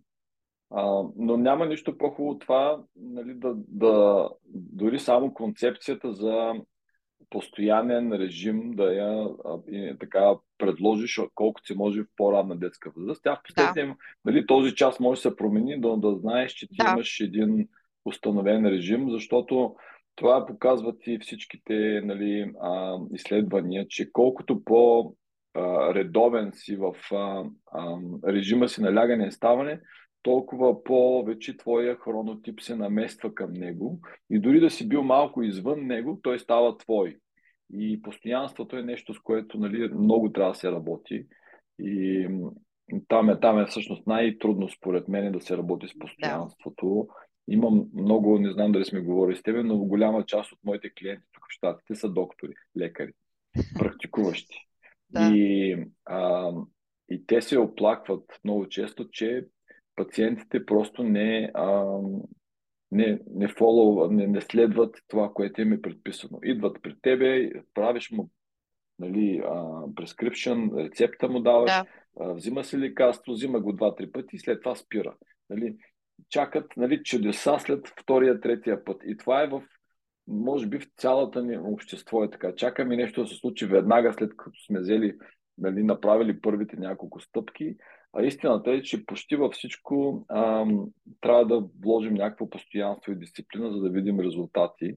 А, 0.72 1.04
но 1.16 1.38
няма 1.38 1.66
нищо 1.66 1.98
по-хубаво 1.98 2.30
от 2.30 2.40
това, 2.42 2.82
нали, 2.96 3.34
да, 3.34 3.54
да, 3.68 4.30
дори 4.54 5.00
само 5.00 5.34
концепцията 5.34 6.14
за 6.14 6.54
постоянен 7.30 8.14
режим 8.14 8.72
да 8.72 8.84
я 8.94 9.28
и, 9.72 9.96
така 10.00 10.34
предложиш 10.58 11.22
колкото 11.36 11.68
се 11.68 11.76
може 11.76 12.02
в 12.02 12.08
по-ранна 12.18 12.56
детска 12.56 12.92
възраст. 12.98 13.24
Тя 13.24 13.36
в 13.36 13.42
последния, 13.48 13.96
нали, 14.26 14.46
този 14.46 14.76
час 14.76 15.00
може 15.00 15.22
да 15.24 15.30
се 15.30 15.36
промени, 15.36 15.76
но 15.76 15.98
да 15.98 16.16
знаеш, 16.16 16.52
че 16.52 16.68
ти 16.68 16.76
Да. 16.78 16.92
имаш 16.92 17.20
един 17.20 17.68
установен 18.06 18.66
режим, 18.66 19.12
защото 19.12 19.76
това 20.16 20.46
показват 20.46 21.08
и 21.08 21.20
всичките 21.20 22.02
нали, 22.04 22.52
а, 22.62 22.98
изследвания, 23.14 23.88
че 23.88 24.12
колкото 24.12 24.64
по 24.64 25.14
редовен 25.96 26.52
си 26.54 26.76
в 26.76 26.94
а, 27.12 27.44
а, 27.72 27.98
режима 28.28 28.70
си 28.70 28.82
на 28.82 28.96
лягане 28.96 29.28
и 29.28 29.32
ставане, 29.32 29.80
толкова 30.24 30.84
повече 30.84 31.58
твоя 31.58 31.96
хронотип 31.96 32.62
се 32.62 32.76
намества 32.76 33.36
към 33.36 33.54
него 33.54 34.00
и 34.30 34.40
дори 34.40 34.60
да 34.60 34.70
си 34.70 34.90
бил 34.90 35.04
малко 35.04 35.44
извън 35.44 35.88
него, 35.88 36.20
той 36.24 36.40
става 36.40 36.78
твой. 36.78 37.18
И 37.74 38.02
постоянството 38.02 38.78
е 38.78 38.84
нещо, 38.84 39.14
с 39.14 39.20
което 39.20 39.58
нали, 39.58 39.90
много 39.94 40.32
трябва 40.32 40.52
да 40.52 40.60
се 40.60 40.72
работи. 40.72 41.26
И 41.80 42.28
там 43.08 43.30
е, 43.30 43.40
там 43.40 43.60
е 43.60 43.66
всъщност 43.66 44.08
най-трудно 44.08 44.70
според 44.70 45.08
мен 45.08 45.32
да 45.32 45.42
се 45.42 45.58
работи 45.58 45.88
с 45.88 46.00
постоянството. 46.00 47.08
Имам 47.48 47.90
много, 47.94 48.40
не 48.40 48.52
знам 48.52 48.72
дали 48.72 48.86
сме 48.86 49.02
говорили 49.02 49.38
с 49.38 49.44
тебе, 49.44 49.64
но 49.64 49.78
голяма 49.78 50.26
част 50.26 50.52
от 50.52 50.60
моите 50.64 50.90
клиенти 50.90 51.28
тук 51.32 51.46
в 51.50 51.54
Штатите 51.54 51.96
са 51.96 52.10
доктори, 52.10 52.54
лекари, 52.78 53.14
практикуващи. 53.80 54.68
Да. 55.10 55.32
И, 55.36 55.78
а, 56.06 56.52
и 57.10 57.26
те 57.26 57.42
се 57.42 57.60
оплакват 57.60 58.24
много 58.44 58.68
често, 58.68 59.10
че 59.10 59.46
пациентите 59.96 60.66
просто 60.66 61.04
не, 61.04 61.52
а, 61.54 61.98
не, 62.92 63.20
не, 63.32 63.48
follow, 63.48 64.12
не, 64.12 64.28
не 64.28 64.42
следват 64.42 64.96
това, 65.08 65.32
което 65.34 65.62
им 65.62 65.74
е 65.74 65.82
предписано. 65.82 66.40
Идват 66.44 66.78
при 66.82 66.96
тебе, 67.02 67.52
правиш 67.74 68.12
му 68.12 68.30
нали, 69.00 69.42
а, 69.46 69.54
prescription, 69.88 70.86
рецепта 70.86 71.30
му 71.30 71.40
даваш, 71.40 71.72
Да. 71.72 71.86
а, 72.20 72.34
взима 72.34 72.64
си 72.64 72.78
лекарство, 72.78 73.34
взима 73.34 73.60
го 73.60 73.74
два-три 73.74 74.12
пъти 74.12 74.36
и 74.36 74.40
след 74.40 74.62
това 74.62 74.76
спира. 74.76 75.16
Нали, 75.50 75.78
чакат 76.30 76.66
нали, 76.78 77.04
чудеса 77.04 77.58
след 77.60 77.88
втория, 78.02 78.42
третия 78.42 78.86
път. 78.86 79.02
И 79.06 79.18
това 79.18 79.44
е 79.44 79.48
в, 79.48 79.62
може 80.28 80.68
би 80.68 80.80
в 80.80 80.88
цялата 80.98 81.44
ни 81.44 81.58
общество 81.58 82.24
е 82.24 82.30
така. 82.30 82.56
Чакаме 82.56 82.96
нещо 82.96 83.22
да 83.22 83.28
се 83.28 83.36
случи 83.36 83.66
веднага 83.66 84.14
след 84.14 84.38
като 84.38 84.60
сме 84.68 84.80
взели, 84.80 85.16
нали, 85.58 85.84
направили 85.84 86.42
първите 86.42 86.76
няколко 86.76 87.20
стъпки. 87.20 87.76
А 88.14 88.24
истината 88.24 88.72
е, 88.72 88.82
че 88.82 89.06
почти 89.06 89.36
във 89.36 89.54
всичко 89.54 90.26
ам, 90.30 90.86
трябва 91.22 91.46
да 91.46 91.68
вложим 91.84 92.14
някакво 92.14 92.50
постоянство 92.50 93.12
и 93.12 93.20
дисциплина, 93.20 93.72
за 93.72 93.80
да 93.80 93.90
видим 93.90 94.20
резултати. 94.20 94.94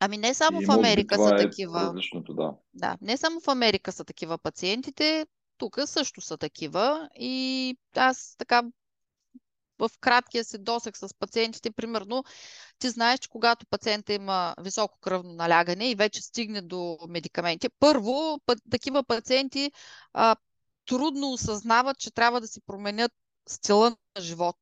Ами 0.00 0.16
не 0.16 0.34
само 0.34 0.60
и 0.60 0.64
в 0.64 0.68
би 0.68 0.72
Америка 0.72 1.14
това 1.14 1.28
са 1.28 1.34
е 1.34 1.38
такива. 1.38 1.80
различното, 1.80 2.34
да. 2.34 2.54
Да, 2.74 2.96
не 3.02 3.16
само 3.16 3.40
в 3.40 3.48
Америка 3.48 3.92
са 3.92 4.04
такива 4.04 4.38
пациентите, 4.38 5.26
тук 5.58 5.80
също 5.84 6.20
са 6.20 6.38
такива. 6.38 7.08
И 7.14 7.76
аз 7.96 8.36
така 8.38 8.62
в 9.78 9.90
краткия 10.00 10.44
си 10.44 10.58
досек 10.58 10.96
с 10.96 11.14
пациентите, 11.18 11.70
примерно, 11.70 12.24
ти 12.78 12.90
знаеш, 12.90 13.20
че 13.20 13.28
когато 13.28 13.66
пациента 13.66 14.12
има 14.12 14.54
високо 14.60 14.98
кръвно 15.00 15.32
налягане 15.32 15.90
и 15.90 15.94
вече 15.94 16.22
стигне 16.22 16.62
до 16.62 16.98
медикаменти, 17.08 17.68
първо, 17.80 18.40
такива 18.70 19.04
пациенти 19.04 19.72
а, 20.12 20.36
трудно 20.86 21.32
осъзнават, 21.32 21.98
че 21.98 22.10
трябва 22.10 22.40
да 22.40 22.48
си 22.48 22.60
променят 22.60 23.12
стила 23.48 23.90
на 23.90 24.22
живот. 24.22 24.56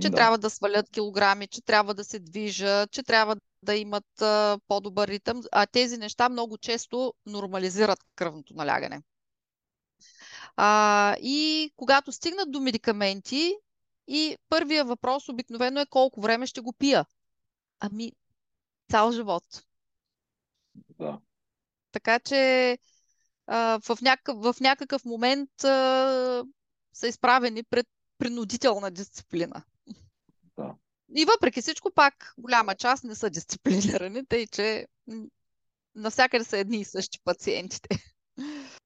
Че 0.00 0.10
Да. 0.10 0.16
трябва 0.16 0.38
да 0.38 0.50
свалят 0.50 0.90
килограми, 0.90 1.46
че 1.48 1.62
трябва 1.62 1.94
да 1.94 2.04
се 2.04 2.18
движат, 2.18 2.90
че 2.92 3.02
трябва 3.02 3.36
да 3.62 3.76
имат 3.76 4.22
а, 4.22 4.58
по-добър 4.68 5.08
ритъм, 5.08 5.42
а 5.52 5.66
тези 5.66 5.96
неща 5.98 6.28
много 6.28 6.58
често 6.58 7.14
нормализират 7.26 7.98
кръвното 8.16 8.54
налягане. 8.54 9.02
А, 10.56 11.16
и 11.22 11.72
когато 11.76 12.12
стигнат 12.12 12.50
до 12.52 12.60
медикаменти, 12.60 13.54
и 14.12 14.36
първия 14.48 14.84
въпрос 14.84 15.28
обикновено 15.28 15.80
е 15.80 15.86
колко 15.86 16.20
време 16.20 16.46
ще 16.46 16.60
го 16.60 16.72
пия. 16.72 17.06
Ами, 17.80 18.12
цял 18.90 19.12
живот. 19.12 19.44
Да. 20.98 21.20
Така 21.92 22.18
че 22.18 22.78
а, 23.46 23.80
в, 23.84 23.98
някакъв, 24.02 24.38
в 24.40 24.60
някакъв 24.60 25.04
момент 25.04 25.64
а, 25.64 26.44
са 26.92 27.08
изправени 27.08 27.62
пред 27.62 27.86
принудителна 28.18 28.90
дисциплина. 28.90 29.62
Да. 30.56 30.74
И 31.16 31.24
въпреки 31.24 31.62
всичко, 31.62 31.90
пак 31.94 32.34
голяма 32.38 32.74
част 32.74 33.04
не 33.04 33.14
са 33.14 33.30
дисциплинирани, 33.30 34.26
тъй 34.26 34.46
че 34.46 34.86
навсякъде 35.94 36.44
са 36.44 36.58
едни 36.58 36.80
и 36.80 36.84
същи 36.84 37.18
пациентите. 37.24 37.88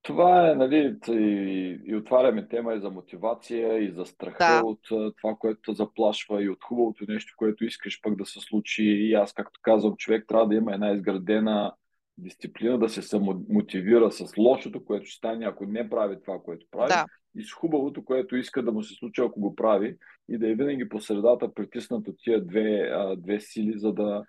Това 0.05 0.51
е, 0.51 0.55
нали, 0.55 0.97
и, 1.09 1.81
и 1.85 1.97
отваряме 1.97 2.49
тема 2.49 2.75
и 2.75 2.81
за 2.81 2.91
мотивация, 2.91 3.79
и 3.79 3.91
за 3.91 4.05
страха 4.07 4.37
Да. 4.39 4.63
от 4.65 4.81
това, 5.17 5.35
което 5.39 5.61
те 5.61 5.75
заплашва, 5.75 6.43
и 6.43 6.49
от 6.49 6.65
хубавото 6.65 7.05
нещо, 7.09 7.35
което 7.37 7.65
искаш 7.65 8.01
пък 8.03 8.17
да 8.17 8.27
се 8.27 8.41
случи. 8.41 8.85
И 8.85 9.15
аз, 9.15 9.33
както 9.33 9.61
казвам, 9.63 9.97
човек 9.97 10.25
трябва 10.29 10.49
да 10.49 10.55
има 10.55 10.75
една 10.75 10.91
изградена 10.93 11.73
дисциплина, 12.19 12.79
да 12.79 12.89
се 12.89 13.03
самомотивира 13.03 14.13
с 14.13 14.37
лошото, 14.39 14.85
което 14.85 15.07
ще 15.07 15.17
стане, 15.17 15.47
ако 15.47 15.67
не 15.67 15.91
прави 15.91 16.17
това, 16.25 16.39
което 16.45 16.67
прави, 16.71 16.89
Да. 16.89 17.07
и 17.37 17.45
с 17.45 17.53
хубавото, 17.53 18.05
което 18.05 18.37
иска 18.37 18.63
да 18.63 18.73
му 18.73 18.83
се 18.83 18.95
случи, 18.95 19.21
ако 19.21 19.41
го 19.41 19.55
прави, 19.55 19.97
и 20.29 20.39
да 20.39 20.51
е 20.51 20.55
винаги 20.55 20.89
по 20.89 21.01
средата 21.01 21.55
притиснат 21.55 22.09
от 22.09 22.17
тия 22.19 22.45
две, 22.45 22.93
две 23.17 23.41
сили, 23.41 23.79
за 23.79 23.93
да 23.93 24.25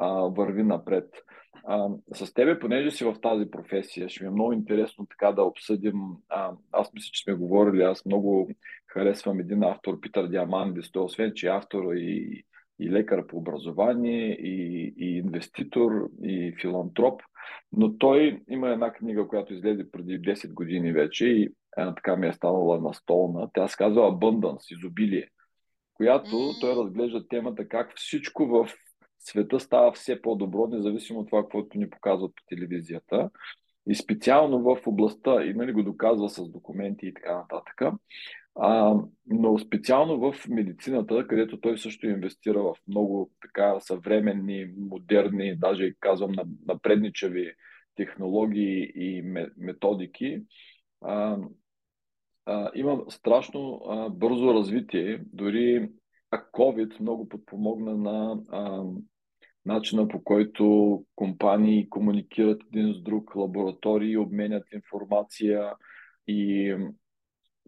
а, 0.00 0.08
върви 0.08 0.62
напред. 0.62 1.08
А, 1.64 1.88
с 2.14 2.34
тебе, 2.34 2.58
понеже 2.58 2.90
си 2.90 3.04
в 3.04 3.16
тази 3.22 3.50
професия, 3.50 4.08
ще 4.08 4.24
ми 4.24 4.28
е 4.28 4.30
много 4.30 4.52
интересно 4.52 5.06
така 5.06 5.32
да 5.32 5.42
обсъдим. 5.42 5.94
А, 6.28 6.52
аз 6.72 6.92
мисля, 6.94 7.08
че 7.12 7.22
сме 7.22 7.34
говорили, 7.34 7.82
аз 7.82 8.04
много 8.04 8.50
харесвам 8.86 9.40
един 9.40 9.62
автор, 9.62 10.00
Питър 10.00 10.26
Диамандис. 10.26 10.92
Той 10.92 11.04
освен, 11.04 11.32
че 11.34 11.46
е 11.46 11.50
автор 11.50 11.94
и, 11.94 12.44
и 12.78 12.90
лекар 12.90 13.26
по 13.26 13.36
образование, 13.36 14.32
и, 14.32 14.94
и 14.98 15.16
инвеститор, 15.18 16.10
и 16.22 16.54
филантроп. 16.60 17.22
Но 17.72 17.98
той 17.98 18.40
има 18.48 18.68
една 18.68 18.92
книга, 18.92 19.28
която 19.28 19.54
излезе 19.54 19.90
преди 19.90 20.20
10 20.20 20.52
години 20.52 20.92
вече 20.92 21.26
и 21.26 21.52
една 21.76 21.94
така 21.94 22.16
ми 22.16 22.28
е 22.28 22.32
станала 22.32 22.80
настолна. 22.80 23.48
Тя 23.54 23.68
се 23.68 23.76
казва 23.76 24.00
Abundance, 24.00 24.78
изобилие, 24.78 25.28
която 25.94 26.50
той 26.60 26.76
разглежда 26.76 27.28
темата 27.28 27.68
как 27.68 27.92
всичко 27.96 28.46
в 28.46 28.68
света 29.20 29.60
става 29.60 29.92
все 29.92 30.22
по-добро, 30.22 30.66
независимо 30.66 31.20
от 31.20 31.28
това, 31.28 31.48
което 31.48 31.78
ни 31.78 31.90
показват 31.90 32.34
по 32.34 32.42
телевизията. 32.48 33.30
И 33.86 33.94
специално 33.94 34.62
в 34.62 34.86
областта, 34.86 35.44
и 35.44 35.54
нали 35.54 35.72
го 35.72 35.82
доказва 35.82 36.28
с 36.28 36.48
документи 36.48 37.06
и 37.06 37.14
така 37.14 37.36
нататък. 37.36 37.82
А, 38.54 38.94
но 39.26 39.58
специално 39.58 40.32
в 40.32 40.48
медицината, 40.48 41.26
където 41.26 41.60
той 41.60 41.78
също 41.78 42.06
инвестира 42.06 42.62
в 42.62 42.74
много 42.88 43.30
така 43.42 43.80
съвременни, 43.80 44.66
модерни, 44.78 45.56
даже 45.56 45.94
казвам 46.00 46.32
напредничави 46.66 47.52
технологии 47.96 48.92
и 48.94 49.22
методики, 49.56 50.42
а, 51.00 51.38
а, 52.46 52.70
има 52.74 53.04
страшно 53.08 53.82
а, 53.88 54.08
бързо 54.08 54.54
развитие. 54.54 55.20
Дори 55.32 55.88
COVID 56.38 57.00
много 57.00 57.28
подпомогна 57.28 57.96
на 57.96 58.38
а, 58.48 58.84
начина 59.64 60.08
по 60.08 60.24
който 60.24 61.04
компании 61.16 61.90
комуникират 61.90 62.62
един 62.72 62.94
с 62.94 63.02
друг, 63.02 63.36
лаборатории 63.36 64.16
обменят 64.16 64.72
информация 64.72 65.72
и 66.26 66.74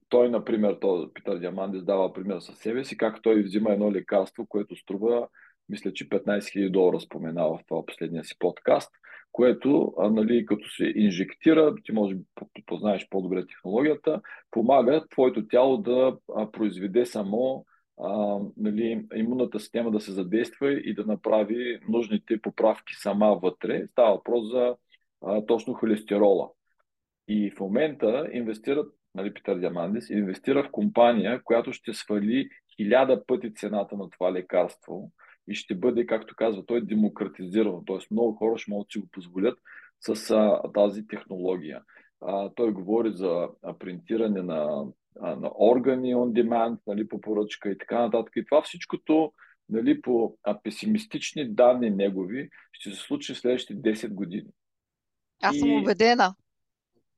той, 0.09 0.31
например, 0.31 0.79
той, 0.81 1.13
Питър 1.13 1.39
Диамандис 1.39 1.85
дава 1.85 2.13
пример 2.13 2.41
със 2.41 2.59
себе 2.59 2.85
си, 2.85 2.97
как 2.97 3.23
той 3.23 3.43
взима 3.43 3.73
едно 3.73 3.93
лекарство, 3.93 4.47
което 4.47 4.77
струва, 4.77 5.29
мисля, 5.69 5.93
че 5.93 6.09
15 6.09 6.39
000 6.39 6.71
долара 6.71 7.01
споменава 7.01 7.59
в 7.59 7.65
това 7.69 7.87
последния 7.87 8.25
си 8.25 8.37
подкаст, 8.39 8.91
което, 9.33 9.95
а, 9.99 10.11
нали, 10.11 10.47
като 10.47 10.69
се 10.69 10.93
инжектира, 10.97 11.75
ти 11.85 11.93
може 11.93 12.15
би 12.15 12.23
познаеш 12.67 13.09
по-добре 13.11 13.47
технологията, 13.47 14.21
помага 14.51 15.05
твоето 15.11 15.47
тяло 15.47 15.77
да 15.77 16.17
произведе 16.53 17.07
само 17.07 17.65
нали, 18.57 19.07
имунната 19.15 19.61
система 19.61 19.91
да 19.91 20.01
се 20.01 20.13
задейства 20.13 20.73
и 20.73 20.95
да 20.95 21.05
направи 21.05 21.81
нужните 21.89 22.41
поправки 22.41 22.95
сама 22.95 23.39
вътре. 23.43 23.87
Става 23.87 24.15
въпрос 24.15 24.51
за 24.51 24.77
а, 25.27 25.47
точно 25.47 25.75
холестерола. 25.75 26.51
И 27.29 27.51
в 27.51 27.61
момента 27.61 28.29
инвестират, 28.33 28.95
нали, 29.15 29.35
Питър 29.35 29.59
Диамандис, 29.59 30.11
инвестира 30.11 30.65
в 30.65 30.71
компания, 30.71 31.43
която 31.45 31.73
ще 31.73 31.93
свали 31.93 32.49
хиляда 32.77 33.27
пъти 33.27 33.55
цената 33.55 33.97
на 33.97 34.11
това 34.11 34.33
лекарство 34.33 35.13
и 35.49 35.55
ще 35.55 35.75
бъде, 35.75 36.07
както 36.07 36.35
казва 36.37 36.67
той, 36.67 36.87
демократизирано. 36.87 37.83
Тоест 37.87 38.11
много 38.11 38.33
хора 38.33 38.59
ще 38.59 38.71
могат 38.71 38.87
да 38.87 38.93
си 38.93 38.99
го 38.99 39.09
позволят 39.13 39.59
с 40.01 40.31
а, 40.31 40.63
тази 40.75 41.07
технология. 41.07 41.83
А, 42.21 42.51
той 42.55 42.73
говори 42.73 43.13
за 43.13 43.49
принтиране 43.79 44.43
на 44.43 44.85
на 45.21 45.51
органи 45.59 46.15
on 46.15 46.43
demand, 46.43 46.79
нали, 46.87 47.09
по 47.09 47.21
поръчка 47.21 47.71
и 47.71 47.79
така 47.79 47.99
нататък. 47.99 48.33
И 48.37 48.45
това 48.45 48.63
всичкото 48.63 49.33
нали, 49.69 50.03
по 50.03 50.37
песимистични 50.63 51.49
данни 51.49 51.91
негови 51.91 52.51
ще 52.73 52.91
се 52.91 52.97
случи 52.97 53.35
в 53.35 53.39
следващите 53.39 53.95
10 53.95 54.09
години. 54.09 54.51
Аз 55.43 55.57
съм 55.59 55.69
и... 55.69 55.77
убедена. 55.77 56.35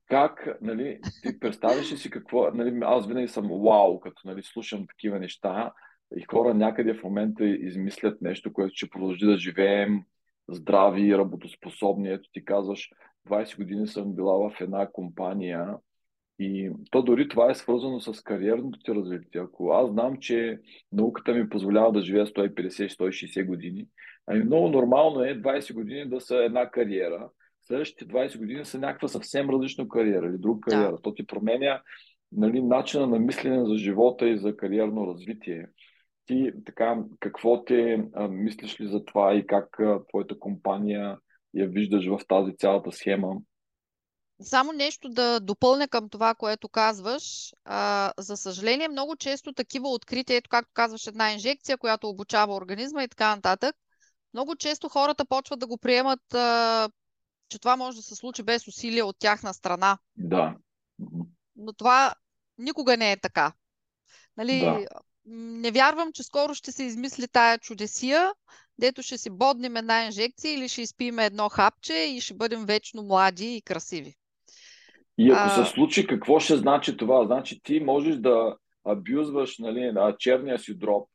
Как, 0.07 0.57
нали, 0.61 0.99
ти 1.21 1.39
представяш 1.39 1.91
ли 1.91 1.97
си 1.97 2.09
какво, 2.09 2.51
нали, 2.51 2.79
аз 2.83 3.07
винаги 3.07 3.27
съм 3.27 3.47
вау, 3.47 3.99
като 3.99 4.27
нали, 4.27 4.43
слушам 4.43 4.87
такива 4.87 5.19
неща 5.19 5.73
и 6.17 6.23
хора 6.31 6.53
някъде 6.53 6.93
в 6.93 7.03
момента 7.03 7.45
измислят 7.45 8.21
нещо, 8.21 8.53
което 8.53 8.75
ще 8.75 8.89
продължи 8.89 9.25
да 9.25 9.37
живеем 9.37 10.03
здрави 10.49 11.17
работоспособни. 11.17 12.09
Ето 12.09 12.29
ти 12.31 12.45
казваш, 12.45 12.91
20 13.27 13.57
години 13.57 13.87
съм 13.87 14.15
била 14.15 14.49
в 14.49 14.61
една 14.61 14.91
компания, 14.91 15.77
и 16.39 16.71
то 16.91 17.01
дори 17.01 17.27
това 17.27 17.51
е 17.51 17.55
свързано 17.55 17.99
с 17.99 18.21
кариерното 18.21 18.79
ти 18.79 18.91
развитие. 18.91 19.41
Ако 19.41 19.69
аз 19.69 19.91
знам, 19.91 20.17
че 20.17 20.59
науката 20.91 21.33
ми 21.33 21.49
позволява 21.49 21.91
да 21.91 22.01
живея 22.01 22.25
150-160 22.25 23.45
години, 23.45 23.87
ами 24.27 24.43
много 24.43 24.69
нормално 24.69 25.23
е 25.23 25.41
20 25.41 25.73
години 25.73 26.09
да 26.09 26.21
са 26.21 26.35
една 26.35 26.69
кариера, 26.69 27.29
следващите 27.61 28.05
20 28.13 28.37
години 28.37 28.65
са 28.65 28.79
някаква 28.79 29.07
съвсем 29.07 29.49
различна 29.49 29.89
кариера 29.89 30.27
или 30.27 30.37
друга 30.37 30.59
кариера. 30.61 30.91
Да. 30.91 31.01
То 31.01 31.13
ти 31.13 31.25
променя 31.25 31.81
нали, 32.31 32.61
начина 32.61 33.07
на 33.07 33.19
мислене 33.19 33.65
за 33.65 33.77
живота 33.77 34.29
и 34.29 34.37
за 34.37 34.57
кариерно 34.57 35.07
развитие. 35.07 35.67
Ти 36.25 36.51
така, 36.65 36.97
какво 37.19 37.63
те 37.63 38.03
а, 38.13 38.27
мислиш 38.27 38.81
ли 38.81 38.87
за 38.87 39.05
това 39.05 39.35
и 39.35 39.47
как 39.47 39.79
а, 39.79 39.99
твоята 40.09 40.39
компания 40.39 41.17
я 41.53 41.67
виждаш 41.67 42.07
в 42.07 42.19
тази 42.27 42.55
цялата 42.57 42.91
схема? 42.91 43.35
Само 44.41 44.71
нещо 44.71 45.09
да 45.09 45.39
допълня 45.39 45.87
към 45.87 46.09
това, 46.09 46.35
което 46.35 46.69
казваш. 46.69 47.53
А, 47.65 48.13
за 48.17 48.37
съжаление, 48.37 48.87
много 48.87 49.15
често 49.15 49.53
такива 49.53 49.89
открития, 49.89 50.37
ето 50.37 50.49
както 50.49 50.71
казваш, 50.73 51.07
една 51.07 51.31
инжекция, 51.31 51.77
която 51.77 52.09
обучава 52.09 52.55
организма 52.55 53.03
и 53.03 53.07
така 53.07 53.35
нататък, 53.35 53.75
много 54.33 54.55
често 54.55 54.89
хората 54.89 55.25
почват 55.25 55.59
да 55.59 55.67
го 55.67 55.77
приемат, 55.77 56.33
а, 56.33 56.89
че 57.49 57.59
това 57.59 57.75
може 57.75 57.97
да 57.97 58.03
се 58.03 58.15
случи 58.15 58.43
без 58.43 58.67
усилие 58.67 59.03
от 59.03 59.15
тяхна 59.19 59.53
страна. 59.53 59.97
Да. 60.17 60.55
Но 61.55 61.73
това 61.73 62.13
никога 62.57 62.97
не 62.97 63.11
е 63.11 63.19
така. 63.19 63.53
Нали, 64.37 64.59
Да. 64.59 64.87
Не 65.27 65.71
вярвам, 65.71 66.13
че 66.13 66.23
скоро 66.23 66.53
ще 66.53 66.71
се 66.71 66.83
измисли 66.83 67.27
тая 67.27 67.57
чудесия, 67.57 68.33
дето 68.77 69.03
ще 69.03 69.17
си 69.17 69.29
боднем 69.29 69.75
една 69.75 70.05
инжекция 70.05 70.53
или 70.53 70.69
ще 70.69 70.81
изпием 70.81 71.19
едно 71.19 71.49
хапче 71.49 71.93
и 71.93 72.21
ще 72.21 72.33
бъдем 72.33 72.65
вечно 72.65 73.03
млади 73.03 73.55
и 73.55 73.61
красиви. 73.61 74.15
И 75.17 75.31
ако 75.31 75.41
а... 75.45 75.49
се 75.49 75.71
случи, 75.71 76.07
какво 76.07 76.39
ще 76.39 76.57
значи 76.57 76.97
това? 76.97 77.25
Значи 77.25 77.61
ти 77.63 77.79
можеш 77.79 78.15
да 78.15 78.55
абюзваш 78.85 79.57
нали, 79.59 79.91
на 79.91 80.15
черния 80.19 80.59
си 80.59 80.77
дроп, 80.77 81.09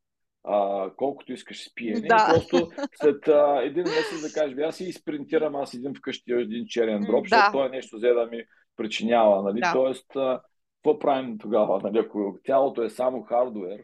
а, 0.45 0.91
колкото 0.97 1.33
искаш 1.33 1.65
с 1.65 1.75
пиене. 1.75 2.09
Да. 2.09 2.33
Просто 2.35 2.71
след 3.01 3.29
а, 3.29 3.61
един 3.63 3.83
месец 3.83 4.23
да 4.23 4.41
кажеш, 4.41 4.59
аз 4.59 4.77
си 4.77 4.85
изпринтирам, 4.85 5.57
аз 5.57 5.75
един 5.75 5.95
вкъщи 5.95 6.33
един 6.33 6.65
черен 6.67 7.01
дроп, 7.01 7.25
Да. 7.25 7.29
защото 7.29 7.53
това 7.53 7.67
е 7.67 7.69
нещо 7.69 7.97
взе 7.97 8.09
да 8.09 8.27
ми 8.27 8.45
причинява. 8.77 9.43
Нали? 9.43 9.61
Да. 9.61 9.73
Тоест, 9.73 10.17
а, 10.17 10.41
какво 10.77 10.99
правим 10.99 11.39
тогава? 11.39 11.81
Нали? 11.83 11.99
Ако 11.99 12.39
тялото 12.45 12.83
е 12.83 12.91
само 12.91 13.23
хардуер, 13.23 13.81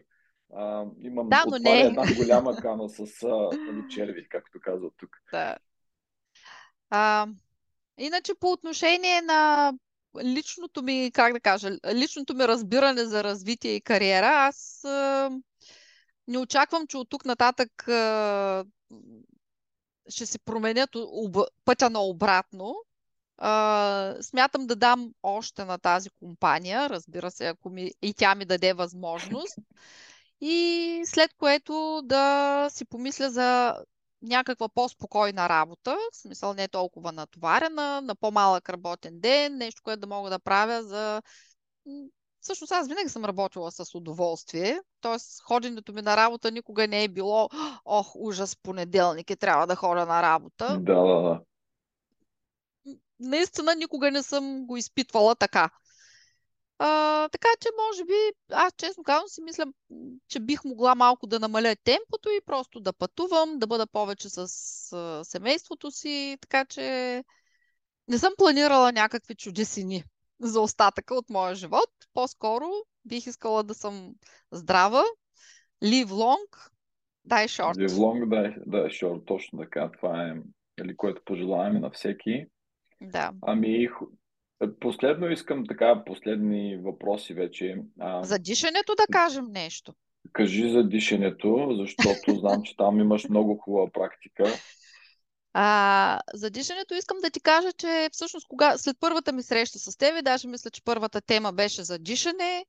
а, 0.55 0.85
имам 1.01 1.29
Да, 1.29 1.43
но 1.49 1.57
не. 1.57 1.81
една 1.81 2.03
голяма 2.17 2.55
кана 2.55 2.89
с 2.89 3.23
а, 3.23 3.27
нали, 3.27 3.83
черви, 3.89 4.29
както 4.29 4.59
казват 4.61 4.93
тук. 4.97 5.09
Да. 5.31 5.55
А, 6.89 7.27
иначе 7.97 8.31
по 8.39 8.51
отношение 8.51 9.21
на 9.21 9.73
личното 10.23 10.83
ми, 10.83 11.11
как 11.13 11.33
да 11.33 11.39
кажа, 11.39 11.69
личното 11.93 12.35
ми 12.35 12.47
разбиране 12.47 13.05
за 13.05 13.23
развитие 13.23 13.71
и 13.71 13.81
кариера, 13.81 14.27
аз 14.27 14.83
а, 14.83 15.29
не 16.27 16.37
очаквам, 16.37 16.87
че 16.87 16.97
от 16.97 17.09
тук 17.09 17.25
нататък 17.25 17.87
а, 17.87 18.65
ще 20.09 20.25
се 20.25 20.39
променят 20.39 20.89
об, 20.95 21.37
пътя 21.65 21.89
на 21.89 22.01
обратно. 22.01 22.75
А, 23.37 24.15
смятам 24.21 24.67
да 24.67 24.75
дам 24.75 25.11
още 25.23 25.65
на 25.65 25.77
тази 25.77 26.09
компания, 26.09 26.89
разбира 26.89 27.31
се, 27.31 27.47
ако 27.47 27.69
ми, 27.69 27.91
и 28.01 28.13
тя 28.13 28.35
ми 28.35 28.45
даде 28.45 28.73
възможност. 28.73 29.57
И 30.41 31.01
след 31.05 31.33
което 31.33 32.01
да 32.03 32.67
си 32.71 32.85
помисля 32.85 33.29
за 33.29 33.77
някаква 34.21 34.69
по-спокойна 34.69 35.49
работа, 35.49 35.97
в 36.13 36.17
смисъл 36.17 36.53
не 36.53 36.67
толкова 36.67 37.11
натоварена, 37.11 38.01
на 38.01 38.15
по-малък 38.15 38.69
работен 38.69 39.19
ден, 39.19 39.57
нещо, 39.57 39.81
което 39.83 39.99
да 39.99 40.07
мога 40.07 40.29
да 40.29 40.39
правя 40.39 40.83
за... 40.83 41.21
Всъщност 42.39 42.71
аз 42.71 42.87
винаги 42.87 43.09
съм 43.09 43.25
работила 43.25 43.71
с 43.71 43.95
удоволствие, 43.95 44.79
т.е. 45.01 45.17
ходенето 45.43 45.93
ми 45.93 46.01
на 46.01 46.17
работа 46.17 46.51
никога 46.51 46.87
не 46.87 47.03
е 47.03 47.07
било 47.07 47.49
ох, 47.85 48.15
ужас, 48.15 48.55
понеделник 48.55 49.29
и 49.29 49.35
трябва 49.35 49.67
да 49.67 49.75
ходя 49.75 50.05
на 50.05 50.21
работа. 50.21 50.77
Да, 50.79 50.95
да, 50.95 51.21
да. 51.21 51.41
Наистина 53.19 53.75
никога 53.75 54.11
не 54.11 54.23
съм 54.23 54.65
го 54.65 54.77
изпитвала 54.77 55.35
така. 55.35 55.69
А, 56.79 57.29
така 57.29 57.47
че, 57.61 57.69
може 57.87 58.05
би, 58.05 58.13
аз 58.51 58.73
честно 58.77 59.03
казвам 59.03 59.27
си 59.27 59.41
мисля, 59.41 59.65
че 60.27 60.39
бих 60.39 60.63
могла 60.63 60.95
малко 60.95 61.27
да 61.27 61.39
намаля 61.39 61.75
темпото 61.83 62.29
и 62.29 62.45
просто 62.45 62.79
да 62.79 62.93
пътувам, 62.93 63.59
да 63.59 63.67
бъда 63.67 63.87
повече 63.87 64.29
с 64.29 64.37
а, 64.93 65.23
семейството 65.23 65.91
си, 65.91 66.37
така 66.41 66.65
че 66.65 67.23
не 68.07 68.17
съм 68.17 68.33
планирала 68.37 68.91
някакви 68.91 69.35
чудесини 69.35 70.03
за 70.39 70.61
остатъка 70.61 71.15
от 71.15 71.29
моя 71.29 71.55
живот. 71.55 71.89
По-скоро 72.13 72.69
бих 73.05 73.27
искала 73.27 73.63
да 73.63 73.73
съм 73.73 74.13
здрава, 74.51 75.03
live 75.83 76.09
long, 76.09 76.71
die 77.29 77.47
short. 77.47 77.75
Live 77.75 77.97
long, 77.97 78.25
die, 78.25 78.65
die 78.65 78.89
short, 78.89 79.25
точно 79.25 79.59
така. 79.59 79.91
Това 79.91 80.27
е, 80.27 80.33
нали, 80.77 80.97
което 80.97 81.21
пожелаваме 81.25 81.79
на 81.79 81.89
всеки. 81.89 82.45
Да. 83.01 83.31
Ами, 83.41 83.89
Последно 84.79 85.29
искам 85.29 85.65
така, 85.67 86.03
последни 86.05 86.77
въпроси 86.77 87.33
вече. 87.33 87.77
А, 87.99 88.23
За 88.23 88.39
дишането 88.39 88.95
да 88.95 89.05
кажем 89.11 89.45
нещо. 89.51 89.93
кажи 90.31 90.71
за 90.71 90.83
дишането, 90.83 91.75
защото 91.79 92.35
знам, 92.39 92.63
че 92.63 92.75
там 92.77 92.99
имаш 92.99 93.29
много 93.29 93.57
хубава 93.57 93.89
практика. 93.93 94.43
А, 95.53 96.19
за 96.33 96.49
дишането 96.49 96.95
искам 96.95 97.17
да 97.21 97.29
ти 97.29 97.41
кажа, 97.41 97.73
че 97.73 98.09
всъщност 98.11 98.47
кога, 98.47 98.77
след 98.77 98.97
първата 98.99 99.33
ми 99.33 99.43
среща 99.43 99.79
с 99.79 99.97
тебе, 99.97 100.21
даже 100.21 100.47
мисля, 100.47 100.69
че 100.69 100.83
първата 100.83 101.21
тема 101.21 101.53
беше 101.53 101.83
за 101.83 101.99
дишане 101.99 102.65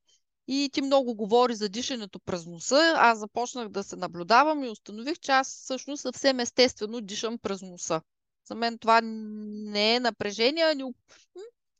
и 0.47 0.69
ти 0.73 0.81
много 0.81 1.15
говори 1.15 1.55
за 1.55 1.69
дишането 1.69 2.19
през 2.19 2.45
носа. 2.45 2.93
Аз 2.97 3.19
започнах 3.19 3.69
да 3.69 3.83
се 3.83 3.95
наблюдавам 3.95 4.63
и 4.63 4.69
установих, 4.69 5.19
че 5.19 5.31
аз 5.31 5.47
всъщност 5.47 6.01
съвсем 6.01 6.39
естествено 6.39 7.01
дишам 7.01 7.37
през 7.37 7.61
носа. 7.61 8.01
За 8.47 8.55
мен 8.55 8.77
това 8.77 9.01
не 9.03 9.95
е 9.95 9.99
напрежение, 9.99 10.63
а 10.63 10.75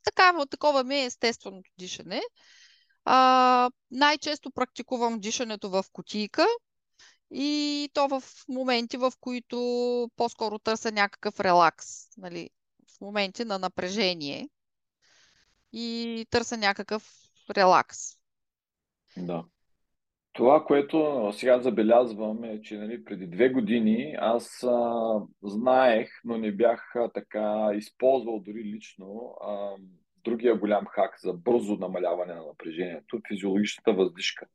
такава, 0.04 0.46
такова 0.46 0.84
ми 0.84 0.96
е 0.96 1.04
естественото 1.04 1.70
дишане. 1.78 2.22
А, 3.04 3.70
най-често 3.90 4.50
практикувам 4.50 5.20
дишането 5.20 5.70
в 5.70 5.84
кутийка 5.92 6.46
и 7.30 7.90
то 7.94 8.08
в 8.08 8.22
моменти, 8.48 8.96
в 8.96 9.12
които 9.20 10.10
по-скоро 10.16 10.58
търся 10.58 10.92
някакъв 10.92 11.40
релакс. 11.40 12.16
Нали? 12.16 12.50
В 12.96 13.00
моменти 13.00 13.44
на 13.44 13.58
напрежение 13.58 14.48
и 15.72 16.26
търся 16.30 16.56
някакъв 16.56 17.10
релакс. 17.50 17.98
Да. 19.16 19.44
Това, 20.32 20.64
което 20.64 21.28
сега 21.32 21.60
забелязвам 21.60 22.44
е, 22.44 22.60
че 22.62 22.78
нали, 22.78 23.04
преди 23.04 23.26
две 23.26 23.48
години 23.48 24.16
аз 24.18 24.64
а, 24.64 25.20
знаех, 25.42 26.08
но 26.24 26.38
не 26.38 26.52
бях 26.52 26.96
а, 26.96 27.08
така 27.08 27.70
използвал 27.74 28.40
дори 28.40 28.64
лично 28.64 29.34
а, 29.46 29.70
другия 30.24 30.54
голям 30.54 30.86
хак 30.86 31.20
за 31.20 31.32
бързо 31.32 31.76
намаляване 31.76 32.34
на 32.34 32.46
напрежението 32.46 33.20
физиологичната 33.28 33.92
въздишка. 33.92 34.46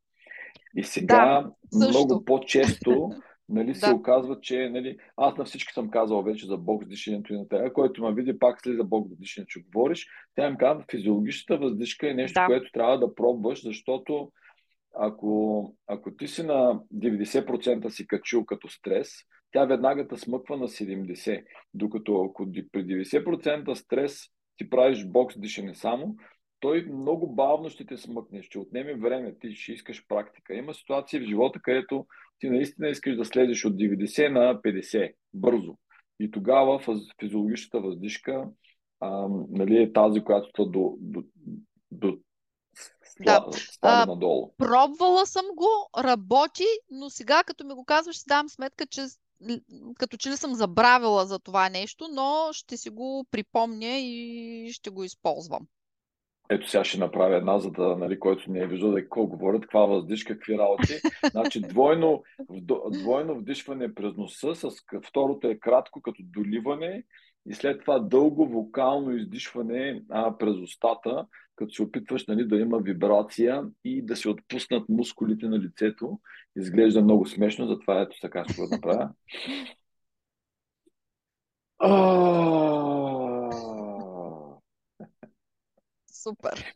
И 0.76 0.84
сега 0.84 1.50
да, 1.72 1.86
много 1.86 2.24
по-често 2.24 3.10
нали, 3.48 3.74
се 3.74 3.86
да. 3.86 3.94
оказва, 3.94 4.40
че 4.40 4.68
нали, 4.68 4.98
аз 5.16 5.36
на 5.36 5.44
всички 5.44 5.72
съм 5.72 5.90
казал 5.90 6.22
вече 6.22 6.46
за 6.46 6.56
бокс 6.56 6.86
дишането 6.86 7.34
и 7.34 7.38
на 7.38 7.48
тега, 7.48 7.72
който 7.72 8.02
ме 8.02 8.14
види 8.14 8.38
пак 8.38 8.60
слиза 8.60 8.84
бокс 8.84 9.16
дишането, 9.16 9.50
че 9.50 9.62
говориш. 9.62 10.06
Тя 10.36 10.48
им 10.48 10.56
казва, 10.56 10.84
физиологичната 10.90 11.56
въздишка 11.58 12.10
е 12.10 12.14
нещо, 12.14 12.40
да. 12.40 12.46
което 12.46 12.72
трябва 12.72 12.98
да 12.98 13.14
пробваш, 13.14 13.62
защото 13.62 14.32
ако, 14.98 15.74
ако 15.86 16.16
ти 16.16 16.28
си 16.28 16.42
на 16.42 16.80
90% 16.94 17.88
си 17.88 18.06
качил 18.06 18.44
като 18.44 18.68
стрес, 18.68 19.08
тя 19.52 19.64
веднага 19.64 20.08
те 20.08 20.16
смъква 20.16 20.56
на 20.56 20.68
70%. 20.68 21.44
Докато 21.74 22.24
ако 22.24 22.46
при 22.72 22.84
90% 22.86 23.74
стрес 23.74 24.20
ти 24.56 24.70
правиш 24.70 25.06
бокс 25.06 25.40
дишане 25.40 25.74
само, 25.74 26.16
той 26.60 26.86
много 26.92 27.34
бавно 27.34 27.70
ще 27.70 27.86
те 27.86 27.96
смъкне, 27.96 28.42
ще 28.42 28.58
отнеме 28.58 28.94
време, 28.94 29.38
ти 29.38 29.54
ще 29.54 29.72
искаш 29.72 30.06
практика. 30.08 30.54
Има 30.54 30.74
ситуации 30.74 31.20
в 31.20 31.24
живота, 31.24 31.60
където 31.62 32.06
ти 32.38 32.50
наистина 32.50 32.88
искаш 32.88 33.16
да 33.16 33.24
слезеш 33.24 33.64
от 33.64 33.74
90 33.74 34.28
на 34.28 34.60
50 34.60 35.12
бързо. 35.34 35.76
И 36.20 36.30
тогава 36.30 36.80
физиологичната 37.20 37.80
въздишка 37.80 38.48
а, 39.00 39.28
нали, 39.50 39.82
е 39.82 39.92
тази, 39.92 40.20
която 40.24 40.64
до, 40.64 40.96
до, 41.00 41.24
до 41.90 42.18
да. 43.20 43.46
а, 43.82 44.06
надолу. 44.06 44.52
Пробвала 44.58 45.26
съм 45.26 45.44
го, 45.56 46.02
работи, 46.02 46.66
но 46.90 47.10
сега 47.10 47.42
като 47.44 47.64
ми 47.64 47.74
го 47.74 47.84
казваш, 47.84 48.16
си 48.16 48.24
давам 48.28 48.48
сметка, 48.48 48.86
че 48.86 49.00
като 49.98 50.16
че 50.16 50.30
ли 50.30 50.36
съм 50.36 50.54
забравила 50.54 51.26
за 51.26 51.38
това 51.38 51.68
нещо, 51.68 52.08
но 52.12 52.48
ще 52.52 52.76
си 52.76 52.90
го 52.90 53.26
припомня 53.30 53.98
и 53.98 54.68
ще 54.72 54.90
го 54.90 55.04
използвам. 55.04 55.66
Ето 56.48 56.70
сега 56.70 56.84
ще 56.84 56.98
направя 56.98 57.36
една, 57.36 57.58
за 57.58 57.70
да, 57.70 57.96
нали, 57.96 58.20
който 58.20 58.50
не 58.50 58.60
е 58.60 58.66
виждал 58.66 58.90
да 58.90 59.02
какво 59.02 59.26
говорят, 59.26 59.62
каква 59.62 59.80
въздишка, 59.80 60.34
какви 60.34 60.58
работи. 60.58 60.92
Значи 61.30 61.60
двойно, 61.60 62.22
двойно 62.90 63.34
вдишване 63.34 63.94
през 63.94 64.16
носа, 64.16 64.54
с 64.54 64.70
второто 65.08 65.48
е 65.48 65.58
кратко 65.58 66.02
като 66.02 66.22
доливане 66.22 67.04
и 67.46 67.54
след 67.54 67.80
това 67.80 67.98
дълго 67.98 68.46
вокално 68.46 69.16
издишване 69.16 70.02
а, 70.10 70.38
през 70.38 70.56
устата, 70.56 71.26
като 71.56 71.74
се 71.74 71.82
опитваш 71.82 72.26
нали, 72.26 72.48
да 72.48 72.56
има 72.56 72.78
вибрация 72.78 73.64
и 73.84 74.02
да 74.02 74.16
се 74.16 74.28
отпуснат 74.28 74.88
мускулите 74.88 75.46
на 75.46 75.58
лицето. 75.58 76.20
Изглежда 76.56 77.02
много 77.02 77.26
смешно, 77.26 77.66
затова 77.66 78.00
ето 78.00 78.16
така 78.20 78.44
ще 78.44 78.62
го 78.62 78.68
направя. 78.70 79.10
Супер. 86.12 86.74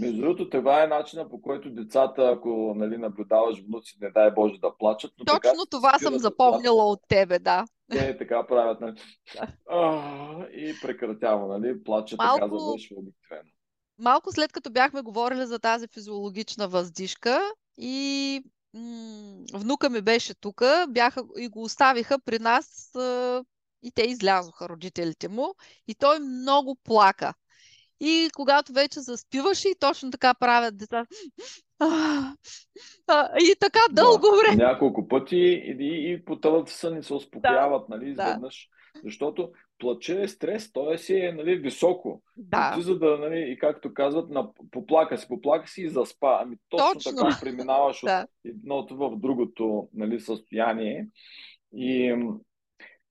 Между 0.00 0.20
другото, 0.20 0.50
това 0.50 0.82
е 0.82 0.86
начина 0.86 1.28
по 1.28 1.42
който 1.42 1.70
децата, 1.70 2.32
ако 2.36 2.74
нали, 2.76 2.96
наблюдаваш 2.96 3.64
внуци, 3.66 3.98
не 4.00 4.10
дай 4.10 4.30
Боже 4.30 4.58
да 4.60 4.76
плачат. 4.78 5.12
Но 5.18 5.24
Точно 5.24 5.40
така, 5.40 5.56
това 5.70 5.98
съм 5.98 6.18
запомнила 6.18 6.84
от 6.84 7.00
тебе, 7.08 7.38
да. 7.38 7.64
Те 7.90 8.16
така 8.16 8.46
правят. 8.46 8.80
Нали. 8.80 8.94
А, 9.68 10.46
и 10.48 10.74
прекратява, 10.82 11.58
нали? 11.58 11.84
Плача 11.84 12.16
Малко... 12.18 12.40
така 12.40 12.58
завършва 12.58 12.96
обикновено 12.96 13.50
малко 14.02 14.32
след 14.32 14.52
като 14.52 14.70
бяхме 14.70 15.02
говорили 15.02 15.46
за 15.46 15.58
тази 15.58 15.88
физиологична 15.88 16.68
въздишка 16.68 17.40
и 17.78 18.40
м- 18.74 19.44
внука 19.54 19.90
ми 19.90 20.00
беше 20.00 20.34
тук, 20.34 20.62
бяха 20.88 21.22
и 21.38 21.48
го 21.48 21.62
оставиха 21.62 22.18
при 22.18 22.38
нас 22.38 22.94
а, 22.94 23.44
и 23.82 23.92
те 23.94 24.02
излязоха, 24.02 24.68
родителите 24.68 25.28
му, 25.28 25.54
и 25.88 25.94
той 25.94 26.18
много 26.18 26.76
плака. 26.84 27.34
И 28.00 28.30
когато 28.34 28.72
вече 28.72 29.00
заспиваше 29.00 29.68
и 29.68 29.78
точно 29.80 30.10
така 30.10 30.34
правят 30.34 30.76
деца. 30.76 31.06
И 33.40 33.54
така 33.60 33.80
дълго 33.90 34.26
да, 34.30 34.36
време. 34.36 34.64
Няколко 34.64 35.08
пъти 35.08 35.36
и, 35.36 35.76
и, 35.80 36.12
и 36.12 36.24
потъват 36.24 36.68
в 36.68 36.72
сън 36.72 36.98
и 36.98 37.02
се 37.02 37.14
успокояват, 37.14 37.84
да, 37.88 37.96
нали, 37.96 38.10
изведнъж. 38.10 38.68
Да. 38.94 39.00
Защото 39.04 39.50
плаче 39.82 40.22
е 40.22 40.28
стрес, 40.28 40.72
той 40.72 40.98
си 40.98 41.16
е 41.16 41.32
нали, 41.32 41.56
високо. 41.56 42.22
Да. 42.36 42.74
Ти 42.74 42.82
за 42.82 42.98
да, 42.98 43.18
нали, 43.18 43.52
и 43.52 43.58
както 43.58 43.94
казват, 43.94 44.30
на, 44.30 44.48
поплака 44.70 45.18
си, 45.18 45.28
поплака 45.28 45.68
си 45.68 45.82
и 45.82 45.88
заспа. 45.88 46.38
Ами 46.40 46.56
точно, 46.68 46.92
точно. 46.92 47.12
така 47.16 47.38
преминаваш 47.42 48.00
да. 48.00 48.22
от 48.22 48.30
едното 48.44 48.96
в 48.96 49.16
другото 49.16 49.88
нали, 49.94 50.20
състояние. 50.20 51.08
И 51.74 52.16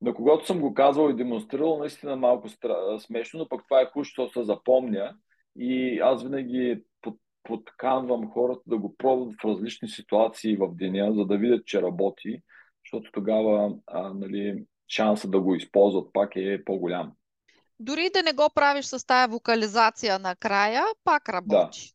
на 0.02 0.14
когато 0.14 0.46
съм 0.46 0.60
го 0.60 0.74
казвал 0.74 1.10
и 1.10 1.16
демонстрирал, 1.16 1.78
наистина 1.78 2.16
малко 2.16 2.50
стра... 2.50 3.00
смешно, 3.00 3.40
но 3.40 3.48
пък 3.48 3.62
това 3.64 3.82
е 3.82 3.86
хубаво, 3.86 4.04
защото 4.04 4.34
се 4.34 4.44
запомня. 4.44 5.16
И 5.60 6.00
аз 6.00 6.24
винаги 6.24 6.84
под, 7.02 7.16
подканвам 7.44 8.32
хората 8.32 8.62
да 8.68 8.78
го 8.78 8.96
пробват 8.98 9.34
в 9.42 9.46
различни 9.46 9.88
ситуации 9.88 10.58
в 10.58 10.76
деня, 10.76 11.14
за 11.14 11.26
да 11.26 11.38
видят, 11.38 11.66
че 11.66 11.82
работи, 11.82 12.42
защото 12.86 13.12
тогава 13.12 13.76
а, 13.88 14.14
нали, 14.14 14.66
шанса 14.92 15.28
да 15.28 15.40
го 15.40 15.56
използват 15.56 16.14
пак 16.14 16.36
е 16.36 16.64
по-голям. 16.66 17.12
Дори 17.80 18.10
да 18.14 18.24
не 18.24 18.34
го 18.34 18.50
правиш 18.56 18.86
с 18.86 19.08
тая 19.08 19.28
вокализация 19.28 20.20
накрая, 20.20 20.84
пак 21.04 21.30
работи. 21.30 21.94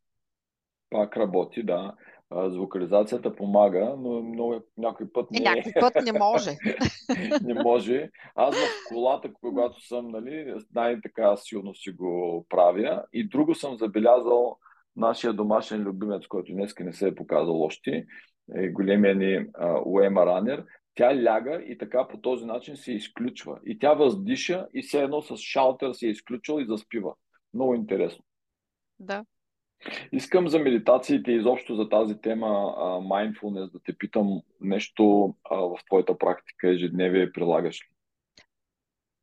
Да. 0.90 0.98
Пак 0.98 1.16
работи, 1.16 1.62
да. 1.62 1.94
С 2.32 2.56
вокализацията 2.56 3.36
помага, 3.36 3.94
но 3.98 4.22
много, 4.22 4.60
някой 4.76 5.12
път 5.12 5.30
не... 5.30 5.38
Е, 5.38 5.42
някой 5.42 5.72
път 5.80 5.94
не 6.04 6.12
може. 6.12 6.50
не 7.42 7.54
може. 7.54 8.10
Аз 8.34 8.56
в 8.56 8.68
колата, 8.88 9.32
когато 9.40 9.86
съм, 9.86 10.08
нали, 10.08 10.54
най-така 10.74 11.36
силно 11.36 11.74
си 11.74 11.90
го 11.90 12.46
правя. 12.48 13.04
И 13.12 13.28
друго 13.28 13.54
съм 13.54 13.78
забелязал 13.78 14.58
нашия 14.96 15.32
домашен 15.32 15.82
любимец, 15.82 16.26
който 16.26 16.52
днес 16.52 16.74
не 16.80 16.92
се 16.92 17.08
е 17.08 17.14
показал 17.14 17.62
още, 17.62 18.06
е 18.54 18.68
големия 18.68 19.14
ни 19.14 19.46
Уема 19.84 20.26
Ранер 20.26 20.64
Тя 20.96 21.16
ляга 21.22 21.62
и 21.66 21.78
така 21.78 22.08
по 22.08 22.20
този 22.20 22.44
начин 22.44 22.76
се 22.76 22.92
изключва. 22.92 23.58
И 23.66 23.78
тя 23.78 23.92
въздиша 23.92 24.66
и 24.74 24.82
все 24.82 25.02
едно 25.02 25.22
с 25.22 25.36
шалтер 25.36 25.92
се 25.92 26.06
е 26.06 26.10
изключва 26.10 26.62
и 26.62 26.66
заспива. 26.66 27.14
Много 27.54 27.74
интересно. 27.74 28.24
Да. 28.98 29.24
Искам 30.12 30.48
за 30.48 30.58
медитациите 30.58 31.32
и 31.32 31.36
изобщо 31.36 31.76
за 31.76 31.88
тази 31.88 32.20
тема 32.20 32.46
uh, 32.46 33.06
mindfulness 33.06 33.72
да 33.72 33.78
те 33.84 33.98
питам 33.98 34.42
нещо 34.60 35.02
uh, 35.02 35.34
в 35.76 35.84
твоята 35.84 36.18
практика 36.18 36.70
ежедневие 36.70 37.32
прилагаш 37.32 37.80
ли? 37.80 37.88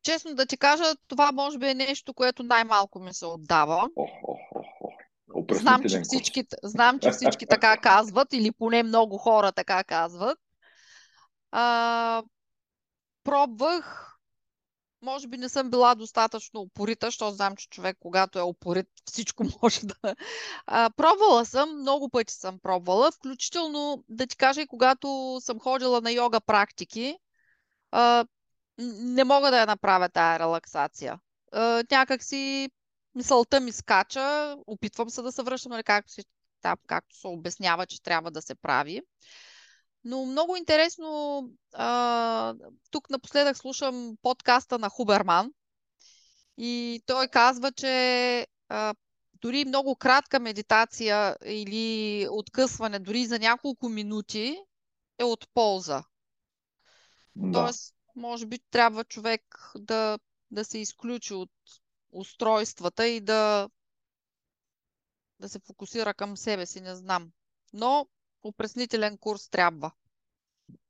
Честно 0.02 0.34
да 0.34 0.46
ти 0.46 0.56
кажа, 0.56 0.84
това 1.08 1.32
може 1.32 1.58
би 1.58 1.68
е 1.68 1.74
нещо, 1.74 2.14
което 2.14 2.42
най-малко 2.42 3.00
ми 3.00 3.12
се 3.12 3.26
отдава. 3.26 3.88
Ох, 3.96 4.10
ох, 4.22 4.40
ох, 4.54 4.66
ох. 4.80 4.94
Знам 5.52 5.82
че, 5.88 6.00
всички, 6.00 6.44
знам, 6.62 6.98
че 6.98 7.10
всички 7.10 7.46
така 7.46 7.76
казват, 7.76 8.32
или 8.32 8.52
поне 8.52 8.82
много 8.82 9.18
хора 9.18 9.52
така 9.52 9.84
казват. 9.84 10.38
А, 11.56 12.22
пробвах, 13.24 14.16
може 15.02 15.28
би 15.28 15.36
не 15.36 15.48
съм 15.48 15.70
била 15.70 15.94
достатъчно 15.94 16.60
упорита, 16.60 17.06
защото 17.06 17.34
знам, 17.34 17.56
че 17.56 17.68
човек, 17.68 17.96
когато 18.00 18.38
е 18.38 18.42
упорит, 18.42 18.86
всичко 19.10 19.44
може 19.62 19.80
да. 19.86 20.14
А, 20.66 20.90
пробвала 20.96 21.46
съм, 21.46 21.80
много 21.80 22.08
пъти 22.10 22.34
съм 22.34 22.58
пробвала, 22.58 23.12
включително 23.12 24.04
да 24.08 24.26
ти 24.26 24.36
кажа 24.36 24.60
и 24.60 24.66
когато 24.66 25.38
съм 25.40 25.60
ходила 25.60 26.00
на 26.00 26.12
йога 26.12 26.40
практики, 26.40 27.18
а, 27.90 28.26
не 28.78 29.24
мога 29.24 29.50
да 29.50 29.60
я 29.60 29.66
направя 29.66 30.08
тая 30.08 30.38
релаксация. 30.38 31.20
А, 31.52 31.84
някак 31.90 32.22
си 32.22 32.70
мисълта 33.14 33.60
ми 33.60 33.72
скача, 33.72 34.56
опитвам 34.66 35.10
се 35.10 35.22
да 35.22 35.32
се 35.32 35.42
връщам, 35.42 35.70
нали, 35.70 35.82
както, 35.82 36.12
си, 36.12 36.22
както 36.86 37.16
се 37.16 37.26
обяснява, 37.26 37.86
че 37.86 38.02
трябва 38.02 38.30
да 38.30 38.42
се 38.42 38.54
прави. 38.54 39.02
Но 40.04 40.24
много 40.26 40.56
интересно, 40.56 41.42
а, 41.72 42.54
тук 42.90 43.10
напоследък 43.10 43.56
слушам 43.56 44.16
подкаста 44.22 44.78
на 44.78 44.88
Хуберман 44.88 45.52
и 46.58 47.02
той 47.06 47.28
казва, 47.28 47.72
че 47.72 48.46
а, 48.68 48.94
дори 49.34 49.64
много 49.64 49.96
кратка 49.96 50.40
медитация 50.40 51.36
или 51.44 52.28
откъсване, 52.30 52.98
дори 52.98 53.26
за 53.26 53.38
няколко 53.38 53.88
минути, 53.88 54.58
е 55.18 55.24
от 55.24 55.48
полза. 55.54 56.02
Да. 57.36 57.52
Тоест, 57.52 57.94
може 58.16 58.46
би 58.46 58.58
трябва 58.70 59.04
човек 59.04 59.72
да, 59.78 60.18
да 60.50 60.64
се 60.64 60.78
изключи 60.78 61.34
от 61.34 61.50
устройствата 62.12 63.06
и 63.08 63.20
да, 63.20 63.68
да 65.40 65.48
се 65.48 65.58
фокусира 65.58 66.14
към 66.14 66.36
себе 66.36 66.66
си, 66.66 66.80
не 66.80 66.94
знам. 66.94 67.30
Но 67.72 68.08
опреснителен 68.44 69.18
курс 69.20 69.50
трябва. 69.50 69.90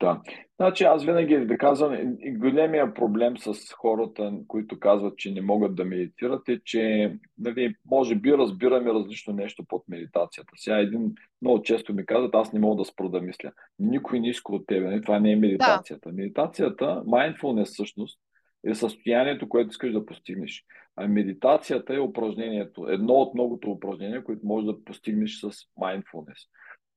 Да. 0.01 0.23
Значи 0.57 0.85
аз 0.85 1.05
винаги 1.05 1.37
да 1.37 1.59
казвам, 1.59 2.17
големия 2.27 2.95
проблем 2.95 3.39
с 3.39 3.73
хората, 3.73 4.33
които 4.49 4.81
казват, 4.81 5.19
че 5.19 5.33
не 5.33 5.41
могат 5.41 5.75
да 5.75 5.85
медитират 5.85 6.49
е, 6.49 6.61
че 6.65 7.15
нали, 7.39 7.75
може 7.91 8.15
би 8.15 8.33
разбираме 8.33 8.93
различно 8.93 9.33
нещо 9.33 9.65
под 9.69 9.83
медитацията. 9.89 10.53
Сега 10.57 10.79
един 10.79 11.15
много 11.43 11.63
често 11.63 11.95
ми 11.95 12.07
казват, 12.07 12.35
аз 12.35 12.53
не 12.53 12.61
мога 12.61 12.77
да 12.77 12.85
спра 12.85 13.09
да 13.09 13.21
мисля. 13.21 13.53
Никой 13.79 14.21
не 14.21 14.29
иска 14.29 14.53
от 14.55 14.67
тебе. 14.67 14.87
Нали, 14.87 15.03
това 15.03 15.19
не 15.19 15.33
е 15.33 15.37
медитацията. 15.37 16.09
Да. 16.09 16.15
Медитацията, 16.15 16.85
mindfulness 16.85 17.65
всъщност, 17.65 18.21
е 18.67 18.75
състоянието, 18.75 19.49
което 19.49 19.71
искаш 19.71 19.93
да 19.93 20.07
постигнеш. 20.07 20.65
А 20.97 21.09
медитацията 21.09 21.95
е 21.95 22.01
упражнението, 22.01 22.87
едно 22.89 23.13
от 23.13 23.35
многото 23.35 23.71
упражнения, 23.71 24.25
които 24.25 24.47
можеш 24.47 24.67
да 24.67 24.85
постигнеш 24.85 25.41
с 25.41 25.51
mindfulness. 25.79 26.49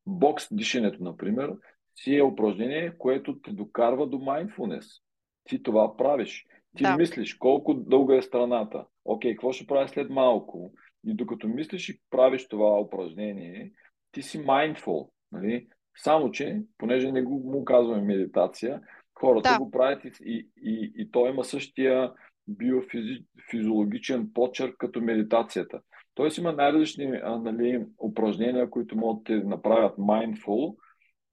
Бокс 0.08 0.48
дишането, 0.52 1.04
например, 1.04 1.54
си 1.96 2.16
е 2.16 2.24
упражнение, 2.24 2.98
което 2.98 3.42
те 3.42 3.52
докарва 3.52 4.08
до 4.08 4.18
mindfulness. 4.18 5.02
Ти 5.44 5.64
това 5.64 5.98
правиш. 5.98 6.46
Ти 6.78 6.84
да. 6.84 6.96
мислиш 6.98 7.34
колко 7.34 7.74
дълга 7.74 8.16
е 8.16 8.22
страната. 8.22 8.86
Окей, 9.06 9.32
какво 9.32 9.52
ще 9.52 9.68
правя 9.68 9.88
след 9.88 10.10
малко? 10.10 10.74
И 11.06 11.14
докато 11.14 11.48
мислиш 11.48 11.90
и 11.90 12.00
правиш 12.10 12.48
това 12.48 12.80
упражнение, 12.82 13.72
ти 14.12 14.22
си 14.22 14.40
mindful. 14.40 15.10
Нали? 15.32 15.68
Само, 15.98 16.32
че, 16.32 16.62
понеже 16.78 17.12
не 17.12 17.22
го 17.22 17.52
му 17.52 17.66
казваме 17.66 18.02
медитация, 18.02 18.82
хората 19.20 19.50
да. 19.50 19.58
го 19.58 19.72
правят 19.72 20.06
и, 20.06 20.12
и, 20.26 20.50
и, 20.62 20.92
и 20.96 21.12
то 21.12 21.28
има 21.28 21.44
същия 21.44 22.12
биофизиологичен 22.48 24.32
почерк 24.34 24.76
като 24.78 25.02
медитацията. 25.02 25.82
Тоест 26.18 26.38
има 26.38 26.52
най-различни 26.52 27.06
нали, 27.24 27.86
упражнения, 28.00 28.70
които 28.70 28.98
могат 28.98 29.24
да 29.24 29.44
направят 29.44 29.98
mindful. 29.98 30.76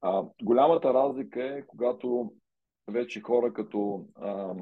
А, 0.01 0.23
голямата 0.43 0.93
разлика 0.93 1.43
е, 1.43 1.65
когато 1.67 2.31
вече 2.87 3.21
хора 3.21 3.53
като 3.53 4.05
а, 4.15 4.53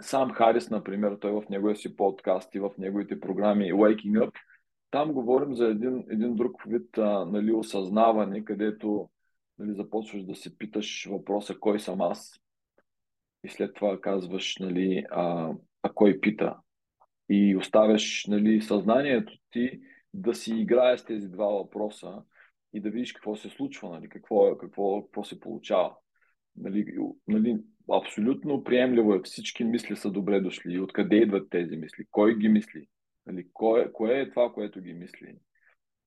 сам 0.00 0.30
Харис, 0.32 0.70
например, 0.70 1.18
той 1.20 1.32
в 1.32 1.48
неговия 1.50 1.76
си 1.76 1.96
подкаст 1.96 2.54
и 2.54 2.60
в 2.60 2.70
неговите 2.78 3.20
програми 3.20 3.72
Waking 3.72 4.18
Up, 4.18 4.32
там 4.90 5.12
говорим 5.12 5.54
за 5.54 5.66
един, 5.66 6.04
един 6.10 6.34
друг 6.34 6.62
вид 6.66 6.98
а, 6.98 7.24
нали, 7.24 7.52
осъзнаване, 7.52 8.44
където 8.44 9.08
нали, 9.58 9.74
започваш 9.74 10.24
да 10.24 10.34
се 10.34 10.58
питаш 10.58 11.08
въпроса 11.10 11.54
кой 11.60 11.80
съм 11.80 12.00
аз 12.00 12.40
и 13.44 13.48
след 13.48 13.74
това 13.74 14.00
казваш 14.00 14.56
нали, 14.60 15.04
а, 15.10 15.52
а 15.82 15.92
кой 15.94 16.20
пита 16.20 16.56
и 17.28 17.56
оставяш 17.56 18.26
нали, 18.28 18.62
съзнанието 18.62 19.32
ти 19.50 19.80
да 20.14 20.34
си 20.34 20.54
играе 20.54 20.98
с 20.98 21.04
тези 21.04 21.28
два 21.28 21.46
въпроса 21.46 22.22
и 22.72 22.80
да 22.80 22.90
видиш 22.90 23.12
какво 23.12 23.36
се 23.36 23.48
случва, 23.48 23.90
нали, 23.90 24.08
какво, 24.08 24.56
какво, 24.58 25.02
какво 25.02 25.24
се 25.24 25.40
получава. 25.40 25.94
Нали, 26.56 26.86
нали, 27.28 27.58
абсолютно 27.92 28.64
приемливо 28.64 29.14
е. 29.14 29.20
Всички 29.24 29.64
мисли 29.64 29.96
са 29.96 30.10
добре 30.10 30.40
дошли. 30.40 30.80
Откъде 30.80 31.16
идват 31.16 31.50
тези 31.50 31.76
мисли? 31.76 32.04
Кой 32.10 32.38
ги 32.38 32.48
мисли? 32.48 32.86
Нали, 33.26 33.46
кое, 33.52 33.92
кое 33.92 34.20
е 34.20 34.30
това, 34.30 34.52
което 34.52 34.80
ги 34.80 34.92
мисли? 34.92 35.36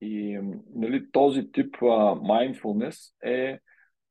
И 0.02 0.40
нали, 0.76 1.12
този 1.12 1.52
тип 1.52 1.76
а, 1.82 2.16
mindfulness 2.16 3.14
е, 3.24 3.60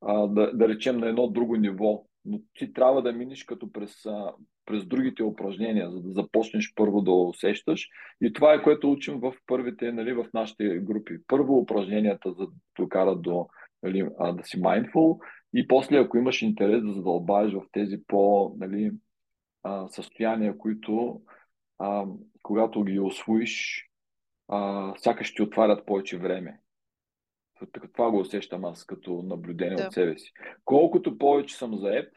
а, 0.01 0.27
да, 0.27 0.51
да 0.53 0.67
речем, 0.67 0.97
на 0.97 1.07
едно 1.07 1.27
друго 1.27 1.55
ниво. 1.55 2.05
Но 2.25 2.39
ти 2.53 2.73
трябва 2.73 3.01
да 3.01 3.13
миниш 3.13 3.43
като 3.43 3.71
през 3.71 4.03
през 4.65 4.85
другите 4.85 5.23
упражнения, 5.23 5.91
за 5.91 6.01
да 6.01 6.11
започнеш 6.11 6.73
първо 6.75 7.01
да 7.01 7.11
усещаш. 7.11 7.89
И 8.21 8.33
това 8.33 8.53
е 8.53 8.63
което 8.63 8.91
учим 8.91 9.19
в 9.19 9.33
първите, 9.45 9.91
нали, 9.91 10.13
в 10.13 10.25
нашите 10.33 10.79
групи. 10.79 11.17
Първо 11.27 11.57
упражненията, 11.57 12.31
за 12.31 12.45
да 12.45 12.51
докарат 12.79 13.21
до 13.21 13.47
нали, 13.83 14.09
да 14.19 14.43
си 14.43 14.61
mindful 14.61 15.19
и 15.53 15.67
после, 15.67 15.97
ако 15.97 16.17
имаш 16.17 16.41
интерес 16.41 16.83
да 16.83 16.93
задълбаеш 16.93 17.53
в 17.53 17.61
тези 17.71 17.97
по 18.07 18.51
нали, 18.57 18.91
състояния, 19.89 20.57
които 20.57 21.21
а, 21.79 22.05
когато 22.41 22.83
ги 22.83 22.99
освоиш, 22.99 23.85
а, 24.47 24.93
сякаш 24.97 25.33
ти 25.33 25.41
отварят 25.41 25.85
повече 25.85 26.17
време. 26.17 26.59
Това 27.93 28.11
го 28.11 28.19
усещам 28.19 28.65
аз 28.65 28.85
като 28.85 29.21
наблюдение 29.23 29.75
да. 29.75 29.87
от 29.87 29.93
себе 29.93 30.17
си. 30.17 30.31
Колкото 30.65 31.17
повече 31.17 31.55
съм 31.55 31.77
заед, 31.77 32.13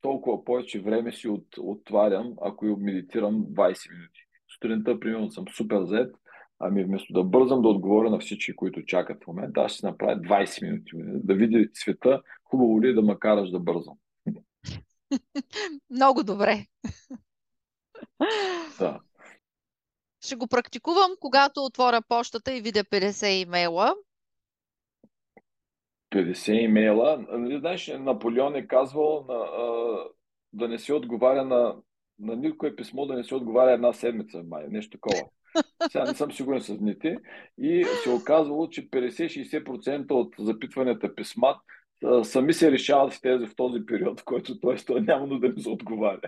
толкова 0.00 0.44
повече 0.44 0.80
време 0.80 1.12
си 1.12 1.28
от, 1.28 1.46
отварям, 1.58 2.34
ако 2.42 2.66
и 2.66 2.76
медитирам 2.78 3.34
20 3.34 3.92
минути. 3.92 4.20
Сутринта, 4.54 5.00
примерно, 5.00 5.30
съм 5.30 5.44
супер 5.56 5.84
зет, 5.84 6.14
ами 6.58 6.84
вместо 6.84 7.12
да 7.12 7.24
бързам 7.24 7.62
да 7.62 7.68
отговоря 7.68 8.10
на 8.10 8.18
всички, 8.18 8.56
които 8.56 8.84
чакат 8.84 9.24
в 9.24 9.26
момента, 9.26 9.60
аз 9.60 9.72
ще 9.72 9.86
направя 9.86 10.16
20 10.16 10.62
минути. 10.62 10.90
Да 10.96 11.34
видя 11.34 11.68
света, 11.74 12.22
хубаво 12.44 12.82
ли 12.82 12.88
е 12.88 12.94
да 12.94 13.02
ме 13.02 13.18
караш 13.18 13.50
да 13.50 13.60
бързам. 13.60 13.94
Много 15.90 16.22
добре. 16.22 16.66
Да. 18.78 19.00
Ще 20.24 20.36
го 20.36 20.46
практикувам, 20.46 21.10
когато 21.20 21.64
отворя 21.64 22.02
почтата 22.08 22.54
и 22.54 22.60
видя 22.60 22.84
50 22.84 23.26
имейла 23.26 23.94
50 26.12 26.52
имейла. 26.52 27.24
Нали, 27.30 27.58
знаеш, 27.58 27.92
Наполеон 27.98 28.56
е 28.56 28.66
казвал 28.66 29.24
на, 29.28 29.34
а, 29.34 29.96
да 30.52 30.68
не 30.68 30.78
се 30.78 30.94
отговаря 30.94 31.44
на, 31.44 31.76
на 32.18 32.36
никое 32.36 32.76
писмо, 32.76 33.06
да 33.06 33.14
не 33.14 33.24
се 33.24 33.34
отговаря 33.34 33.72
една 33.72 33.92
седмица, 33.92 34.42
май, 34.42 34.66
нещо 34.68 34.90
такова. 34.90 35.28
Сега 35.90 36.04
не 36.04 36.14
съм 36.14 36.32
сигурен 36.32 36.60
с 36.60 36.78
дните. 36.78 37.16
И 37.58 37.86
се 38.02 38.10
оказвало, 38.10 38.68
че 38.68 38.90
50-60% 38.90 40.10
от 40.10 40.34
запитванията 40.38 41.14
писма 41.14 41.56
сами 42.22 42.52
се 42.52 42.72
решават 42.72 43.12
в, 43.12 43.20
тези, 43.20 43.46
в 43.46 43.56
този 43.56 43.86
период, 43.86 44.20
в 44.20 44.24
който 44.24 44.60
той, 44.60 44.76
той 44.76 45.00
няма 45.00 45.38
да 45.38 45.46
им 45.46 45.58
се 45.58 45.68
отговаря. 45.68 46.20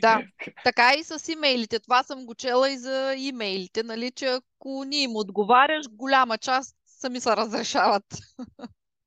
Да, 0.00 0.22
така 0.64 0.94
и 0.98 1.04
с 1.04 1.32
имейлите. 1.32 1.80
Това 1.80 2.02
съм 2.02 2.26
го 2.26 2.34
чела 2.34 2.70
и 2.70 2.76
за 2.76 3.14
имейлите, 3.18 3.82
нали, 3.82 4.10
че 4.10 4.26
ако 4.26 4.84
ни 4.84 5.02
им 5.02 5.16
отговаряш, 5.16 5.86
голяма 5.90 6.38
част 6.38 6.76
сами 6.86 7.20
се 7.20 7.36
разрешават. 7.36 8.04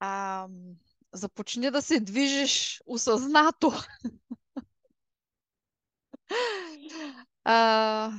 А, 0.00 0.48
започни 1.12 1.70
да 1.70 1.82
се 1.82 2.00
движиш 2.00 2.82
осъзнато. 2.86 3.72
а, 7.44 8.10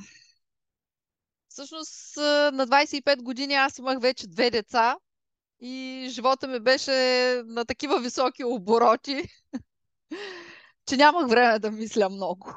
всъщност 1.48 2.16
на 2.52 2.66
25 2.66 3.22
години 3.22 3.54
аз 3.54 3.78
имах 3.78 4.00
вече 4.00 4.26
две 4.26 4.50
деца 4.50 4.96
и 5.60 6.06
живота 6.10 6.48
ми 6.48 6.60
беше 6.60 6.92
на 7.46 7.64
такива 7.64 8.00
високи 8.00 8.44
обороти, 8.44 9.22
че 10.86 10.96
нямах 10.96 11.28
време 11.28 11.58
да 11.58 11.70
мисля 11.70 12.08
много. 12.08 12.54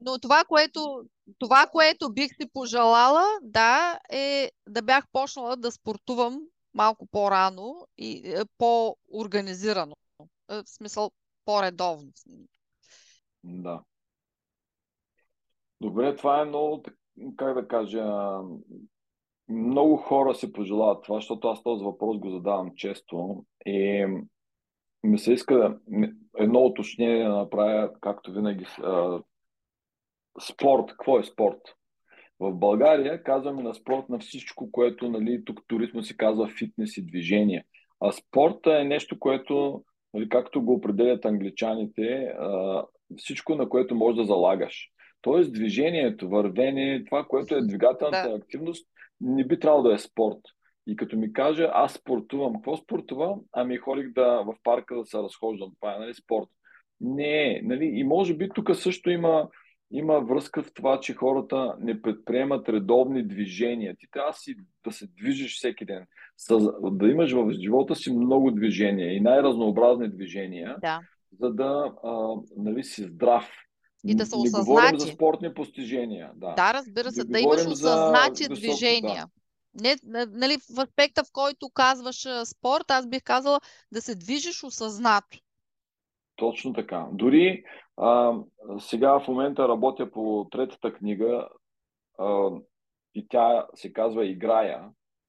Но 0.00 0.18
това, 0.18 0.44
което, 0.44 1.04
това, 1.38 1.66
което 1.66 2.12
бих 2.12 2.30
си 2.40 2.48
пожелала, 2.52 3.24
да, 3.42 3.98
е 4.10 4.50
да 4.68 4.82
бях 4.82 5.04
почнала 5.12 5.56
да 5.56 5.72
спортувам 5.72 6.40
малко 6.74 7.06
по-рано 7.06 7.86
и 7.98 8.22
е, 8.24 8.42
по-организирано. 8.58 9.94
Е, 10.50 10.54
в 10.54 10.68
смисъл 10.68 11.10
по-редовно. 11.44 12.12
Да. 13.44 13.82
Добре, 15.80 16.16
това 16.16 16.40
е 16.40 16.44
много, 16.44 16.82
как 17.36 17.54
да 17.54 17.68
кажа, 17.68 18.04
много 19.48 19.96
хора 19.96 20.34
се 20.34 20.52
пожелават 20.52 21.04
това, 21.04 21.16
защото 21.16 21.48
аз 21.48 21.62
този 21.62 21.84
въпрос 21.84 22.18
го 22.18 22.30
задавам 22.30 22.74
често. 22.76 23.44
И 23.66 24.06
ми 25.02 25.18
се 25.18 25.32
иска 25.32 25.78
едно 26.38 26.60
уточнение 26.60 27.24
да 27.24 27.36
направя, 27.36 27.90
както 28.00 28.32
винаги, 28.32 28.66
спорт. 30.40 30.86
Какво 30.86 31.18
е 31.18 31.24
спорт? 31.24 31.60
В 32.44 32.54
България 32.54 33.22
казваме 33.22 33.62
на 33.62 33.74
спорт 33.74 34.08
на 34.08 34.18
всичко, 34.18 34.70
което 34.72 35.08
нали, 35.08 35.44
тук 35.44 35.60
туризма 35.66 36.02
си 36.02 36.16
казва 36.16 36.48
фитнес 36.58 36.96
и 36.96 37.06
движение. 37.06 37.64
А 38.00 38.12
спорта 38.12 38.80
е 38.80 38.84
нещо, 38.84 39.18
което, 39.18 39.84
нали, 40.14 40.28
както 40.28 40.62
го 40.62 40.74
определят 40.74 41.24
англичаните, 41.24 42.34
всичко, 43.16 43.54
на 43.54 43.68
което 43.68 43.94
можеш 43.94 44.16
да 44.16 44.24
залагаш. 44.24 44.88
Тоест 45.22 45.52
движението, 45.52 46.28
вървение, 46.28 47.04
това, 47.04 47.24
което 47.24 47.54
е 47.54 47.66
двигателната 47.66 48.28
да. 48.28 48.34
активност, 48.34 48.86
не 49.20 49.44
би 49.44 49.58
трябвало 49.58 49.82
да 49.82 49.94
е 49.94 49.98
спорт. 49.98 50.40
И 50.86 50.96
като 50.96 51.16
ми 51.16 51.32
каже, 51.32 51.68
аз 51.72 51.92
спортувам. 51.92 52.54
Какво 52.54 52.76
спортувам? 52.76 53.40
Ами 53.52 53.76
ходих 53.76 54.12
да, 54.12 54.42
в 54.42 54.54
парка 54.62 54.96
да 54.96 55.04
се 55.04 55.18
разхождам. 55.18 55.72
Това 55.80 55.94
е 55.94 55.98
нали, 55.98 56.14
спорт. 56.14 56.48
Не, 57.00 57.60
нали? 57.64 57.84
И 57.84 58.04
може 58.04 58.34
би 58.34 58.48
тук 58.54 58.76
също 58.76 59.10
има 59.10 59.48
има 59.90 60.20
връзка 60.20 60.62
в 60.62 60.72
това, 60.74 61.00
че 61.00 61.14
хората 61.14 61.76
не 61.80 62.02
предприемат 62.02 62.68
редовни 62.68 63.28
движения. 63.28 63.96
Ти 63.98 64.06
трябва 64.10 64.32
си 64.32 64.56
да 64.84 64.92
се 64.92 65.06
движиш 65.06 65.56
всеки 65.56 65.84
ден, 65.84 66.06
да 66.82 67.08
имаш 67.08 67.32
в 67.32 67.52
живота 67.52 67.96
си 67.96 68.12
много 68.12 68.50
движения 68.50 69.16
и 69.16 69.20
най-разнообразни 69.20 70.08
движения, 70.08 70.76
да. 70.80 71.00
за 71.40 71.50
да 71.50 71.92
а, 72.04 72.34
нали, 72.56 72.84
си 72.84 73.02
здрав. 73.02 73.50
И 74.06 74.14
да 74.14 74.26
се 74.26 74.36
Не 74.36 74.50
говорим 74.50 74.98
за 74.98 75.06
спортни 75.06 75.54
постижения. 75.54 76.30
Да, 76.34 76.54
да 76.54 76.74
разбира 76.74 77.12
се, 77.12 77.24
да 77.24 77.40
имаш 77.40 77.66
осъзнати 77.66 78.48
движения. 78.48 79.26
Не, 79.80 79.96
нали, 80.28 80.56
в 80.56 80.78
аспекта, 80.78 81.24
в 81.24 81.32
който 81.32 81.70
казваш 81.74 82.26
спорт, 82.44 82.84
аз 82.90 83.08
бих 83.08 83.22
казала 83.22 83.60
да 83.92 84.02
се 84.02 84.14
движиш 84.14 84.64
осъзнато. 84.64 85.38
Точно 86.36 86.72
така. 86.72 87.06
Дори 87.12 87.64
а, 87.96 88.38
сега 88.78 89.20
в 89.20 89.28
момента 89.28 89.68
работя 89.68 90.10
по 90.10 90.48
третата 90.50 90.92
книга 90.92 91.48
а, 92.18 92.50
и 93.14 93.28
тя 93.28 93.66
се 93.74 93.92
казва 93.92 94.26
Играя. 94.26 94.84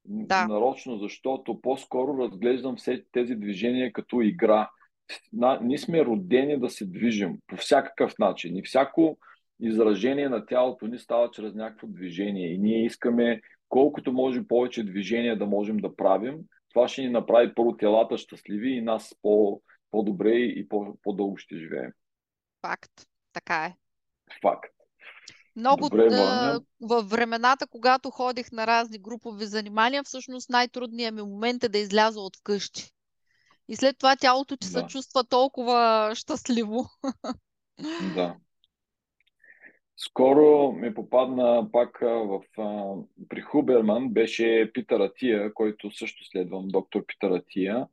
Да. 0.05 0.47
Нарочно, 0.47 0.97
защото 0.97 1.61
по-скоро 1.61 2.17
разглеждам 2.17 2.75
все 2.75 3.03
тези 3.11 3.35
движения 3.35 3.93
като 3.93 4.21
игра. 4.21 4.69
Ние 5.61 5.77
сме 5.77 6.05
родени 6.05 6.59
да 6.59 6.69
се 6.69 6.85
движим 6.85 7.37
по 7.47 7.55
всякакъв 7.55 8.13
начин. 8.19 8.57
И 8.57 8.63
всяко 8.63 9.17
изражение 9.59 10.29
на 10.29 10.45
тялото 10.45 10.87
ни 10.87 10.99
става 10.99 11.31
чрез 11.31 11.53
някакво 11.53 11.87
движение. 11.87 12.53
И 12.53 12.57
ние 12.57 12.85
искаме 12.85 13.41
колкото 13.69 14.13
може 14.13 14.47
повече 14.47 14.83
движения 14.83 15.37
да 15.37 15.45
можем 15.45 15.77
да 15.77 15.95
правим. 15.95 16.37
Това 16.69 16.87
ще 16.87 17.01
ни 17.01 17.09
направи 17.09 17.53
първо 17.55 17.77
телата 17.77 18.17
щастливи 18.17 18.69
и 18.69 18.81
нас 18.81 19.15
по- 19.21 19.61
по-добре 19.91 20.31
и 20.31 20.67
по-дълго 21.03 21.37
ще 21.37 21.57
живеем. 21.57 21.91
Факт. 22.65 22.91
Така 23.33 23.65
е. 23.65 23.75
Факт. 24.41 24.75
Много 25.55 25.89
Добре, 25.89 26.09
да, 26.09 26.59
във 26.81 27.09
времената, 27.09 27.67
когато 27.67 28.09
ходих 28.09 28.51
на 28.51 28.67
разни 28.67 28.97
групови 28.97 29.45
занимания, 29.45 30.03
всъщност 30.03 30.49
най-трудният 30.49 31.15
ми 31.15 31.21
момент 31.21 31.63
е 31.63 31.69
да 31.69 31.77
изляза 31.77 32.19
от 32.19 32.33
къщи. 32.43 32.91
И 33.67 33.75
след 33.75 33.97
това 33.97 34.15
тялото 34.15 34.57
ти 34.57 34.67
да. 34.67 34.79
се 34.79 34.85
чувства 34.87 35.23
толкова 35.23 36.11
щастливо. 36.15 36.85
Да. 38.15 38.35
Скоро 39.97 40.71
ми 40.71 40.93
попадна 40.93 41.69
пак 41.71 41.99
в, 42.01 42.41
при 43.29 43.41
Хуберман, 43.41 44.09
беше 44.09 44.71
Питър 44.73 44.99
Атия, 44.99 45.53
който 45.53 45.91
също 45.91 46.25
следвам, 46.25 46.67
доктор 46.67 47.05
Питър 47.05 47.31
Атия. 47.31 47.87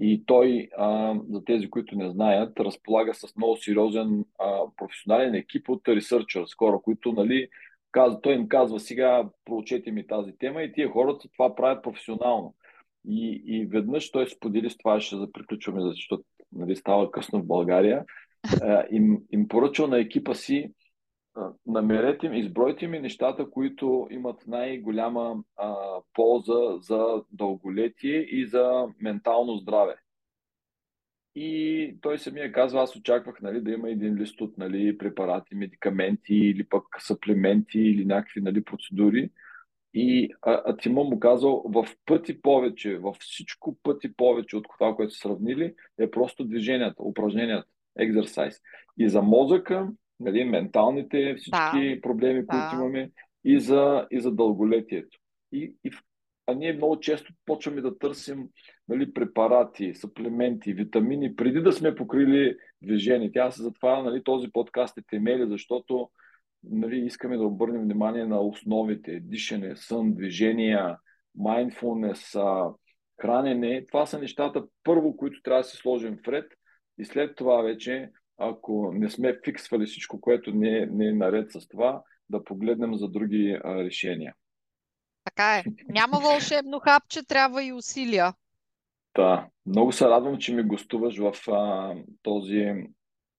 И 0.00 0.22
той, 0.26 0.68
а, 0.78 1.14
за 1.30 1.44
тези, 1.44 1.70
които 1.70 1.96
не 1.96 2.10
знаят, 2.10 2.60
разполага 2.60 3.14
с 3.14 3.36
много 3.36 3.56
сериозен 3.56 4.24
а, 4.38 4.60
професионален 4.76 5.34
екип 5.34 5.68
от 5.68 5.82
researchers, 5.82 6.58
хора, 6.58 6.78
които, 6.82 7.12
нали, 7.12 7.48
казва, 7.92 8.20
той 8.20 8.34
им 8.34 8.48
казва 8.48 8.80
сега, 8.80 9.28
проучете 9.44 9.90
ми 9.90 10.06
тази 10.06 10.32
тема 10.38 10.62
и 10.62 10.72
тия 10.72 10.90
хората 10.90 11.28
това 11.28 11.54
правят 11.54 11.84
професионално. 11.84 12.54
И, 13.08 13.42
и 13.46 13.66
веднъж 13.66 14.10
той 14.10 14.28
сподели 14.28 14.70
с 14.70 14.76
това, 14.76 15.00
ще 15.00 15.16
заприключваме, 15.16 15.82
защото 15.82 16.24
нали, 16.52 16.76
става 16.76 17.10
късно 17.10 17.40
в 17.40 17.46
България, 17.46 18.04
а, 18.62 18.84
им, 18.90 19.18
им 19.32 19.48
поръчал 19.48 19.86
на 19.86 19.98
екипа 19.98 20.34
си 20.34 20.70
намерете 21.66 22.28
ми, 22.28 22.38
избройте 22.38 22.86
ми 22.86 22.98
нещата, 22.98 23.50
които 23.50 24.08
имат 24.10 24.46
най-голяма 24.46 25.42
а, 25.56 25.74
полза 26.14 26.78
за 26.80 27.22
дълголетие 27.30 28.16
и 28.20 28.46
за 28.46 28.86
ментално 29.00 29.56
здраве. 29.56 29.96
И 31.34 31.96
той 32.00 32.18
самия 32.18 32.52
казва, 32.52 32.82
аз 32.82 32.96
очаквах 32.96 33.40
нали, 33.40 33.60
да 33.60 33.70
има 33.70 33.90
един 33.90 34.14
лист 34.14 34.40
от 34.40 34.58
нали, 34.58 34.98
препарати, 34.98 35.54
медикаменти 35.54 36.34
или 36.34 36.64
пък 36.64 36.84
саплементи 36.98 37.80
или 37.80 38.04
някакви 38.04 38.40
нали, 38.40 38.64
процедури. 38.64 39.30
И 39.94 40.30
а, 40.42 40.62
а 40.66 40.76
Тима 40.76 41.04
му 41.04 41.20
казал 41.20 41.62
в 41.66 41.86
пъти 42.06 42.42
повече, 42.42 42.98
във 42.98 43.16
всичко 43.16 43.76
пъти 43.82 44.16
повече 44.16 44.56
от 44.56 44.66
това, 44.78 44.94
което 44.96 45.12
са 45.12 45.18
сравнили, 45.18 45.74
е 45.98 46.10
просто 46.10 46.44
движенията, 46.44 47.02
упражненията, 47.02 47.68
екзерсайз. 47.98 48.60
И 48.98 49.08
за 49.08 49.22
мозъка 49.22 49.88
нали, 50.22 50.44
менталните 50.44 51.34
всички 51.38 51.94
да, 51.94 52.00
проблеми, 52.02 52.46
които 52.46 52.64
да. 52.64 52.70
имаме 52.74 53.10
и 53.44 53.60
за, 53.60 54.06
и 54.10 54.20
за 54.20 54.32
дълголетието. 54.32 55.18
И, 55.52 55.74
и, 55.84 55.90
а 56.46 56.54
ние 56.54 56.72
много 56.72 57.00
често 57.00 57.32
почваме 57.46 57.80
да 57.80 57.98
търсим 57.98 58.48
нали, 58.88 59.12
препарати, 59.12 59.94
саплементи, 59.94 60.72
витамини, 60.72 61.36
преди 61.36 61.60
да 61.60 61.72
сме 61.72 61.94
покрили 61.94 62.56
движение. 62.82 63.32
Тя 63.32 63.50
се 63.50 63.62
затова 63.62 64.02
нали, 64.02 64.22
този 64.24 64.48
подкаст 64.52 64.98
е 64.98 65.02
темели, 65.10 65.48
защото 65.48 66.10
нали, 66.64 66.98
искаме 66.98 67.36
да 67.36 67.44
обърнем 67.44 67.82
внимание 67.82 68.26
на 68.26 68.40
основите, 68.40 69.20
дишане, 69.20 69.76
сън, 69.76 70.14
движения, 70.14 70.98
mindfulness, 71.38 72.38
хранене. 73.20 73.84
Това 73.86 74.06
са 74.06 74.18
нещата, 74.18 74.64
първо, 74.84 75.16
които 75.16 75.42
трябва 75.42 75.60
да 75.60 75.64
се 75.64 75.76
сложим 75.76 76.18
вред 76.26 76.52
и 76.98 77.04
след 77.04 77.36
това 77.36 77.62
вече 77.62 78.10
ако 78.38 78.92
не 78.94 79.10
сме 79.10 79.40
фиксвали 79.44 79.86
всичко, 79.86 80.20
което 80.20 80.54
не 80.54 80.78
е, 80.78 80.86
не 80.86 81.06
е 81.06 81.12
наред 81.12 81.52
с 81.52 81.68
това, 81.68 82.02
да 82.30 82.44
погледнем 82.44 82.94
за 82.94 83.08
други 83.08 83.60
а, 83.64 83.84
решения. 83.84 84.34
Така 85.24 85.58
е. 85.58 85.64
Няма 85.88 86.20
вълшебно 86.20 86.80
хапче, 86.80 87.26
трябва 87.26 87.64
и 87.64 87.72
усилия. 87.72 88.34
Да. 89.16 89.48
Много 89.66 89.92
се 89.92 90.04
радвам, 90.04 90.38
че 90.38 90.54
ми 90.54 90.62
гостуваш 90.62 91.18
в 91.18 91.34
а, 91.48 91.94
този... 92.22 92.74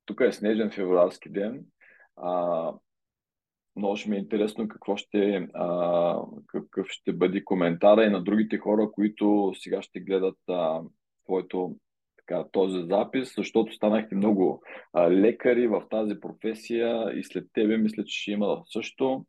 Тук 0.05 0.21
е 0.21 0.31
снежен 0.31 0.71
февруарски 0.71 1.29
ден. 1.29 1.65
А, 2.15 2.71
много 3.75 3.95
ще 3.95 4.09
ми 4.09 4.15
е 4.15 4.19
интересно 4.19 4.67
какво 4.67 4.97
ще, 4.97 5.47
а, 5.53 6.17
какъв 6.47 6.87
ще 6.89 7.13
бъде 7.13 7.43
коментара 7.43 8.05
и 8.05 8.09
на 8.09 8.23
другите 8.23 8.57
хора, 8.57 8.91
които 8.91 9.53
сега 9.55 9.81
ще 9.81 9.99
гледат 9.99 10.37
а, 10.49 10.81
твоето 11.25 11.75
така, 12.27 12.45
този 12.51 12.83
запис, 12.89 13.33
защото 13.37 13.73
станахте 13.73 14.15
много 14.15 14.61
а, 14.93 15.11
лекари 15.11 15.67
в 15.67 15.83
тази 15.89 16.19
професия 16.19 17.19
и 17.19 17.23
след 17.23 17.47
тебе 17.53 17.77
мисля, 17.77 18.03
че 18.05 18.21
ще 18.21 18.31
има 18.31 18.61
също. 18.65 19.25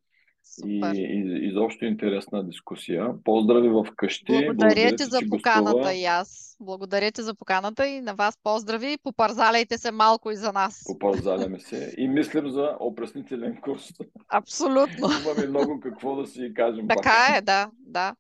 И, 0.67 0.81
и 0.97 1.49
изобщо 1.49 1.85
интересна 1.85 2.45
дискусия. 2.45 3.23
Поздрави 3.25 3.69
в 3.69 3.87
къщи. 3.97 4.47
Благодаря 4.47 4.97
ти 4.97 5.05
за 5.05 5.21
поканата 5.31 5.73
гостува. 5.73 5.95
и 5.95 6.05
аз. 6.05 6.57
Благодаря 6.61 7.13
ти 7.13 7.23
за 7.23 7.35
поканата 7.35 7.87
и 7.87 8.01
на 8.01 8.15
вас 8.15 8.39
поздрави. 8.43 8.99
Попарзаляйте 9.03 9.79
се 9.79 9.91
малко 9.91 10.31
и 10.31 10.37
за 10.37 10.53
нас. 10.53 10.85
Попарзаляме 10.87 11.61
се. 11.61 11.95
И 11.99 12.09
мислим 12.09 12.51
за 12.51 12.77
опреснителен 12.81 13.61
курс. 13.63 13.89
Абсолютно. 14.29 15.09
Имаме 15.25 15.47
много 15.47 15.81
какво 15.81 16.17
да 16.17 16.27
си 16.27 16.53
кажем. 16.55 16.89
Така 16.89 17.03
пак. 17.03 17.39
е, 17.39 17.41
да, 17.41 17.71
да. 17.79 18.15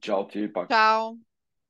Чао 0.00 0.28
ти 0.28 0.52
пак. 0.52 0.68
Чао. 0.70 1.10